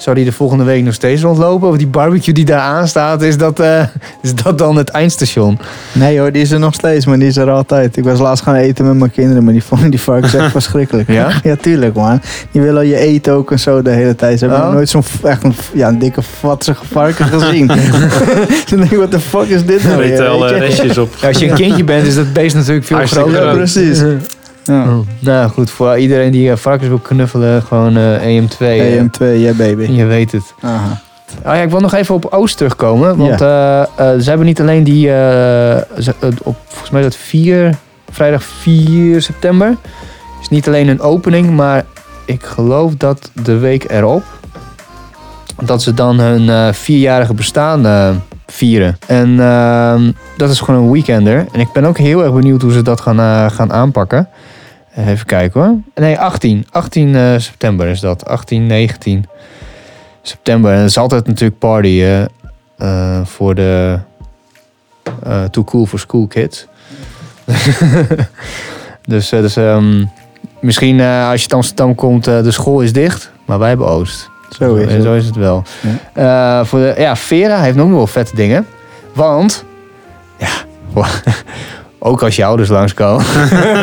zou 0.00 0.16
die 0.16 0.24
de 0.24 0.32
volgende 0.32 0.64
week 0.64 0.84
nog 0.84 0.94
steeds 0.94 1.22
rondlopen? 1.22 1.68
Of 1.68 1.76
die 1.76 1.86
barbecue 1.86 2.34
die 2.34 2.44
daar 2.44 2.60
aanstaat, 2.60 3.22
is 3.22 3.36
dat, 3.38 3.60
eh, 3.60 3.82
is 4.22 4.34
dat 4.34 4.58
dan 4.58 4.76
het 4.76 4.88
eindstation? 4.88 5.58
Nee 5.92 6.18
hoor, 6.18 6.32
die 6.32 6.42
is 6.42 6.50
er 6.50 6.58
nog 6.58 6.74
steeds, 6.74 7.06
maar 7.06 7.18
die 7.18 7.28
is 7.28 7.36
er 7.36 7.50
altijd. 7.50 7.96
Ik 7.96 8.04
was 8.04 8.18
laatst 8.18 8.44
gaan 8.44 8.54
eten 8.54 8.86
met 8.86 8.94
mijn 8.98 9.10
kinderen, 9.10 9.44
maar 9.44 9.52
die 9.52 9.62
vonden 9.64 9.90
die 9.96 10.00
varkens 10.00 10.34
echt 10.34 10.50
verschrikkelijk. 10.50 11.08
Ja? 11.10 11.28
Ja, 11.42 11.56
tuurlijk 11.56 11.94
man. 11.94 12.20
Die 12.50 12.60
willen 12.62 12.86
je 12.86 12.96
eten 12.96 13.32
ook 13.32 13.50
en 13.52 13.58
zo 13.58 13.82
de 13.82 13.90
hele 13.90 14.14
tijd. 14.14 14.38
Ze 14.38 14.44
hebben 14.44 14.58
Oh. 14.62 14.66
nog 14.68 14.74
nooit 14.74 14.88
zo'n 14.88 15.02
echt 15.22 15.44
een, 15.44 15.54
ja, 15.72 15.88
een 15.88 15.98
dikke 15.98 16.22
vatsige 16.22 16.84
varken 16.92 17.26
gezien. 17.26 17.70
Ze 18.68 18.76
denken, 18.76 18.98
wat 18.98 19.10
de 19.10 19.20
fuck 19.20 19.48
is 19.48 19.64
dit 19.64 19.84
nou 19.84 19.96
weer? 19.96 20.28
al 20.28 20.40
weet 20.40 20.48
je? 20.50 20.54
eh, 20.54 20.60
restjes 20.60 20.98
op. 20.98 21.14
Ja, 21.20 21.28
als 21.28 21.38
je 21.38 21.48
een 21.48 21.54
kindje 21.54 21.84
bent, 21.84 22.06
is 22.06 22.14
dat 22.14 22.32
beest 22.32 22.54
natuurlijk 22.54 22.86
veel 22.86 22.96
Hartstikke 22.96 23.30
groter. 23.30 23.48
Ja, 23.48 23.54
precies. 23.54 24.02
Ja. 24.70 24.82
Oh. 24.84 24.98
Nou 25.18 25.50
goed, 25.50 25.70
voor 25.70 25.98
iedereen 25.98 26.30
die 26.30 26.50
eh, 26.50 26.56
varkens 26.56 26.88
wil 26.88 26.98
knuffelen, 26.98 27.62
gewoon 27.62 27.96
eh, 27.96 28.42
EM2. 28.42 28.58
eh, 28.58 29.00
EM2, 29.00 29.24
ja 29.40 29.52
baby. 29.52 29.90
je 29.92 30.04
weet 30.04 30.32
het. 30.32 30.54
Aha. 30.60 31.00
Oh 31.38 31.54
ja, 31.54 31.60
ik 31.60 31.70
wil 31.70 31.80
nog 31.80 31.94
even 31.94 32.14
op 32.14 32.24
Oost 32.30 32.56
terugkomen. 32.56 33.16
Want 33.16 33.40
eh, 33.40 33.80
eh, 33.82 33.86
ze 34.20 34.28
hebben 34.28 34.46
niet 34.46 34.60
alleen 34.60 34.84
die, 34.84 35.06
ze- 35.06 36.14
op, 36.42 36.56
volgens 36.66 36.90
mij 36.90 37.02
dat 37.02 37.16
4, 37.16 37.76
vrijdag 38.10 38.42
4 38.42 39.22
september. 39.22 39.76
Is 40.40 40.48
niet 40.48 40.66
alleen 40.66 40.88
een 40.88 41.00
opening, 41.00 41.50
maar 41.50 41.84
ik 42.24 42.42
geloof 42.44 42.94
dat 42.96 43.30
de 43.42 43.58
week 43.58 43.84
erop, 43.90 44.22
dat 45.62 45.82
ze 45.82 45.94
dan 45.94 46.20
hun 46.20 46.48
eh, 46.48 46.72
vierjarige 46.72 47.34
bestaan 47.34 47.86
eh, 47.86 48.10
vieren. 48.46 48.98
En 49.06 49.40
ehm, 49.40 50.12
dat 50.36 50.50
is 50.50 50.60
gewoon 50.60 50.82
een 50.84 50.90
weekender. 50.92 51.46
En 51.52 51.60
ik 51.60 51.72
ben 51.72 51.84
ook 51.84 51.98
heel 51.98 52.22
erg 52.24 52.32
benieuwd 52.32 52.62
hoe 52.62 52.72
ze 52.72 52.82
dat 52.82 53.00
gaan, 53.00 53.50
gaan 53.50 53.72
aanpakken. 53.72 54.28
Even 55.06 55.26
kijken 55.26 55.60
hoor. 55.60 55.74
Nee, 55.94 56.18
18. 56.18 56.66
18 56.70 57.14
eh, 57.14 57.38
september 57.38 57.86
is 57.86 58.00
dat. 58.00 58.26
18, 58.26 58.66
19 58.66 59.26
september. 60.22 60.72
En 60.72 60.78
het 60.78 60.88
is 60.88 60.98
altijd 60.98 61.26
natuurlijk 61.26 61.58
party 61.58 62.02
eh, 62.76 63.20
voor 63.24 63.54
de 63.54 63.98
eh, 65.22 65.44
Too 65.44 65.64
Cool 65.64 65.86
for 65.86 65.98
School 65.98 66.26
Kids. 66.26 66.66
dus 69.04 69.28
dus 69.28 69.56
ehm, 69.56 70.04
misschien 70.60 71.00
als 71.00 71.40
je 71.40 71.42
uit 71.42 71.52
Amsterdam 71.52 71.94
komt, 71.94 72.24
de 72.24 72.50
school 72.50 72.80
is 72.80 72.92
dicht. 72.92 73.30
Maar 73.44 73.58
wij 73.58 73.68
hebben 73.68 73.86
Oost. 73.86 74.30
Zo 74.50 74.74
is 74.74 74.92
het. 74.92 75.02
Zo 75.02 75.14
is 75.14 75.26
het 75.26 75.36
wel. 75.36 75.62
Eh, 76.12 76.64
voor 76.64 76.78
de, 76.78 76.94
ja, 76.98 77.16
Vera 77.16 77.60
heeft 77.60 77.76
nog 77.76 77.90
wel 77.90 78.06
vette 78.06 78.36
dingen. 78.36 78.66
Want, 79.12 79.64
ja, 80.38 80.52
ook 82.02 82.22
als 82.22 82.36
je 82.36 82.44
ouders 82.44 82.68
langskomen. 82.68 83.24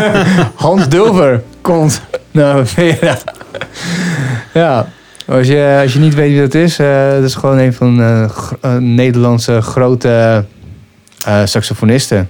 Hans 0.56 0.88
Dulver 0.90 1.44
kont. 1.62 2.02
Nou, 2.32 2.66
ja. 3.02 3.18
ja. 4.54 4.88
Als 5.28 5.48
je, 5.48 5.80
als 5.82 5.94
je 5.94 6.00
niet 6.00 6.16
weet 6.16 6.32
wie 6.32 6.42
dat 6.42 6.54
is, 6.54 6.80
eh, 6.80 7.12
dat 7.12 7.24
is 7.24 7.36
gewoon 7.36 7.58
een 7.58 7.74
van 7.74 7.98
de 7.98 8.28
Nederlandse 8.80 9.62
grote 9.62 10.46
eh, 11.26 11.42
saxofonisten. 11.46 12.30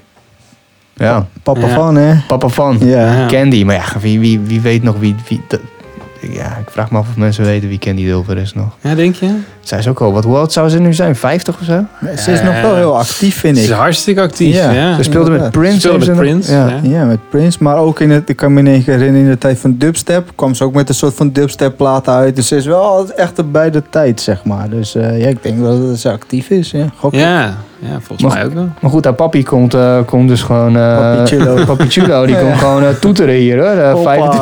Ja, 0.93 1.27
Papa 1.43 1.67
Ja. 1.67 1.73
van, 1.73 1.95
hè? 1.95 2.15
papa 2.27 2.47
van. 2.47 2.77
Ja. 2.81 3.25
Candy. 3.27 3.63
Maar 3.63 3.75
ja, 3.75 3.99
wie, 3.99 4.19
wie, 4.19 4.39
wie 4.39 4.61
weet 4.61 4.83
nog 4.83 4.95
wie... 4.99 5.15
wie 5.27 5.41
ja, 6.31 6.57
ik 6.57 6.69
vraag 6.71 6.91
me 6.91 6.97
af 6.97 7.07
of 7.09 7.15
mensen 7.15 7.43
weten 7.45 7.69
wie 7.69 7.77
Candy 7.77 8.05
Dulver 8.05 8.37
is 8.37 8.53
nog. 8.53 8.67
Ja, 8.81 8.95
denk 8.95 9.15
je? 9.15 9.35
Zij 9.59 9.79
is 9.79 9.87
ook 9.87 9.99
al, 9.99 10.13
wat 10.13 10.23
hoe 10.23 10.35
oud 10.37 10.53
zou 10.53 10.69
ze 10.69 10.79
nu 10.79 10.93
zijn? 10.93 11.15
50 11.15 11.59
of 11.59 11.65
zo? 11.65 11.83
Ze 12.17 12.31
is 12.31 12.41
nog 12.41 12.61
wel 12.61 12.75
heel 12.75 12.97
actief, 12.97 13.39
vind 13.39 13.57
Ze 13.57 13.63
is 13.63 13.69
ik. 13.69 13.75
hartstikke 13.75 14.21
actief. 14.21 14.55
Ja. 14.55 14.71
Ja. 14.71 14.95
Ze 14.95 15.03
speelde 15.03 15.31
met. 15.31 15.51
Prince. 15.51 15.79
Speelde 15.79 16.05
met 16.05 16.15
Prince. 16.15 16.51
Ja. 16.51 16.67
Ja. 16.67 16.79
Ja, 16.83 17.05
met 17.05 17.29
Prince. 17.29 17.57
Maar 17.61 17.77
ook 17.77 17.99
in 17.99 18.09
het, 18.11 18.29
ik 18.29 18.35
kan 18.35 18.53
me 18.53 18.69
herinneren, 18.69 19.15
in 19.15 19.29
de 19.29 19.37
tijd 19.37 19.59
van 19.59 19.77
dubstep 19.77 20.31
kwam 20.35 20.55
ze 20.55 20.63
ook 20.63 20.73
met 20.73 20.89
een 20.89 20.95
soort 20.95 21.13
van 21.13 21.31
dubstep 21.31 21.77
platen 21.77 22.13
uit. 22.13 22.35
Dus 22.35 22.47
ze 22.47 22.55
is 22.55 22.65
wel 22.65 22.81
altijd 22.81 23.17
echt 23.17 23.51
bij 23.51 23.69
de 23.69 23.83
tijd, 23.89 24.21
zeg 24.21 24.43
maar. 24.43 24.69
Dus 24.69 24.95
eh, 24.95 25.19
ja, 25.19 25.27
ik 25.27 25.43
denk 25.43 25.61
dat 25.61 25.99
ze 25.99 26.11
actief 26.11 26.49
is. 26.49 26.71
Ja, 26.71 26.85
Gok 26.97 27.13
ik. 27.13 27.19
Ja, 27.19 27.57
ja, 27.79 27.87
volgens 28.01 28.21
Mag- 28.21 28.33
mij 28.33 28.45
ook 28.45 28.53
wel. 28.53 28.69
Maar 28.81 28.91
goed, 28.91 29.03
haar 29.03 29.13
papi 29.13 29.43
komt, 29.43 29.73
eh, 29.73 29.97
komt 30.05 30.27
dus 30.29 30.41
gewoon... 30.41 30.77
eh 30.77 30.97
Papi 30.97 31.25
Chulo. 31.25 31.63
Papi 31.75 31.89
Chulo, 31.89 32.25
die 32.25 32.35
Ja. 32.35 32.41
komt 32.41 32.57
gewoon 32.57 32.83
eh, 32.83 32.89
toeteren 32.89 33.35
hier 33.35 33.57
hoor. 33.65 33.75
De 33.75 33.81
Hoppa. 33.93 34.37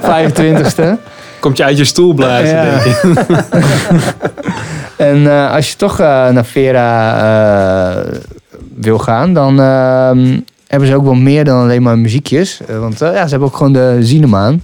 25ste. 0.00 0.84
Komt 1.40 1.56
je 1.56 1.64
uit 1.64 1.78
je 1.78 1.84
stoel 1.84 2.12
blazen, 2.14 2.56
Ja. 2.56 2.64
denk 2.64 2.84
ik. 2.84 3.26
En 4.96 5.26
eh, 5.30 5.54
als 5.54 5.70
je 5.70 5.76
toch 5.76 6.00
eh, 6.00 6.28
naar 6.28 6.44
Vera 6.44 7.16
eh, 7.92 8.12
wil 8.76 8.98
gaan, 8.98 9.34
dan 9.34 9.60
ehm, 9.60 10.38
hebben 10.66 10.88
ze 10.88 10.94
ook 10.96 11.04
wel 11.04 11.14
meer 11.14 11.44
dan 11.44 11.62
alleen 11.62 11.82
maar 11.82 11.98
muziekjes. 11.98 12.60
Eh, 12.68 12.78
want 12.78 13.00
eh, 13.00 13.14
ja, 13.14 13.22
ze 13.24 13.30
hebben 13.30 13.48
ook 13.48 13.56
gewoon 13.56 13.72
de 13.72 13.96
Zinemaan. 14.00 14.62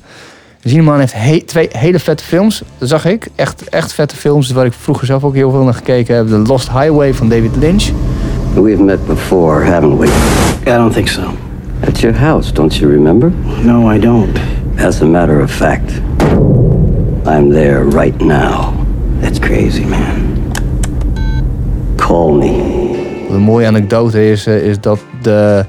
De 0.63 0.69
Zinemaan 0.69 0.99
heeft 0.99 1.13
he- 1.17 1.43
twee 1.47 1.69
hele 1.73 1.99
vette 1.99 2.25
films, 2.25 2.63
dat 2.79 2.89
zag 2.89 3.05
ik. 3.05 3.29
Echt, 3.35 3.69
echt 3.69 3.93
vette 3.93 4.17
films, 4.17 4.51
waar 4.51 4.67
ik 4.67 4.73
vroeger 4.73 5.07
zelf 5.07 5.25
ook 5.25 5.35
heel 5.35 5.51
veel 5.51 5.63
naar 5.65 5.75
gekeken 5.75 6.17
heb. 6.17 6.29
The 6.29 6.39
Lost 6.39 6.71
Highway 6.71 7.15
van 7.15 7.29
David 7.29 7.57
Lynch. 7.57 7.89
We've 8.55 8.83
met 8.83 9.07
before, 9.07 9.65
haven't 9.65 9.99
we? 9.99 10.07
I 10.67 10.71
don't 10.77 10.93
think 10.93 11.09
so. 11.09 11.23
At 11.87 12.01
your 12.01 12.17
house, 12.19 12.53
don't 12.53 12.77
you 12.77 12.93
remember? 12.93 13.33
No, 13.63 13.91
I 13.93 13.99
don't. 13.99 14.39
As 14.77 15.01
a 15.03 15.05
matter 15.05 15.43
of 15.43 15.51
fact, 15.51 15.93
I'm 17.27 17.51
there 17.53 17.85
right 17.85 18.21
now. 18.23 18.73
That's 19.21 19.39
crazy, 19.39 19.85
man. 19.85 20.37
Call 21.97 22.33
me. 22.33 22.53
Een 23.31 23.41
mooie 23.41 23.67
anekdote 23.67 24.31
is, 24.31 24.47
eh, 24.47 24.57
is 24.67 24.81
dat 24.81 25.01
de 25.23 25.65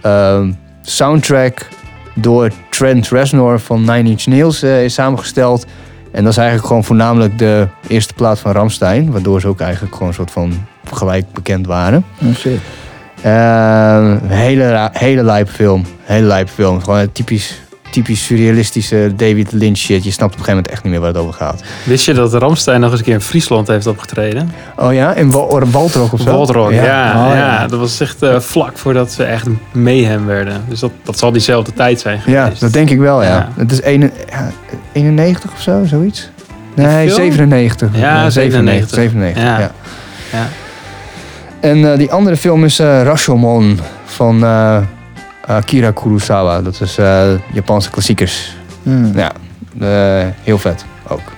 ehm, 0.00 0.52
soundtrack 0.82 1.68
door 2.14 2.50
Trent 2.70 3.08
Reznor 3.08 3.60
van 3.60 3.80
Nine 3.80 4.10
Inch 4.10 4.26
Nails 4.26 4.62
eh, 4.62 4.84
is 4.84 4.94
samengesteld. 4.94 5.66
En 6.10 6.22
dat 6.22 6.32
is 6.32 6.38
eigenlijk 6.38 6.66
gewoon 6.66 6.84
voornamelijk 6.84 7.38
de 7.38 7.68
eerste 7.86 8.14
plaat 8.14 8.38
van 8.38 8.52
Ramstein. 8.52 9.12
Waardoor 9.12 9.40
ze 9.40 9.48
ook 9.48 9.60
eigenlijk 9.60 9.92
gewoon 9.92 10.08
een 10.08 10.14
soort 10.14 10.30
van 10.30 10.66
gelijk 10.92 11.32
bekend 11.32 11.66
waren. 11.66 12.04
Oh, 12.22 12.34
shit. 12.34 12.60
Ehm, 13.22 14.18
hele, 14.26 14.90
hele 14.92 15.22
lijpe 15.22 15.52
film. 15.52 15.84
Hele 16.02 16.26
lijpe 16.26 16.52
film. 16.52 16.80
Gewoon 16.80 16.98
een 16.98 17.12
typisch, 17.12 17.60
typisch 17.94 18.24
surrealistische 18.24 19.12
David 19.16 19.52
Lynch 19.52 19.76
shit. 19.78 20.04
Je 20.04 20.10
snapt 20.10 20.32
op 20.32 20.38
een 20.38 20.44
gegeven 20.44 20.54
moment 20.54 20.68
echt 20.72 20.82
niet 20.82 20.92
meer 20.92 21.00
waar 21.00 21.10
het 21.12 21.18
over 21.18 21.32
gaat. 21.34 21.62
Wist 21.84 22.04
je 22.04 22.12
dat 22.14 22.34
Ramstein 22.34 22.80
nog 22.80 22.90
eens 22.90 22.98
een 22.98 23.04
keer 23.04 23.14
in 23.14 23.20
Friesland 23.20 23.68
heeft 23.68 23.86
opgetreden? 23.86 24.52
Oh 24.76 24.92
ja, 24.92 25.14
in 25.14 25.30
Wal- 25.30 25.60
Waltrok 25.70 26.12
of 26.12 26.20
zo? 26.20 26.30
Waldrock, 26.30 26.70
ja. 26.72 26.84
Ja, 26.84 27.26
Oh, 27.28 27.34
ja. 27.34 27.66
dat 27.66 27.78
was 27.78 28.00
echt 28.00 28.22
eh, 28.22 28.38
vlak 28.40 28.78
voordat 28.78 29.12
ze 29.12 29.24
echt 29.24 29.46
mayhem 29.72 30.26
werden. 30.26 30.64
Dus 30.68 30.80
dat, 30.80 30.90
dat 31.02 31.18
zal 31.18 31.32
diezelfde 31.32 31.72
tijd 31.72 32.00
zijn 32.00 32.20
Ja, 32.26 32.42
geweest. 32.42 32.60
dat 32.60 32.72
denk 32.72 32.90
ik 32.90 32.98
wel, 32.98 33.22
ja. 33.22 33.28
Ja. 33.28 33.48
Het 33.56 33.72
is 33.72 33.80
ene- 33.80 34.10
ja, 34.30 34.50
91 34.92 35.52
of 35.52 35.60
zo, 35.60 35.84
zoiets? 35.84 36.30
Nee, 36.74 37.06
film? 37.06 37.16
97. 37.20 37.88
Ja, 37.92 38.30
97. 38.30 38.32
97. 38.32 38.94
97, 38.98 39.42
ja. 39.42 39.58
Ja. 39.58 39.70
Ja. 40.32 40.48
En 41.60 41.92
eh, 41.92 41.98
die 41.98 42.12
andere 42.12 42.36
film 42.36 42.64
is 42.64 42.78
eh, 42.78 43.02
Rashomon 43.02 43.80
van 44.04 44.44
eh, 44.44 44.76
Akira 45.46 45.90
Kurosawa. 45.90 46.62
Dat 46.62 46.80
is 46.80 46.98
eh, 46.98 47.28
Japanse 47.52 47.90
klassiekers. 47.90 48.56
Hmm. 48.82 49.12
Ja, 49.14 49.32
eh, 49.80 50.28
heel 50.42 50.58
vet 50.58 50.84
ook. 51.08 51.32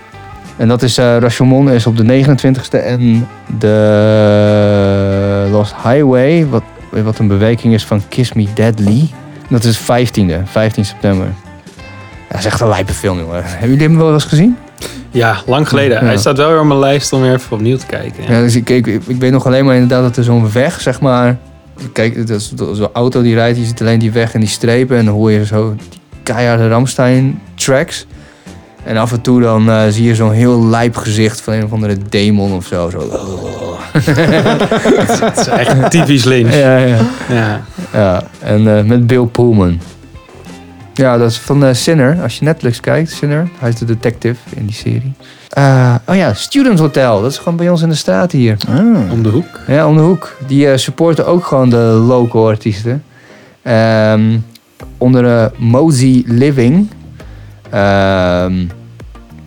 En 0.56 0.68
dat 0.68 0.82
is, 0.82 0.98
eh 0.98 1.16
Rashomon 1.18 1.70
is 1.70 1.86
op 1.86 1.96
de 1.96 2.24
29ste 2.24 2.84
en 2.84 3.28
de 3.58 5.48
Lost 5.50 5.74
Highway, 5.82 6.46
wat, 6.46 6.62
wat 6.90 7.18
een 7.18 7.26
bewerking 7.26 7.74
is 7.74 7.84
van 7.84 8.02
Kiss 8.08 8.32
Me 8.32 8.46
Deadly. 8.54 9.10
Dat 9.48 9.64
is 9.64 9.80
15e, 9.80 10.42
15 10.44 10.84
september. 10.84 11.26
Ja, 11.26 12.28
dat 12.28 12.38
is 12.38 12.44
echt 12.44 12.60
een 12.60 12.68
lijpe 12.68 12.92
film, 12.92 13.18
jongen. 13.18 13.44
Hebben 13.44 13.68
jullie 13.68 13.86
hem 13.86 13.96
wel 13.96 14.12
eens 14.12 14.24
gezien? 14.24 14.56
Ja, 15.10 15.36
lang 15.46 15.68
geleden. 15.68 16.00
Ja. 16.00 16.04
Hij 16.04 16.16
staat 16.16 16.36
wel 16.36 16.48
weer 16.48 16.60
op 16.60 16.66
mijn 16.66 16.78
lijst 16.78 17.12
om 17.12 17.20
weer 17.20 17.34
even 17.34 17.52
opnieuw 17.52 17.76
te 17.76 17.86
kijken. 17.86 18.22
Ja, 18.32 18.40
dus 18.40 18.56
ik, 18.56 18.70
ik, 18.70 18.86
ik 18.86 19.16
weet 19.18 19.32
nog 19.32 19.46
alleen 19.46 19.64
maar 19.64 19.74
inderdaad 19.74 20.02
dat 20.02 20.16
er 20.16 20.24
zo'n 20.24 20.52
weg, 20.52 20.80
zeg 20.80 21.00
maar... 21.00 21.36
Kijk, 21.92 22.26
dat 22.26 22.40
is 22.40 22.52
zo'n 22.54 22.92
auto 22.92 23.22
die 23.22 23.34
rijdt, 23.34 23.58
je 23.58 23.64
ziet 23.64 23.80
alleen 23.80 23.98
die 23.98 24.12
weg 24.12 24.34
en 24.34 24.40
die 24.40 24.48
strepen... 24.48 24.96
en 24.96 25.04
dan 25.04 25.14
hoor 25.14 25.30
je 25.30 25.46
zo 25.46 25.74
die 25.90 26.00
keiharde 26.22 26.68
Ramstein-tracks. 26.68 28.06
En 28.84 28.96
af 28.96 29.12
en 29.12 29.20
toe 29.20 29.40
dan 29.40 29.70
eh, 29.70 29.82
zie 29.88 30.04
je 30.04 30.14
zo'n 30.14 30.32
heel 30.32 30.64
lijp 30.64 30.96
gezicht 30.96 31.40
van 31.40 31.52
een 31.52 31.64
of 31.64 31.72
andere 31.72 31.96
demon 32.08 32.52
of 32.52 32.66
zo. 32.66 32.90
zo. 32.90 32.98
Het 33.92 35.38
is 35.38 35.46
echt 35.46 35.90
typisch 35.90 36.24
Lynch. 36.24 36.54
Ja, 36.54 36.76
ja. 36.76 36.98
Ja. 37.28 37.60
ja. 37.92 38.22
En 38.38 38.76
eh, 38.76 38.84
met 38.84 39.06
Bill 39.06 39.24
Pullman. 39.24 39.80
Ja, 40.96 41.18
dat 41.18 41.30
is 41.30 41.38
van 41.38 41.64
eh, 41.64 41.74
Sinner. 41.74 42.22
Als 42.22 42.38
je 42.38 42.44
Netflix 42.44 42.80
kijkt, 42.80 43.10
Sinner. 43.10 43.48
Hij 43.58 43.68
is 43.68 43.74
de 43.74 43.84
detective 43.84 44.38
in 44.56 44.66
die 44.66 44.74
serie. 44.74 45.12
Eh, 45.48 45.94
oh 46.06 46.14
ja, 46.16 46.34
Student 46.34 46.78
Hotel. 46.78 47.22
Dat 47.22 47.30
is 47.30 47.38
gewoon 47.38 47.56
bij 47.56 47.68
ons 47.70 47.82
in 47.82 47.88
de 47.88 47.94
straat 47.94 48.32
hier. 48.32 48.56
Ah. 48.68 49.12
Om 49.12 49.22
de 49.22 49.28
hoek. 49.28 49.60
Ja, 49.66 49.86
om 49.88 49.96
de 49.96 50.02
hoek. 50.02 50.36
Die 50.46 50.70
eh, 50.70 50.76
supporten 50.78 51.26
ook 51.26 51.44
gewoon 51.44 51.70
de 51.70 51.76
local 52.06 52.46
artiesten. 52.48 53.04
Ehm, 53.62 54.38
onder 54.98 55.22
de 55.22 55.50
Mosey 55.56 56.22
Living. 56.26 56.88
Ehm, 57.70 58.64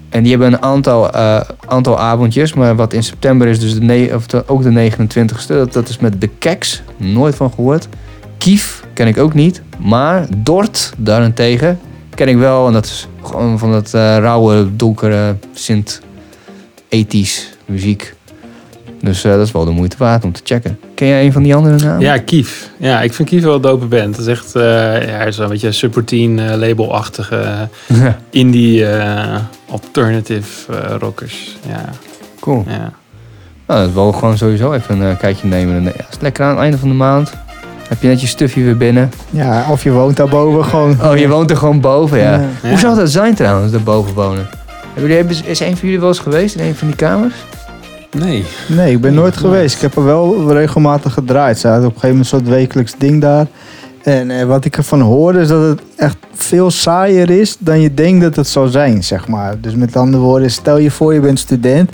en 0.09 0.21
die 0.23 0.29
hebben 0.31 0.53
een 0.53 0.61
aantal, 0.61 1.11
eh, 1.11 1.39
aantal 1.67 1.99
avondjes. 1.99 2.53
Maar 2.53 2.75
wat 2.75 2.93
in 2.93 3.03
september 3.03 3.47
is 3.47 3.59
dus 3.59 3.79
de 3.79 4.11
of 4.15 4.27
de- 4.27 4.43
ook 4.47 4.63
de 4.63 4.69
29ste. 4.71 5.53
Dat, 5.53 5.73
dat 5.73 5.89
is 5.89 5.97
met 5.99 6.21
de 6.21 6.27
Keks. 6.27 6.81
Nooit 6.97 7.35
van 7.35 7.51
gehoord. 7.55 7.87
Kief 8.39 8.83
ken 8.93 9.07
ik 9.07 9.17
ook 9.17 9.33
niet. 9.33 9.61
Maar 9.79 10.27
Dort 10.37 10.93
daarentegen 10.97 11.79
ken 12.15 12.27
ik 12.27 12.37
wel. 12.37 12.67
En 12.67 12.73
dat 12.73 12.85
is 12.85 13.07
gewoon 13.23 13.59
van 13.59 13.71
dat 13.71 13.93
eh, 13.93 14.17
rauwe, 14.17 14.75
donkere, 14.75 15.35
sint 15.53 16.01
ethisch 16.89 17.49
muziek. 17.65 18.13
Dus 19.01 19.23
eh, 19.23 19.31
dat 19.31 19.45
is 19.45 19.51
wel 19.51 19.65
de 19.65 19.71
moeite 19.71 19.95
waard 19.97 20.23
om 20.23 20.31
te 20.31 20.41
checken. 20.43 20.79
Ken 20.95 21.07
jij 21.07 21.25
een 21.25 21.31
van 21.31 21.43
die 21.43 21.55
andere 21.55 21.75
namen? 21.75 21.99
Ja, 21.99 22.17
Kief. 22.17 22.69
Ja, 22.77 23.01
ik 23.01 23.13
vind 23.13 23.29
Kief 23.29 23.43
wel 23.43 23.55
een 23.55 23.61
dope 23.61 23.85
band. 23.85 24.15
Dat 24.15 24.27
is 24.27 24.31
echt 24.37 24.55
eh 24.55 25.31
ja, 25.31 25.47
beetje 25.47 25.71
subroutine 25.71 26.57
label-achtige 26.57 27.67
indie 28.29 28.85
alternative 29.69 30.73
rockers. 30.97 31.57
Ja, 31.67 31.89
cool. 32.39 32.63
ja. 32.67 32.91
Nou, 33.67 33.79
dat 33.79 33.89
is 33.89 33.95
wel 33.95 34.11
gewoon 34.11 34.37
sowieso 34.37 34.73
even 34.73 34.99
een 34.99 35.17
kijkje 35.17 35.47
nemen. 35.47 35.75
En, 35.75 35.83
Ja, 35.83 36.05
is 36.09 36.19
lekker 36.19 36.43
aan 36.43 36.49
het 36.49 36.59
einde 36.59 36.77
van 36.77 36.89
de 36.89 36.95
maand. 36.95 37.33
Heb 37.89 38.01
je 38.01 38.07
net 38.07 38.21
je 38.21 38.27
stuffje 38.27 38.63
weer 38.63 38.77
binnen. 38.77 39.11
Ja, 39.29 39.65
of 39.69 39.83
je 39.83 39.91
woont 39.91 40.17
daarboven 40.17 40.65
gewoon. 40.65 40.97
Oh, 41.03 41.17
je 41.17 41.27
woont 41.27 41.49
er 41.49 41.57
gewoon 41.57 41.79
boven, 41.81 42.17
ja. 42.17 42.31
Ja. 42.33 42.41
Ja. 42.63 42.69
Hoe 42.69 42.79
zou 42.79 42.95
dat 42.95 43.09
zijn 43.09 43.35
trouwens, 43.35 43.71
daarboven 43.71 44.13
wonen? 44.13 44.47
Hebben 44.93 45.01
jullie, 45.01 45.15
hebben- 45.15 45.35
is 45.51 45.59
een 45.59 45.77
van 45.77 45.79
jullie 45.87 45.99
wel 45.99 46.07
eens 46.09 46.19
geweest 46.19 46.55
in 46.55 46.65
een 46.65 46.75
van 46.75 46.87
die 46.87 46.95
kamers? 46.95 47.33
Nee. 48.17 48.45
Nee, 48.67 48.91
ik 48.93 49.01
ben 49.01 49.13
nooit 49.13 49.37
geweest. 49.37 49.75
Ik 49.75 49.81
heb 49.81 49.95
er 49.95 50.03
wel 50.03 50.53
regelmatig 50.53 51.13
gedraaid. 51.13 51.59
Ze 51.59 51.67
hadden 51.67 51.85
op 51.87 51.93
een 51.95 51.99
gegeven 51.99 52.17
moment 52.17 52.33
een 52.33 52.39
soort 52.39 52.57
wekelijks 52.59 52.93
ding 52.97 53.21
daar. 53.21 53.45
En 54.03 54.31
eh, 54.31 54.45
wat 54.45 54.65
ik 54.65 54.77
ervan 54.77 55.01
hoorde 55.01 55.39
is 55.39 55.47
dat 55.47 55.61
het 55.63 55.81
echt 55.95 56.17
veel 56.33 56.71
saaier 56.71 57.29
is 57.29 57.55
dan 57.59 57.81
je 57.81 57.93
denkt 57.93 58.21
dat 58.21 58.35
het 58.35 58.47
zou 58.47 58.67
zijn, 58.69 59.03
zeg 59.03 59.27
maar. 59.27 59.55
Dus 59.61 59.75
met 59.75 59.95
andere 59.95 60.23
woorden, 60.23 60.51
stel 60.51 60.77
je 60.77 60.91
voor 60.91 61.13
je 61.13 61.19
bent 61.19 61.39
student 61.39 61.91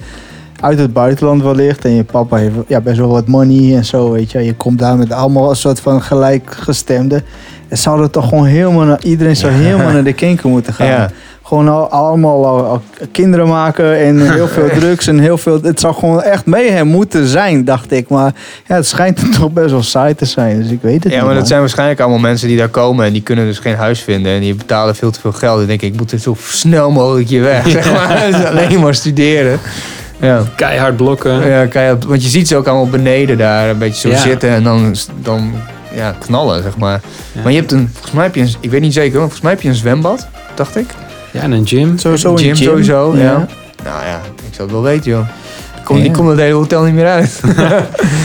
uit 0.65 0.79
het 0.79 0.93
buitenland 0.93 1.43
wellicht 1.43 1.85
en 1.85 1.95
je 1.95 2.03
papa 2.03 2.37
heeft 2.37 2.55
ja, 2.67 2.81
best 2.81 2.97
wel 2.97 3.09
wat 3.09 3.27
money 3.27 3.75
en 3.75 3.85
zo, 3.85 4.11
weet 4.11 4.31
je. 4.31 4.43
Je 4.43 4.53
komt 4.53 4.79
daar 4.79 4.97
met 4.97 5.11
allemaal 5.11 5.49
een 5.49 5.55
soort 5.55 5.79
van 5.79 6.01
gelijkgestemden. 6.01 7.23
En 7.67 7.77
zou 7.77 7.99
dat 7.99 8.11
toch 8.11 8.29
gewoon 8.29 8.45
helemaal 8.45 8.85
naar, 8.85 9.03
iedereen 9.03 9.35
zou 9.35 9.53
helemaal 9.53 9.91
naar 9.91 10.03
de 10.03 10.13
kinker 10.13 10.49
moeten 10.49 10.73
gaan. 10.73 10.87
Ja. 10.87 11.09
Gewoon 11.43 11.69
al, 11.69 11.89
allemaal 11.89 12.45
al, 12.45 12.65
al 12.65 12.81
kinderen 13.11 13.47
maken 13.47 13.99
en 13.99 14.21
heel 14.31 14.47
veel 14.47 14.69
drugs 14.69 15.07
en 15.07 15.19
heel 15.19 15.37
veel. 15.37 15.59
Het 15.61 15.79
zou 15.79 15.93
gewoon 15.93 16.21
echt 16.21 16.45
mee 16.45 16.71
hem 16.71 16.87
moeten 16.87 17.27
zijn, 17.27 17.65
dacht 17.65 17.91
ik. 17.91 18.09
Maar 18.09 18.33
ja, 18.67 18.75
het 18.75 18.87
schijnt 18.87 19.21
er 19.21 19.29
toch 19.29 19.51
best 19.51 19.71
wel 19.71 19.83
saai 19.83 20.15
te 20.15 20.25
zijn. 20.25 20.61
Dus 20.61 20.71
ik 20.71 20.81
weet 20.81 21.03
het 21.03 21.13
Ja, 21.13 21.17
niet. 21.17 21.27
maar 21.27 21.35
dat 21.35 21.47
zijn 21.47 21.59
waarschijnlijk 21.59 21.99
allemaal 21.99 22.19
mensen 22.19 22.47
die 22.47 22.57
daar 22.57 22.69
komen 22.69 23.05
en 23.05 23.13
die 23.13 23.23
kunnen 23.23 23.45
dus 23.45 23.59
geen 23.59 23.75
huis 23.75 24.01
vinden 24.01 24.31
en 24.31 24.41
die 24.41 24.55
betalen 24.55 24.95
veel 24.95 25.11
te 25.11 25.19
veel 25.19 25.31
geld. 25.31 25.57
Dan 25.57 25.67
denk 25.67 25.81
ik, 25.81 25.93
ik 25.93 25.99
moet 25.99 26.11
er 26.11 26.19
zo 26.19 26.35
snel 26.39 26.91
mogelijk 26.91 27.29
hier 27.29 27.41
weg. 27.41 27.69
Zeg 27.69 27.91
maar. 27.91 28.23
Dus 28.31 28.45
alleen 28.45 28.79
maar 28.79 28.95
studeren. 28.95 29.59
Ja. 30.19 30.41
Keihard 30.55 30.95
blokken. 30.97 31.47
Ja, 31.47 31.65
keihard, 31.65 32.05
want 32.05 32.23
je 32.23 32.29
ziet 32.29 32.47
ze 32.47 32.55
ook 32.55 32.67
allemaal 32.67 32.89
beneden 32.89 33.37
daar 33.37 33.69
een 33.69 33.77
beetje 33.77 33.99
zo 34.09 34.09
Ja. 34.15 34.17
zitten 34.21 34.49
en 34.49 34.63
dan, 34.63 34.95
dan 35.21 35.53
ja, 35.93 36.15
knallen, 36.19 36.63
zeg 36.63 36.77
maar. 36.77 37.01
Maar 37.43 37.51
je 37.51 37.57
hebt 37.59 37.71
een, 37.71 37.89
volgens 37.93 38.11
mij 38.13 38.23
heb 38.23 38.35
je 38.35 38.41
een, 38.41 38.53
ik 38.59 38.69
weet 38.71 38.81
niet 38.81 38.93
zeker, 38.93 39.11
maar 39.11 39.19
volgens 39.21 39.41
mij 39.41 39.51
heb 39.51 39.61
je 39.61 39.69
een 39.69 39.75
zwembad, 39.75 40.27
dacht 40.53 40.75
ik. 40.75 40.85
Ja, 41.31 41.41
en 41.41 41.51
een 41.51 41.67
gym. 41.67 41.97
Sowieso 41.97 42.31
een 42.31 42.37
gym, 42.37 42.55
gym. 42.55 42.65
sowieso, 42.67 43.15
ja. 43.15 43.21
Ja. 43.23 43.47
Nou 43.83 44.05
ja, 44.05 44.21
ik 44.47 44.53
zou 44.53 44.61
het 44.67 44.71
wel 44.71 44.81
weten, 44.81 45.11
joh. 45.11 45.27
Ik 45.77 45.83
kom, 45.83 45.97
Ja. 45.97 46.03
ik 46.03 46.13
kom 46.13 46.27
het 46.27 46.39
hele 46.39 46.53
hotel 46.53 46.83
niet 46.83 46.93
meer 46.93 47.07
uit. 47.07 47.41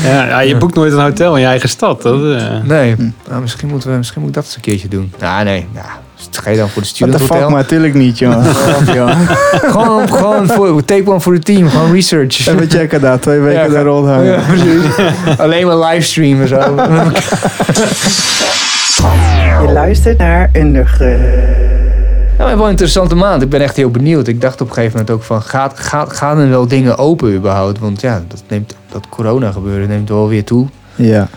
Ja, 0.04 0.26
ja, 0.26 0.40
je 0.40 0.56
boekt 0.56 0.74
nooit 0.74 0.92
een 0.92 0.98
hotel 1.00 1.34
in 1.34 1.40
je 1.40 1.46
eigen 1.46 1.68
stad. 1.68 2.02
Dat, 2.02 2.14
eh, 2.36 2.62
Nee, 2.64 2.94
nou, 3.28 3.40
misschien, 3.40 3.68
moeten 3.68 3.90
we, 3.90 3.96
misschien 3.96 4.20
moet 4.20 4.28
ik 4.28 4.34
dat 4.34 4.44
eens 4.44 4.54
een 4.54 4.60
keertje 4.60 4.88
doen. 4.88 5.12
Nou, 5.18 5.44
nee, 5.44 5.66
nou, 5.74 5.86
ga 6.30 6.50
je 6.50 6.56
dan 6.56 6.68
voor 6.68 6.82
de 6.82 6.88
What 6.88 7.10
the 7.10 7.18
student 7.18 7.22
fuck, 7.22 7.30
hotel? 7.30 7.50
maar 7.50 7.60
natuurlijk 7.60 7.94
niet, 7.94 8.18
jongen. 8.24 8.44
Gewoon, 8.44 10.08
gewoon 10.08 10.46
voor, 10.48 10.84
take 10.84 11.10
one 11.10 11.20
voor 11.20 11.32
het 11.32 11.44
team, 11.44 11.68
gewoon 11.68 11.92
research. 11.92 12.46
Even 12.46 12.70
checken 12.70 13.00
daar, 13.00 13.20
twee 13.20 13.38
weken 13.38 13.62
Ja, 13.62 13.68
daar 13.68 13.84
rondhangen. 13.84 14.24
Ja, 14.24 14.40
precies. 14.48 14.82
Alleen 15.44 15.66
maar 15.66 15.78
livestreamen 15.78 16.48
zo. 16.48 16.58
Je 19.66 19.72
luistert 19.72 20.18
naar 20.18 20.50
Underground. 20.52 21.20
Ja, 22.38 22.46
maar 22.46 22.56
wel 22.56 22.64
een 22.64 22.70
interessante 22.70 23.14
maand. 23.14 23.42
Ik 23.42 23.48
ben 23.48 23.60
echt 23.60 23.76
heel 23.76 23.90
benieuwd. 23.90 24.26
Ik 24.26 24.40
dacht 24.40 24.60
op 24.60 24.68
een 24.68 24.74
gegeven 24.74 24.98
moment 24.98 25.16
ook 25.16 25.22
van, 25.22 25.42
gaat, 25.42 25.78
gaat, 25.78 26.12
gaan 26.12 26.38
er 26.38 26.48
wel 26.48 26.68
dingen 26.68 26.98
open 26.98 27.34
überhaupt? 27.34 27.78
Want 27.78 28.00
ja, 28.00 28.22
dat, 28.28 28.42
neemt, 28.48 28.74
dat 28.92 29.08
corona 29.08 29.50
gebeuren 29.50 29.88
neemt 29.88 30.08
wel 30.08 30.28
weer 30.28 30.44
toe. 30.44 30.66
Ja. 30.94 31.28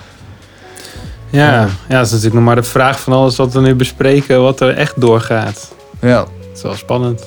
Ja, 1.42 1.62
ja, 1.62 1.98
dat 1.98 2.06
is 2.06 2.10
natuurlijk 2.12 2.34
nog 2.36 2.44
maar 2.44 2.56
de 2.56 2.64
vraag 2.64 3.00
van 3.00 3.14
alles 3.14 3.36
wat 3.36 3.54
we 3.54 3.62
nu 3.62 3.76
bespreken, 3.76 4.42
wat 4.42 4.60
er 4.60 4.78
echt 4.78 5.02
doorgaat. 5.02 5.72
Ja, 6.02 6.20
Het 6.20 6.58
is 6.58 6.62
wel 6.62 6.74
spannend. 6.74 7.20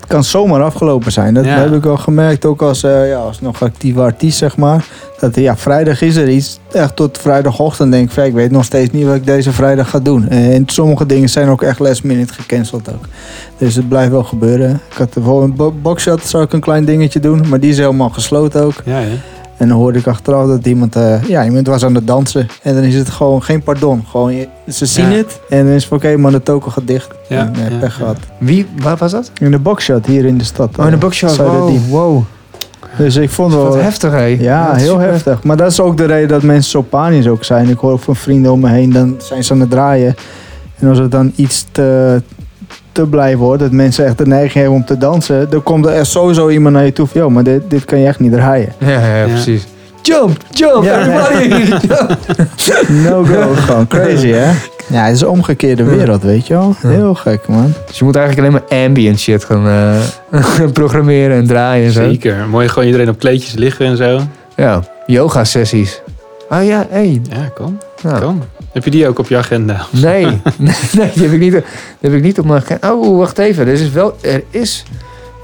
Het 0.00 0.08
kan 0.08 0.24
zomaar 0.24 0.62
afgelopen 0.62 1.12
zijn. 1.12 1.34
Dat 1.34 1.44
Ja. 1.44 1.50
heb 1.50 1.72
ik 1.72 1.86
al 1.86 1.96
gemerkt, 1.96 2.44
ook 2.44 2.62
als, 2.62 2.82
eh, 2.82 3.08
ja, 3.08 3.16
als 3.18 3.40
nog 3.40 3.62
actieve 3.62 4.00
artiest, 4.00 4.38
zeg 4.38 4.56
maar. 4.56 4.84
Dat 5.18 5.34
ja, 5.36 5.56
vrijdag 5.56 6.02
is 6.02 6.16
er 6.16 6.28
iets. 6.28 6.58
Echt 6.72 6.96
tot 6.96 7.18
vrijdagochtend 7.18 7.92
denk 7.92 8.12
ik, 8.12 8.24
ik 8.24 8.32
weet 8.32 8.50
nog 8.50 8.64
steeds 8.64 8.90
niet 8.92 9.06
wat 9.06 9.14
ik 9.14 9.26
deze 9.26 9.52
vrijdag 9.52 9.90
ga 9.90 9.98
doen. 9.98 10.28
En 10.28 10.62
sommige 10.66 11.06
dingen 11.06 11.28
zijn 11.28 11.48
ook 11.48 11.62
echt 11.62 11.78
last 11.78 12.04
minute 12.04 12.32
gecanceld 12.34 12.88
ook. 12.92 13.04
Dus 13.58 13.74
het 13.74 13.88
blijft 13.88 14.10
wel 14.10 14.24
gebeuren. 14.24 14.70
Ik 14.90 14.96
had 14.96 15.14
bijvoorbeeld 15.14 15.50
een 15.50 15.56
bo- 15.56 15.74
boxshot, 15.82 16.26
zou 16.26 16.44
ik 16.44 16.52
een 16.52 16.60
klein 16.60 16.84
dingetje 16.84 17.20
doen. 17.20 17.48
Maar 17.48 17.60
die 17.60 17.70
is 17.70 17.78
helemaal 17.78 18.10
gesloten 18.10 18.62
ook. 18.64 18.74
Ja, 18.84 18.98
ja. 18.98 19.06
En 19.60 19.68
dan 19.68 19.76
hoorde 19.76 19.98
ik 19.98 20.06
achteraf 20.06 20.46
dat 20.46 20.66
iemand, 20.66 20.96
eh, 20.96 21.22
ja, 21.28 21.44
iemand 21.44 21.66
was 21.66 21.84
aan 21.84 21.94
het 21.94 22.06
dansen. 22.06 22.46
En 22.62 22.74
dan 22.74 22.82
is 22.82 22.94
het 22.94 23.08
gewoon 23.10 23.42
geen 23.42 23.62
pardon. 23.62 24.04
Gewoon, 24.10 24.34
je- 24.34 24.48
ze 24.68 24.86
zien 24.86 25.10
Ja. 25.10 25.16
het. 25.16 25.40
En 25.48 25.58
dan 25.64 25.74
is 25.74 25.74
het 25.74 25.84
van, 25.84 25.96
oké, 25.96 26.16
maar 26.16 26.30
de 26.32 26.42
token 26.42 26.72
gaat 26.72 26.86
dicht. 26.86 27.08
Ja, 27.28 27.38
en, 27.38 27.54
eh, 27.54 27.70
ja, 27.70 27.78
pech 27.78 27.80
ja. 27.80 27.88
gehad. 27.98 28.16
wie, 28.38 28.66
waar 28.82 28.96
was 28.96 29.10
dat? 29.12 29.30
In 29.40 29.50
de 29.50 29.58
boxshot 29.58 30.06
hier 30.06 30.24
in 30.24 30.38
de 30.38 30.44
stad. 30.44 30.78
Oh, 30.78 30.84
in 30.84 30.90
de 30.90 30.96
eh, 30.96 31.02
boxshot. 31.02 31.36
Wow, 31.36 31.76
wow. 31.88 32.22
Dus 32.98 33.16
ik 33.16 33.30
vond 33.30 33.52
wel... 33.54 33.64
Wat 33.64 33.80
heftig, 33.80 34.10
hé. 34.10 34.24
Ja, 34.24 34.74
heel 34.74 34.86
super. 34.92 35.06
heftig. 35.10 35.42
Maar 35.42 35.56
dat 35.56 35.70
is 35.70 35.80
ook 35.80 35.96
de 35.96 36.04
reden 36.04 36.28
dat 36.28 36.42
mensen 36.42 36.70
zo 36.70 36.82
panisch 36.82 37.26
ook 37.28 37.44
zijn. 37.44 37.68
Ik 37.68 37.78
hoor 37.78 37.92
ook 37.92 38.00
van 38.00 38.16
vrienden 38.16 38.52
om 38.52 38.60
me 38.60 38.68
heen, 38.68 38.92
dan 38.92 39.14
zijn 39.18 39.44
ze 39.44 39.52
aan 39.52 39.60
het 39.60 39.70
draaien. 39.70 40.14
En 40.78 40.88
als 40.88 40.98
het 40.98 41.10
dan 41.10 41.32
iets 41.36 41.66
te, 41.72 42.22
te 43.02 43.06
blij 43.10 43.36
wordt, 43.36 43.62
dat 43.62 43.70
mensen 43.72 44.04
echt 44.06 44.18
de 44.18 44.26
neiging 44.26 44.54
hebben 44.54 44.72
om 44.72 44.84
te 44.84 44.98
dansen, 44.98 45.50
dan 45.50 45.62
komt 45.62 45.86
er 45.86 45.92
echt 45.92 46.06
sowieso 46.06 46.48
iemand 46.48 46.74
naar 46.74 46.84
je 46.84 46.92
toe 46.92 47.06
van, 47.06 47.20
"Yo, 47.20 47.30
maar 47.30 47.42
dit, 47.44 47.70
dit 47.70 47.84
kan 47.84 47.98
je 47.98 48.06
echt 48.06 48.20
niet 48.20 48.32
draaien. 48.32 48.72
Ja, 48.78 48.88
ja, 48.88 49.16
Ja. 49.16 49.26
precies. 49.26 49.66
Jump, 50.02 50.36
jump, 50.50 50.84
Ja, 50.84 50.98
everybody. 51.00 51.70
Jump. 52.56 52.88
No 53.10 53.24
go, 53.24 53.52
gewoon 53.54 53.86
crazy 53.86 54.28
hè? 54.28 54.50
Ja, 54.88 55.04
het 55.04 55.14
is 55.14 55.20
een 55.20 55.28
omgekeerde 55.28 55.84
wereld, 55.84 56.22
weet 56.22 56.46
je 56.46 56.54
wel. 56.54 56.74
Heel 56.78 57.14
gek 57.14 57.48
man. 57.48 57.72
Dus 57.86 57.98
je 57.98 58.04
moet 58.04 58.16
eigenlijk 58.16 58.48
alleen 58.48 58.62
maar 58.68 58.78
ambient 58.84 59.18
shit 59.18 59.44
gaan 59.44 59.66
eh, 60.30 60.64
programmeren 60.72 61.36
en 61.36 61.46
draaien 61.46 61.86
en 61.86 61.92
zo. 61.92 62.02
Zeker. 62.02 62.36
Mooi 62.50 62.68
gewoon 62.68 62.84
iedereen 62.84 63.08
op 63.08 63.18
kleedjes 63.18 63.54
liggen 63.54 63.86
en 63.86 63.96
zo. 63.96 64.20
Ja, 64.56 64.82
yoga 65.06 65.44
sessies. 65.44 66.02
Oh 66.50 66.64
ja, 66.64 66.86
hey. 66.90 67.20
Ja, 67.30 67.50
kom. 67.54 67.78
Nou, 68.02 68.20
Kom. 68.20 68.42
Heb 68.72 68.84
je 68.84 68.90
die 68.90 69.08
ook 69.08 69.18
op 69.18 69.28
je 69.28 69.36
agenda? 69.36 69.86
Nee, 70.02 70.24
nee, 70.24 70.40
nee, 70.96 71.10
die 71.14 71.22
heb 71.22 71.32
ik 71.32 71.38
niet, 71.38 71.52
die 71.52 71.62
heb 72.00 72.12
ik 72.12 72.22
niet 72.22 72.38
op 72.38 72.44
mijn 72.44 72.60
agenda. 72.62 72.92
Oh, 72.92 73.16
wacht 73.18 73.38
even. 73.38 73.66
Er 73.66 73.72
is 73.72 73.90
wel, 73.90 74.16
er 74.20 74.42
is, 74.50 74.84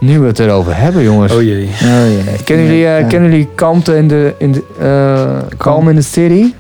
nu 0.01 0.21
we 0.21 0.27
het 0.27 0.39
erover 0.39 0.77
hebben, 0.77 1.03
jongens. 1.03 1.33
Oh 1.33 1.43
jee. 1.43 1.65
Oh 1.83 2.09
jee. 2.09 2.43
Kennen 2.45 2.67
jullie, 2.67 2.87
eh, 2.87 3.01
Ja. 3.01 3.07
kennen 3.07 3.31
jullie 3.31 3.49
Kalmte 3.55 3.97
in 3.97 4.09
de, 4.09 4.35
in 4.39 4.53
de, 4.53 4.65
eh, 4.81 5.57
Calm 5.59 5.89
in 5.89 5.97
the 5.97 6.03
City? 6.03 6.53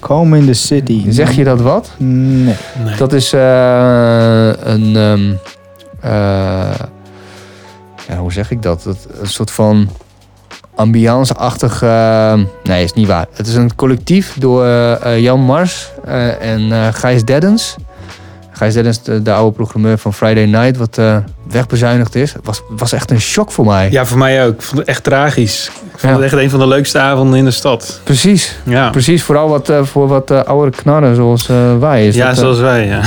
Calm 0.00 0.34
in 0.34 0.46
the 0.46 0.52
city. 0.52 1.04
Zeg 1.08 1.32
je 1.32 1.44
dat 1.44 1.60
wat? 1.60 1.90
Nee. 1.96 2.54
Nee. 2.84 2.96
Dat 2.98 3.12
is 3.12 3.32
eh, 3.32 4.48
een, 4.62 4.96
ehm, 4.96 5.32
eh, 6.00 6.74
ja, 8.08 8.16
hoe 8.18 8.32
zeg 8.32 8.50
ik 8.50 8.62
dat? 8.62 8.82
dat 8.82 9.06
een 9.20 9.26
soort 9.28 9.50
van 9.50 9.88
ambiance-achtig, 10.78 11.82
eh, 11.82 12.34
nee, 12.64 12.84
is 12.84 12.92
niet 12.92 13.06
waar. 13.06 13.26
Het 13.32 13.46
is 13.46 13.54
een 13.54 13.74
collectief 13.76 14.36
door 14.38 14.64
eh, 14.66 15.18
Jan 15.20 15.40
Mars 15.40 15.90
eh, 16.04 16.42
en 16.52 16.72
eh, 16.72 16.86
Gijs 16.92 17.24
Deddens. 17.24 17.76
Gijs 18.52 18.74
Deddens, 18.74 19.02
de, 19.02 19.22
de 19.22 19.32
oude 19.32 19.52
programmeur 19.56 19.98
van 19.98 20.14
Friday 20.14 20.44
Night, 20.44 20.76
wat 20.76 20.98
eh, 20.98 21.16
wegbezuinigd 21.50 22.14
is. 22.14 22.32
Het 22.32 22.46
was, 22.46 22.62
was 22.68 22.92
echt 22.92 23.10
een 23.10 23.20
shock 23.20 23.52
voor 23.52 23.64
mij. 23.66 23.88
Ja, 23.90 24.04
voor 24.06 24.18
mij 24.18 24.46
ook. 24.46 24.54
Ik 24.54 24.62
vond 24.62 24.78
het 24.78 24.88
echt 24.88 25.04
tragisch. 25.04 25.66
Ik 25.66 25.98
vond 25.98 26.02
Ja. 26.02 26.22
het 26.22 26.32
echt 26.32 26.42
een 26.42 26.50
van 26.50 26.58
de 26.58 26.66
leukste 26.66 26.98
avonden 26.98 27.38
in 27.38 27.44
de 27.44 27.50
stad. 27.50 28.00
Precies, 28.04 28.56
Ja, 28.62 28.90
precies. 28.90 29.22
Vooral 29.22 29.48
wat, 29.48 29.68
eh, 29.68 29.82
voor 29.84 30.08
wat 30.08 30.30
eh, 30.30 30.42
oudere 30.42 30.76
knarren 30.82 31.14
zoals 31.14 31.48
eh, 31.48 31.56
wij. 31.78 32.06
Is 32.06 32.14
ja 32.14 32.26
dat, 32.26 32.34
eh, 32.36 32.40
zoals 32.42 32.58
wij. 32.58 32.86
Ja. 32.86 33.00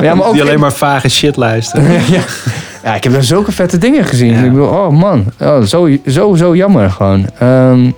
ja, 0.06 0.14
maar 0.14 0.26
ook 0.26 0.32
Die 0.32 0.42
alleen 0.42 0.60
maar 0.60 0.72
vage 0.72 1.08
shit 1.08 1.36
luisteren. 1.36 1.90
ja. 2.10 2.20
Ja, 2.86 2.94
ik 2.94 3.04
heb 3.04 3.12
daar 3.12 3.22
zulke 3.22 3.52
vette 3.52 3.78
dingen 3.78 4.04
gezien. 4.04 4.32
Ja. 4.32 4.42
Ik 4.42 4.50
bedoel, 4.50 4.68
oh 4.68 4.90
man, 4.90 5.24
oh, 5.40 5.62
zo, 5.62 5.88
zo, 6.06 6.34
zo 6.34 6.56
jammer 6.56 6.90
gewoon. 6.90 7.26
Ehm, 7.38 7.90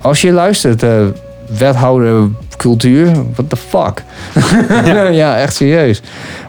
als 0.00 0.20
je 0.20 0.32
luistert, 0.32 0.82
eh, 0.82 0.90
wethouder 1.58 2.28
cultuur, 2.56 3.12
what 3.34 3.48
the 3.50 3.56
fuck? 3.56 4.02
Ja. 5.12 5.36
echt 5.36 5.54
serieus. 5.54 6.02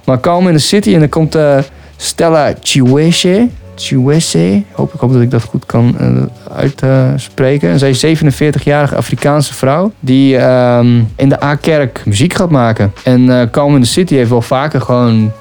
Maar 0.05 0.19
Calm 0.19 0.47
in 0.47 0.53
the 0.53 0.61
City 0.61 0.93
en 0.93 0.99
dan 0.99 1.09
komt 1.09 1.35
eh, 1.35 1.57
Stella 1.97 2.53
Chiwese. 2.61 3.47
Chiwese, 3.75 4.63
hoop, 4.71 4.93
ik 4.93 4.99
hoop 4.99 5.13
dat 5.13 5.21
ik 5.21 5.31
dat 5.31 5.43
goed 5.43 5.65
kan 5.65 5.95
eh, 5.99 6.57
uitspreken. 6.57 7.69
En 7.69 7.79
zij 7.79 7.89
is 7.89 8.05
47-jarige 8.05 8.95
Afrikaanse 8.95 9.53
vrouw 9.53 9.91
die 9.99 10.37
ehm, 10.37 11.01
in 11.15 11.29
de 11.29 11.43
A-kerk 11.43 12.01
muziek 12.05 12.33
gaat 12.33 12.49
maken. 12.49 12.93
En 13.03 13.49
Calm 13.51 13.75
in 13.75 13.81
the 13.81 13.87
City 13.87 14.15
heeft 14.15 14.29
wel 14.29 14.41
vaker 14.41 14.81
gewoon 14.81 15.31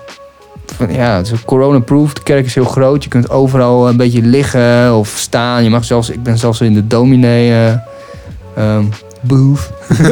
ja, 0.89 1.17
het 1.17 1.33
is 1.33 1.45
corona-proof. 1.45 2.13
De 2.13 2.23
kerk 2.23 2.45
is 2.47 2.55
heel 2.55 2.65
groot. 2.65 3.03
Je 3.03 3.09
kunt 3.09 3.31
overal 3.31 3.89
een 3.89 3.97
beetje 3.97 4.23
liggen 4.23 4.95
of 4.95 5.09
staan. 5.09 5.65
Je 5.65 5.71
mag 5.71 5.85
zelfs, 5.85 6.11
ik 6.11 6.23
ben 6.23 6.39
zelfs 6.39 6.61
in 6.61 6.75
de 6.75 6.87
dominee 6.87 7.51
eh 7.53 7.73
ehm, 8.57 8.85
booth. 9.21 9.71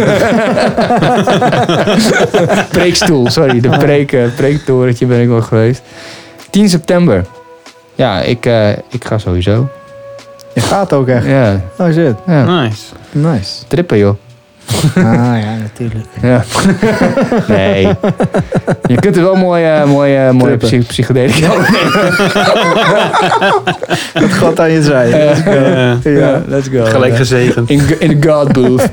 Preekstoel, 2.70 3.30
sorry. 3.30 3.60
De 3.60 3.68
preek, 3.68 4.16
preektorentje 4.36 5.06
ben 5.06 5.20
ik 5.20 5.28
wel 5.28 5.42
geweest. 5.42 5.82
10 6.50 6.68
september. 6.68 7.24
Ja, 7.94 8.20
ik, 8.20 8.46
eh, 8.46 8.70
ik 8.70 9.04
ga 9.04 9.18
sowieso. 9.18 9.68
Je 10.54 10.60
gaat 10.60 10.92
ook 10.92 11.08
echt. 11.08 11.26
Ja, 11.26 11.60
Oh 11.78 11.92
shit. 11.92 12.14
ja. 12.26 12.60
Nice. 12.62 12.82
Nice. 13.12 13.64
trippen 13.68 13.98
joh. 13.98 14.14
Ah 14.96 15.02
ja, 15.40 15.56
natuurlijk. 15.62 16.06
Ja. 16.22 16.42
Nee. 17.48 17.88
Je 18.86 18.94
kunt 19.00 19.16
er 19.16 19.22
wel 19.22 19.34
mooi, 19.36 19.64
eh 19.64 19.84
mooi, 19.84 20.16
eh 20.16 20.30
mooie 20.30 20.56
psych- 20.56 20.86
psychedelica 20.86 21.48
Dat 24.12 24.34
God 24.34 24.60
aan 24.60 24.70
je 24.70 24.82
zij. 24.82 25.10
Eh, 25.12 26.16
Ja, 26.18 26.42
let's 26.46 26.68
go. 26.72 26.84
gelijk 26.84 27.16
gezegend. 27.16 27.70
In, 27.70 27.82
in 27.98 28.20
de 28.20 28.28
God 28.30 28.52
booth. 28.52 28.88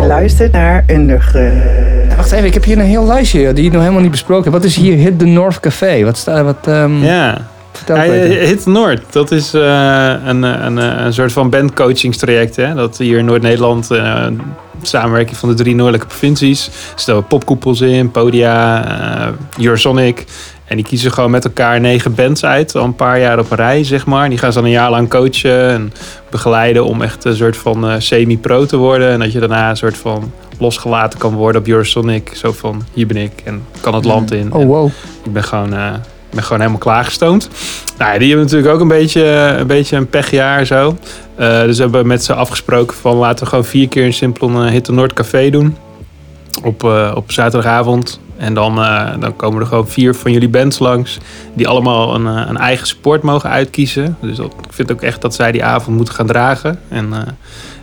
Je 0.00 0.06
luistert 0.06 0.52
naar 0.52 0.84
Underground. 0.86 1.52
Wacht 2.16 2.32
even, 2.32 2.46
ik 2.46 2.54
heb 2.54 2.64
hier 2.64 2.78
een 2.78 2.84
heel 2.84 3.06
lijstje 3.06 3.52
die 3.52 3.64
ik 3.66 3.72
nog 3.72 3.80
helemaal 3.80 4.02
niet 4.02 4.10
besproken 4.10 4.44
heb. 4.44 4.52
Wat 4.52 4.64
is 4.64 4.76
hier 4.76 4.96
Hit 4.96 5.18
the 5.18 5.24
North 5.24 5.60
Café? 5.60 6.04
Wat 6.04 6.16
staat 6.16 6.44
wat? 6.44 6.56
ehm 6.66 7.04
Ja. 7.04 7.38
Vertel 7.84 7.96
Peter. 7.96 8.40
eh, 8.40 8.46
Hit 8.46 8.66
Noord, 8.66 9.02
dat 9.10 9.30
is 9.30 9.54
eh, 9.54 10.14
een, 10.24 10.44
eh, 10.44 10.64
een, 10.64 10.76
een 10.76 11.12
soort 11.12 11.32
van 11.32 11.50
bandcoachingstraject. 11.50 12.56
Hè? 12.56 12.74
Dat 12.74 12.98
hier 12.98 13.18
in 13.18 13.24
Noord-Nederland, 13.24 13.88
samenwerking 14.82 15.36
van 15.36 15.48
de 15.48 15.54
drie 15.54 15.74
noordelijke 15.74 16.06
provincies. 16.06 16.70
Zitten 16.94 17.26
popkoepels 17.26 17.80
in, 17.80 18.10
Podia, 18.10 18.84
eh 19.26 19.28
Eurosonic. 19.64 20.24
En 20.64 20.76
die 20.76 20.86
kiezen 20.86 21.12
gewoon 21.12 21.30
met 21.30 21.44
elkaar 21.44 21.80
negen 21.80 22.14
bands 22.14 22.44
uit, 22.44 22.74
al 22.76 22.84
een 22.84 22.94
paar 22.96 23.20
jaar 23.20 23.38
op 23.38 23.50
een 23.50 23.56
rij, 23.56 23.84
zeg 23.84 24.06
maar. 24.06 24.28
Die 24.28 24.38
gaan 24.38 24.52
ze 24.52 24.58
dan 24.58 24.66
een 24.66 24.74
jaar 24.74 24.90
lang 24.90 25.08
coachen 25.10 25.68
en 25.70 25.92
begeleiden 26.30 26.84
om 26.84 27.02
echt 27.02 27.24
een 27.24 27.36
soort 27.36 27.56
van 27.56 28.02
semi-pro 28.02 28.66
te 28.66 28.76
worden. 28.76 29.10
En 29.10 29.18
dat 29.18 29.32
je 29.32 29.38
daarna 29.40 29.70
een 29.70 29.76
soort 29.76 29.96
van 29.96 30.32
losgelaten 30.58 31.18
kan 31.18 31.34
worden 31.34 31.60
op 31.60 31.66
Eurosonic. 31.68 32.30
Zo 32.34 32.52
van, 32.52 32.82
hier 32.92 33.06
ben 33.06 33.16
ik 33.16 33.32
en 33.44 33.62
kan 33.80 33.94
het 33.94 34.04
land 34.04 34.32
in. 34.32 34.52
Oh 34.52 34.60
En- 34.60 34.66
wow. 34.66 34.90
ik 35.24 35.32
ben 35.32 35.44
gewoon, 35.44 35.74
ik 36.32 36.38
ben 36.38 36.46
gewoon 36.46 36.60
helemaal 36.60 36.80
klaargestoomd. 36.80 37.48
Nou, 37.98 38.12
ja, 38.12 38.18
die 38.18 38.28
hebben 38.28 38.46
natuurlijk 38.46 38.74
ook 38.74 38.80
een 38.80 38.88
beetje 38.88 39.24
een, 39.58 39.66
beetje 39.66 39.96
een 39.96 40.08
pechjaar 40.08 40.66
zo. 40.66 40.96
Eh, 41.34 41.60
dus 41.60 41.76
we 41.76 41.82
hebben 41.82 42.06
met 42.06 42.24
ze 42.24 42.34
afgesproken 42.34 42.96
van 42.96 43.16
laten 43.16 43.44
we 43.44 43.50
gewoon 43.50 43.64
vier 43.64 43.88
keer 43.88 44.04
een 44.04 44.12
simpel 44.12 44.48
een 44.48 44.68
Hit 44.68 44.84
the 44.84 44.92
Noord 44.92 45.12
café 45.12 45.50
doen. 45.50 45.76
Op, 46.62 46.84
eh, 46.84 47.12
op 47.14 47.32
zaterdagavond. 47.32 48.20
En 48.36 48.54
dan, 48.54 48.82
eh, 48.82 49.10
dan 49.20 49.36
komen 49.36 49.60
er 49.60 49.66
gewoon 49.66 49.88
vier 49.88 50.14
van 50.14 50.32
jullie 50.32 50.48
bands 50.48 50.78
langs. 50.78 51.18
Die 51.54 51.68
allemaal 51.68 52.14
een, 52.14 52.26
eh, 52.26 52.48
een 52.48 52.56
eigen 52.56 52.86
support 52.86 53.22
mogen 53.22 53.50
uitkiezen. 53.50 54.16
Dus 54.20 54.36
dat, 54.36 54.46
ik 54.46 54.72
vind 54.72 54.92
ook 54.92 55.02
echt 55.02 55.20
dat 55.20 55.34
zij 55.34 55.52
die 55.52 55.64
avond 55.64 55.96
moeten 55.96 56.14
gaan 56.14 56.26
dragen. 56.26 56.78
En, 56.88 57.12
eh, 57.12 57.18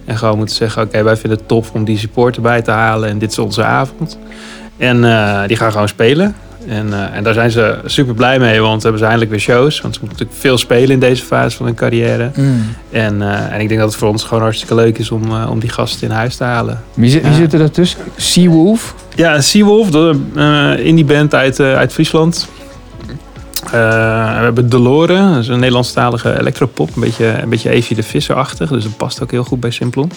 en 0.05 0.17
gewoon 0.17 0.37
moeten 0.37 0.55
zeggen, 0.55 0.83
oké, 0.83 1.03
wij 1.03 1.17
vinden 1.17 1.39
het 1.39 1.47
tof 1.47 1.71
om 1.71 1.83
die 1.83 1.97
support 1.97 2.35
erbij 2.35 2.61
te 2.61 2.71
halen. 2.71 3.09
En 3.09 3.19
dit 3.19 3.31
is 3.31 3.39
onze 3.39 3.63
avond. 3.63 4.17
En 4.77 5.03
eh, 5.03 5.47
die 5.47 5.57
gaan 5.57 5.71
gewoon 5.71 5.87
spelen. 5.87 6.35
En, 6.70 6.93
eh, 6.93 7.15
en 7.15 7.24
daar 7.24 7.34
zijn 7.34 7.51
ze 7.51 7.80
super 7.86 8.13
blij 8.13 8.39
mee, 8.39 8.61
want 8.61 8.82
hebben 8.82 8.99
ze 8.99 9.05
eindelijk 9.05 9.32
weer 9.32 9.39
shows. 9.39 9.82
Want 9.82 9.93
ze 9.93 9.99
moeten 10.01 10.17
natuurlijk 10.17 10.39
veel 10.39 10.57
spelen 10.57 10.89
in 10.89 10.99
deze 10.99 11.24
fase 11.24 11.57
van 11.57 11.65
hun 11.65 11.76
carrière. 11.76 12.32
En, 12.91 13.22
eh, 13.22 13.53
en 13.53 13.59
ik 13.59 13.67
denk 13.67 13.80
dat 13.80 13.89
het 13.89 13.99
voor 13.99 14.09
ons 14.09 14.24
gewoon 14.24 14.43
hartstikke 14.43 14.76
leuk 14.76 14.97
is 14.97 15.11
om, 15.11 15.24
eh, 15.24 15.49
om 15.49 15.59
die 15.59 15.70
gasten 15.70 16.07
in 16.07 16.13
huis 16.13 16.36
te 16.36 16.43
halen. 16.43 16.82
Wie, 16.93 17.09
zit, 17.09 17.24
wie 17.24 17.34
zit 17.34 17.53
er 17.53 17.59
daartussen? 17.59 17.99
Seawolf? 18.15 18.95
Ja, 19.15 19.41
Seawolf, 19.41 19.89
de 19.89 20.20
eh, 20.36 20.86
indie 20.86 21.05
band 21.05 21.36
uit, 21.36 21.59
uit 21.59 21.93
Friesland. 21.93 22.47
Eh, 23.74 23.80
we 24.38 24.43
hebben 24.43 24.70
Deloren, 24.70 25.30
dat 25.34 25.41
is 25.41 25.47
een 25.47 25.59
Nederlandstalige 25.59 26.39
electropop. 26.39 26.95
Een 26.95 27.01
beetje, 27.01 27.26
een 27.41 27.49
beetje 27.49 27.70
Evie 27.70 27.95
de 27.95 28.03
Visser-achtig, 28.03 28.70
dus 28.70 28.84
dat 28.84 28.97
past 28.97 29.22
ook 29.24 29.32
heel 29.32 29.43
goed 29.43 29.59
bij 29.59 29.72
Simplon. 29.72 30.11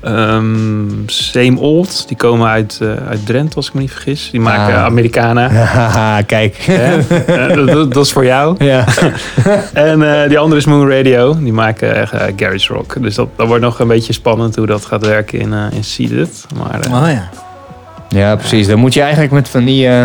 Ehm 0.00 0.86
Same 1.06 1.58
Old, 1.60 2.08
die 2.08 2.16
komen 2.16 2.48
uit, 2.48 2.78
eh, 2.82 2.88
uit 3.08 3.26
Drenthe, 3.26 3.56
als 3.56 3.68
ik 3.68 3.74
me 3.74 3.80
niet 3.80 3.90
vergis. 3.92 4.28
Die 4.30 4.40
maken 4.40 4.74
Ah. 4.74 4.84
Americana. 4.84 5.48
Haha, 5.50 6.22
kijk. 6.36 6.56
Eh, 6.56 7.66
dat- 7.66 7.96
is 7.96 8.12
voor 8.12 8.24
jou. 8.24 8.56
Ja. 8.64 8.84
En 9.72 10.22
eh, 10.22 10.28
die 10.28 10.38
andere 10.38 10.60
is 10.60 10.66
Moon 10.66 10.90
Radio. 10.90 11.36
Die 11.38 11.52
maken 11.52 11.96
eh, 12.12 12.32
garage 12.36 12.72
rock. 12.72 13.02
Dus 13.02 13.14
dat, 13.14 13.28
dat 13.36 13.46
wordt 13.46 13.62
nog 13.62 13.78
een 13.78 13.88
beetje 13.88 14.12
spannend 14.12 14.56
hoe 14.56 14.66
dat 14.66 14.84
gaat 14.84 15.06
werken 15.06 15.38
in, 15.38 15.52
eh 15.52 15.60
in 15.72 15.84
Seeded. 15.84 16.46
Maar 16.56 16.80
eh, 16.80 16.92
Oh 17.02 17.10
ja. 17.10 17.28
ja, 18.08 18.36
precies. 18.36 18.66
Dan 18.66 18.78
moet 18.78 18.94
je 18.94 19.00
eigenlijk 19.00 19.32
met 19.32 19.48
van 19.48 19.64
die... 19.64 19.88
eh, 19.88 20.04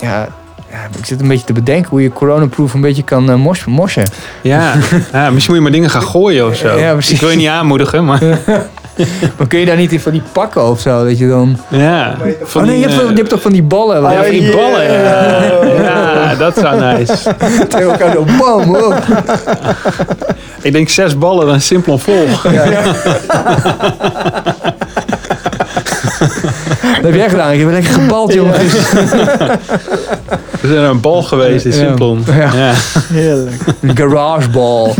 ja, 0.00 0.28
ja, 0.70 0.78
ik 0.98 1.06
zit 1.06 1.20
een 1.20 1.28
beetje 1.28 1.46
te 1.46 1.52
bedenken 1.52 1.90
hoe 1.90 2.02
je 2.02 2.12
coronaproof 2.12 2.74
een 2.74 2.80
beetje 2.80 3.02
kan 3.02 3.30
eh, 3.30 3.36
mos, 3.36 3.64
moshen. 3.64 4.10
ja, 4.42 4.74
ja, 5.12 5.30
misschien 5.30 5.54
moet 5.54 5.64
je 5.64 5.70
maar 5.70 5.72
dingen 5.72 5.90
gaan 5.90 6.02
gooien 6.02 6.46
of 6.46 6.56
zo. 6.56 6.78
Ja, 6.78 6.96
ik 7.08 7.20
wil 7.20 7.30
je 7.30 7.36
niet 7.36 7.48
aanmoedigen, 7.48 8.04
maar 8.04 8.20
Maar 9.36 9.46
kun 9.46 9.58
je 9.58 9.66
daar 9.66 9.76
niet 9.76 9.92
in 9.92 10.00
van 10.00 10.12
die 10.12 10.22
pakken 10.32 10.68
of 10.68 10.80
zo? 10.80 11.04
Dat 11.04 11.18
je 11.18 11.28
dan... 11.28 11.58
ja. 11.68 12.16
Van 12.42 12.62
oh 12.62 12.68
nee, 12.68 12.78
je 12.78 12.88
hebt, 12.88 13.00
eh, 13.00 13.08
je 13.08 13.14
hebt 13.14 13.28
toch 13.28 13.40
van 13.40 13.52
die 13.52 13.62
ballen? 13.62 14.02
ja, 14.02 14.22
van 14.22 14.30
die 14.30 14.50
ballen. 14.56 14.92
Ja. 14.92 15.64
ja, 15.64 16.34
dat 16.34 16.58
zou 16.58 16.80
nice. 16.80 17.34
tegen 17.68 17.90
elkaar 17.90 18.12
zo 18.12 18.24
bam, 18.38 18.64
wow. 18.64 18.94
Ik 20.62 20.72
denk 20.72 20.88
zes 20.88 21.18
ballen, 21.18 21.46
dan 21.46 21.60
simpel 21.60 21.98
vol. 21.98 22.26
Dat 26.18 27.02
heb 27.02 27.14
jij 27.14 27.28
gedaan. 27.28 27.56
Je 27.56 27.64
bent 27.64 27.72
lekker 27.84 27.92
gebald, 28.02 28.32
jongen. 28.32 28.52
We 30.60 30.68
zijn 30.68 30.80
naar 30.80 30.90
een 30.90 31.00
bal 31.00 31.22
geweest 31.22 31.64
in. 31.64 31.72
Simplon. 31.72 32.24
Ja. 32.26 32.52
Ja. 32.54 32.72
Heerlijk. 33.12 33.62
Garageball. 33.94 34.94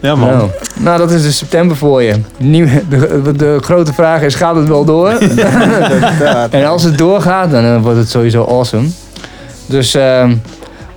Ja, 0.00 0.14
man. 0.14 0.28
Nou, 0.28 0.50
nou, 0.74 0.98
dat 0.98 1.10
is 1.10 1.22
dus 1.22 1.36
september 1.36 1.76
voor 1.76 2.02
je. 2.02 2.14
Nieuw, 2.36 2.66
de, 2.88 3.32
de 3.36 3.58
grote 3.60 3.92
vraag 3.92 4.22
is, 4.22 4.34
gaat 4.34 4.56
het 4.56 4.68
wel 4.68 4.84
door? 4.84 5.08
En 6.50 6.64
als 6.64 6.82
het 6.82 6.98
doorgaat, 6.98 7.50
dan 7.50 7.64
eh, 7.64 7.82
wordt 7.82 7.98
het 7.98 8.10
sowieso 8.10 8.44
awesome. 8.44 8.88
Dus, 9.66 9.94
ehm, 9.94 10.34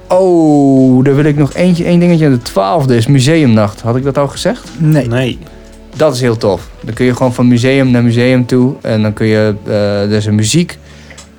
oh, 0.08 1.04
daar 1.04 1.16
wil 1.16 1.26
ik 1.26 1.38
nog 1.38 1.54
eentje, 1.54 1.84
één 1.84 2.00
dingetje. 2.00 2.30
De 2.30 2.42
twaalfde 2.42 2.96
is 2.96 3.08
museumnacht. 3.08 3.82
Had 3.82 3.96
ik 3.96 4.04
dat 4.04 4.18
al 4.18 4.28
gezegd? 4.28 4.64
Nee. 4.78 5.08
Nee. 5.08 5.40
Dat 6.00 6.14
is 6.16 6.22
heel 6.22 6.38
tof. 6.38 6.68
Dan 6.82 6.94
kun 6.94 7.06
je 7.06 7.16
gewoon 7.16 7.34
van 7.34 7.48
museum 7.48 7.92
naar 7.92 8.04
museum 8.04 8.46
toe. 8.46 8.74
En 8.82 9.02
dan 9.02 9.14
kun 9.14 9.26
je, 9.26 9.56
eh 9.68 10.02
er 10.02 10.12
is 10.12 10.26
een 10.26 10.36
muziek. 10.36 10.78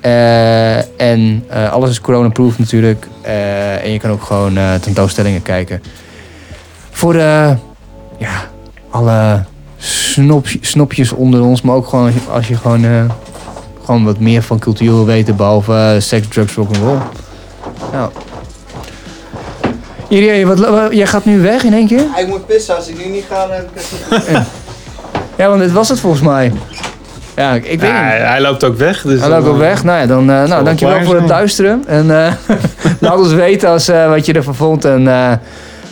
Eh, 0.00 1.00
en 1.00 1.44
eh, 1.48 1.72
alles 1.72 1.90
is 1.90 2.00
coronaproof 2.00 2.58
natuurlijk. 2.58 3.06
Eh, 3.22 3.84
en 3.84 3.92
je 3.92 3.98
kan 3.98 4.10
ook 4.10 4.22
gewoon 4.22 4.56
eh, 4.56 4.74
tentoonstellingen 4.74 5.42
kijken. 5.42 5.82
Voor 6.90 7.12
de, 7.12 7.56
ja, 8.18 8.44
alle 8.90 9.44
snop, 9.76 10.46
snopjes 10.60 11.12
onder 11.12 11.42
ons. 11.42 11.62
Maar 11.62 11.74
ook 11.74 11.86
gewoon 11.88 12.12
als 12.32 12.48
je, 12.48 12.56
gewoon, 12.56 12.84
eh, 12.84 13.04
gewoon 13.84 14.04
wat 14.04 14.18
meer 14.18 14.42
van 14.42 14.58
cultuur 14.58 14.90
wil 14.92 15.06
weten. 15.06 15.36
Behalve 15.36 15.72
eh, 15.72 16.00
seks, 16.00 16.28
drugs, 16.28 16.54
rock'n'roll. 16.54 16.98
Nou. 17.92 18.10
Irie, 20.10 20.46
wat, 20.46 20.58
wat- 20.58 20.92
jij 20.92 21.06
gaat 21.06 21.24
nu 21.24 21.40
weg 21.40 21.62
in 21.64 21.72
één 21.74 21.86
keer? 21.86 22.04
Ik 22.16 22.26
moet 22.26 22.46
pissen. 22.46 22.76
Als 22.76 22.88
ik 22.88 23.04
nu 23.04 23.10
niet 23.12 23.24
ga, 23.30 23.46
dan 23.46 23.56
heb 23.56 23.68
ik 23.74 23.82
het 24.10 24.42
Ja, 25.36 25.48
want 25.48 25.60
dit 25.60 25.72
was 25.72 25.88
het 25.88 26.00
volgens 26.00 26.22
mij. 26.22 26.52
Ja, 27.36 27.52
ik, 27.52 27.64
ik 27.64 27.80
weet 27.80 27.90
Ja, 27.90 28.02
niet. 28.02 28.22
hij 28.22 28.40
loopt 28.40 28.64
ook 28.64 28.76
weg. 28.76 29.02
Dus 29.02 29.20
Hij 29.20 29.28
loopt 29.28 29.46
ook 29.46 29.54
eh, 29.54 29.60
weg. 29.60 29.84
Nou 29.84 30.00
ja, 30.00 30.06
dan 30.06 30.20
eh, 30.20 30.26
nou, 30.26 30.48
wel 30.48 30.64
dankjewel 30.64 31.04
voor 31.04 31.14
het 31.14 31.28
luisteren. 31.28 31.82
En 31.86 32.24
eh, 32.26 32.32
laat 33.00 33.18
ons 33.18 33.32
weten 33.32 33.68
als, 33.68 33.88
eh, 33.88 34.08
wat 34.08 34.26
je 34.26 34.32
ervan 34.32 34.54
vond. 34.54 34.84
En 34.84 35.08
eh, 35.08 35.32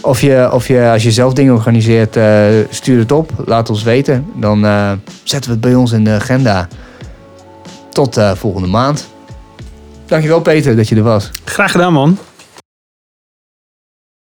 of, 0.01 0.21
je, 0.21 0.49
of 0.53 0.69
je, 0.69 0.89
als 0.93 1.03
je 1.03 1.11
zelf 1.11 1.33
dingen 1.33 1.55
organiseert, 1.55 2.17
eh, 2.17 2.37
stuur 2.71 2.99
het 2.99 3.13
op. 3.13 3.31
Laat 3.47 3.71
ons 3.71 3.83
weten. 3.83 4.27
Dan 4.35 4.65
eh, 4.65 4.91
zetten 5.23 5.51
we 5.51 5.57
het 5.57 5.65
bij 5.67 5.75
ons 5.75 5.93
in 5.93 6.05
de 6.05 6.11
agenda. 6.11 6.69
Tot 7.93 8.17
eh, 8.17 8.31
volgende 8.35 8.69
maand. 8.69 9.09
Dankjewel 10.07 10.41
Peter 10.41 10.77
dat 10.77 10.89
je 10.89 10.97
er 10.97 11.03
was. 11.03 11.31
Graag 11.45 11.71
gedaan, 11.71 11.93
man. 11.93 12.19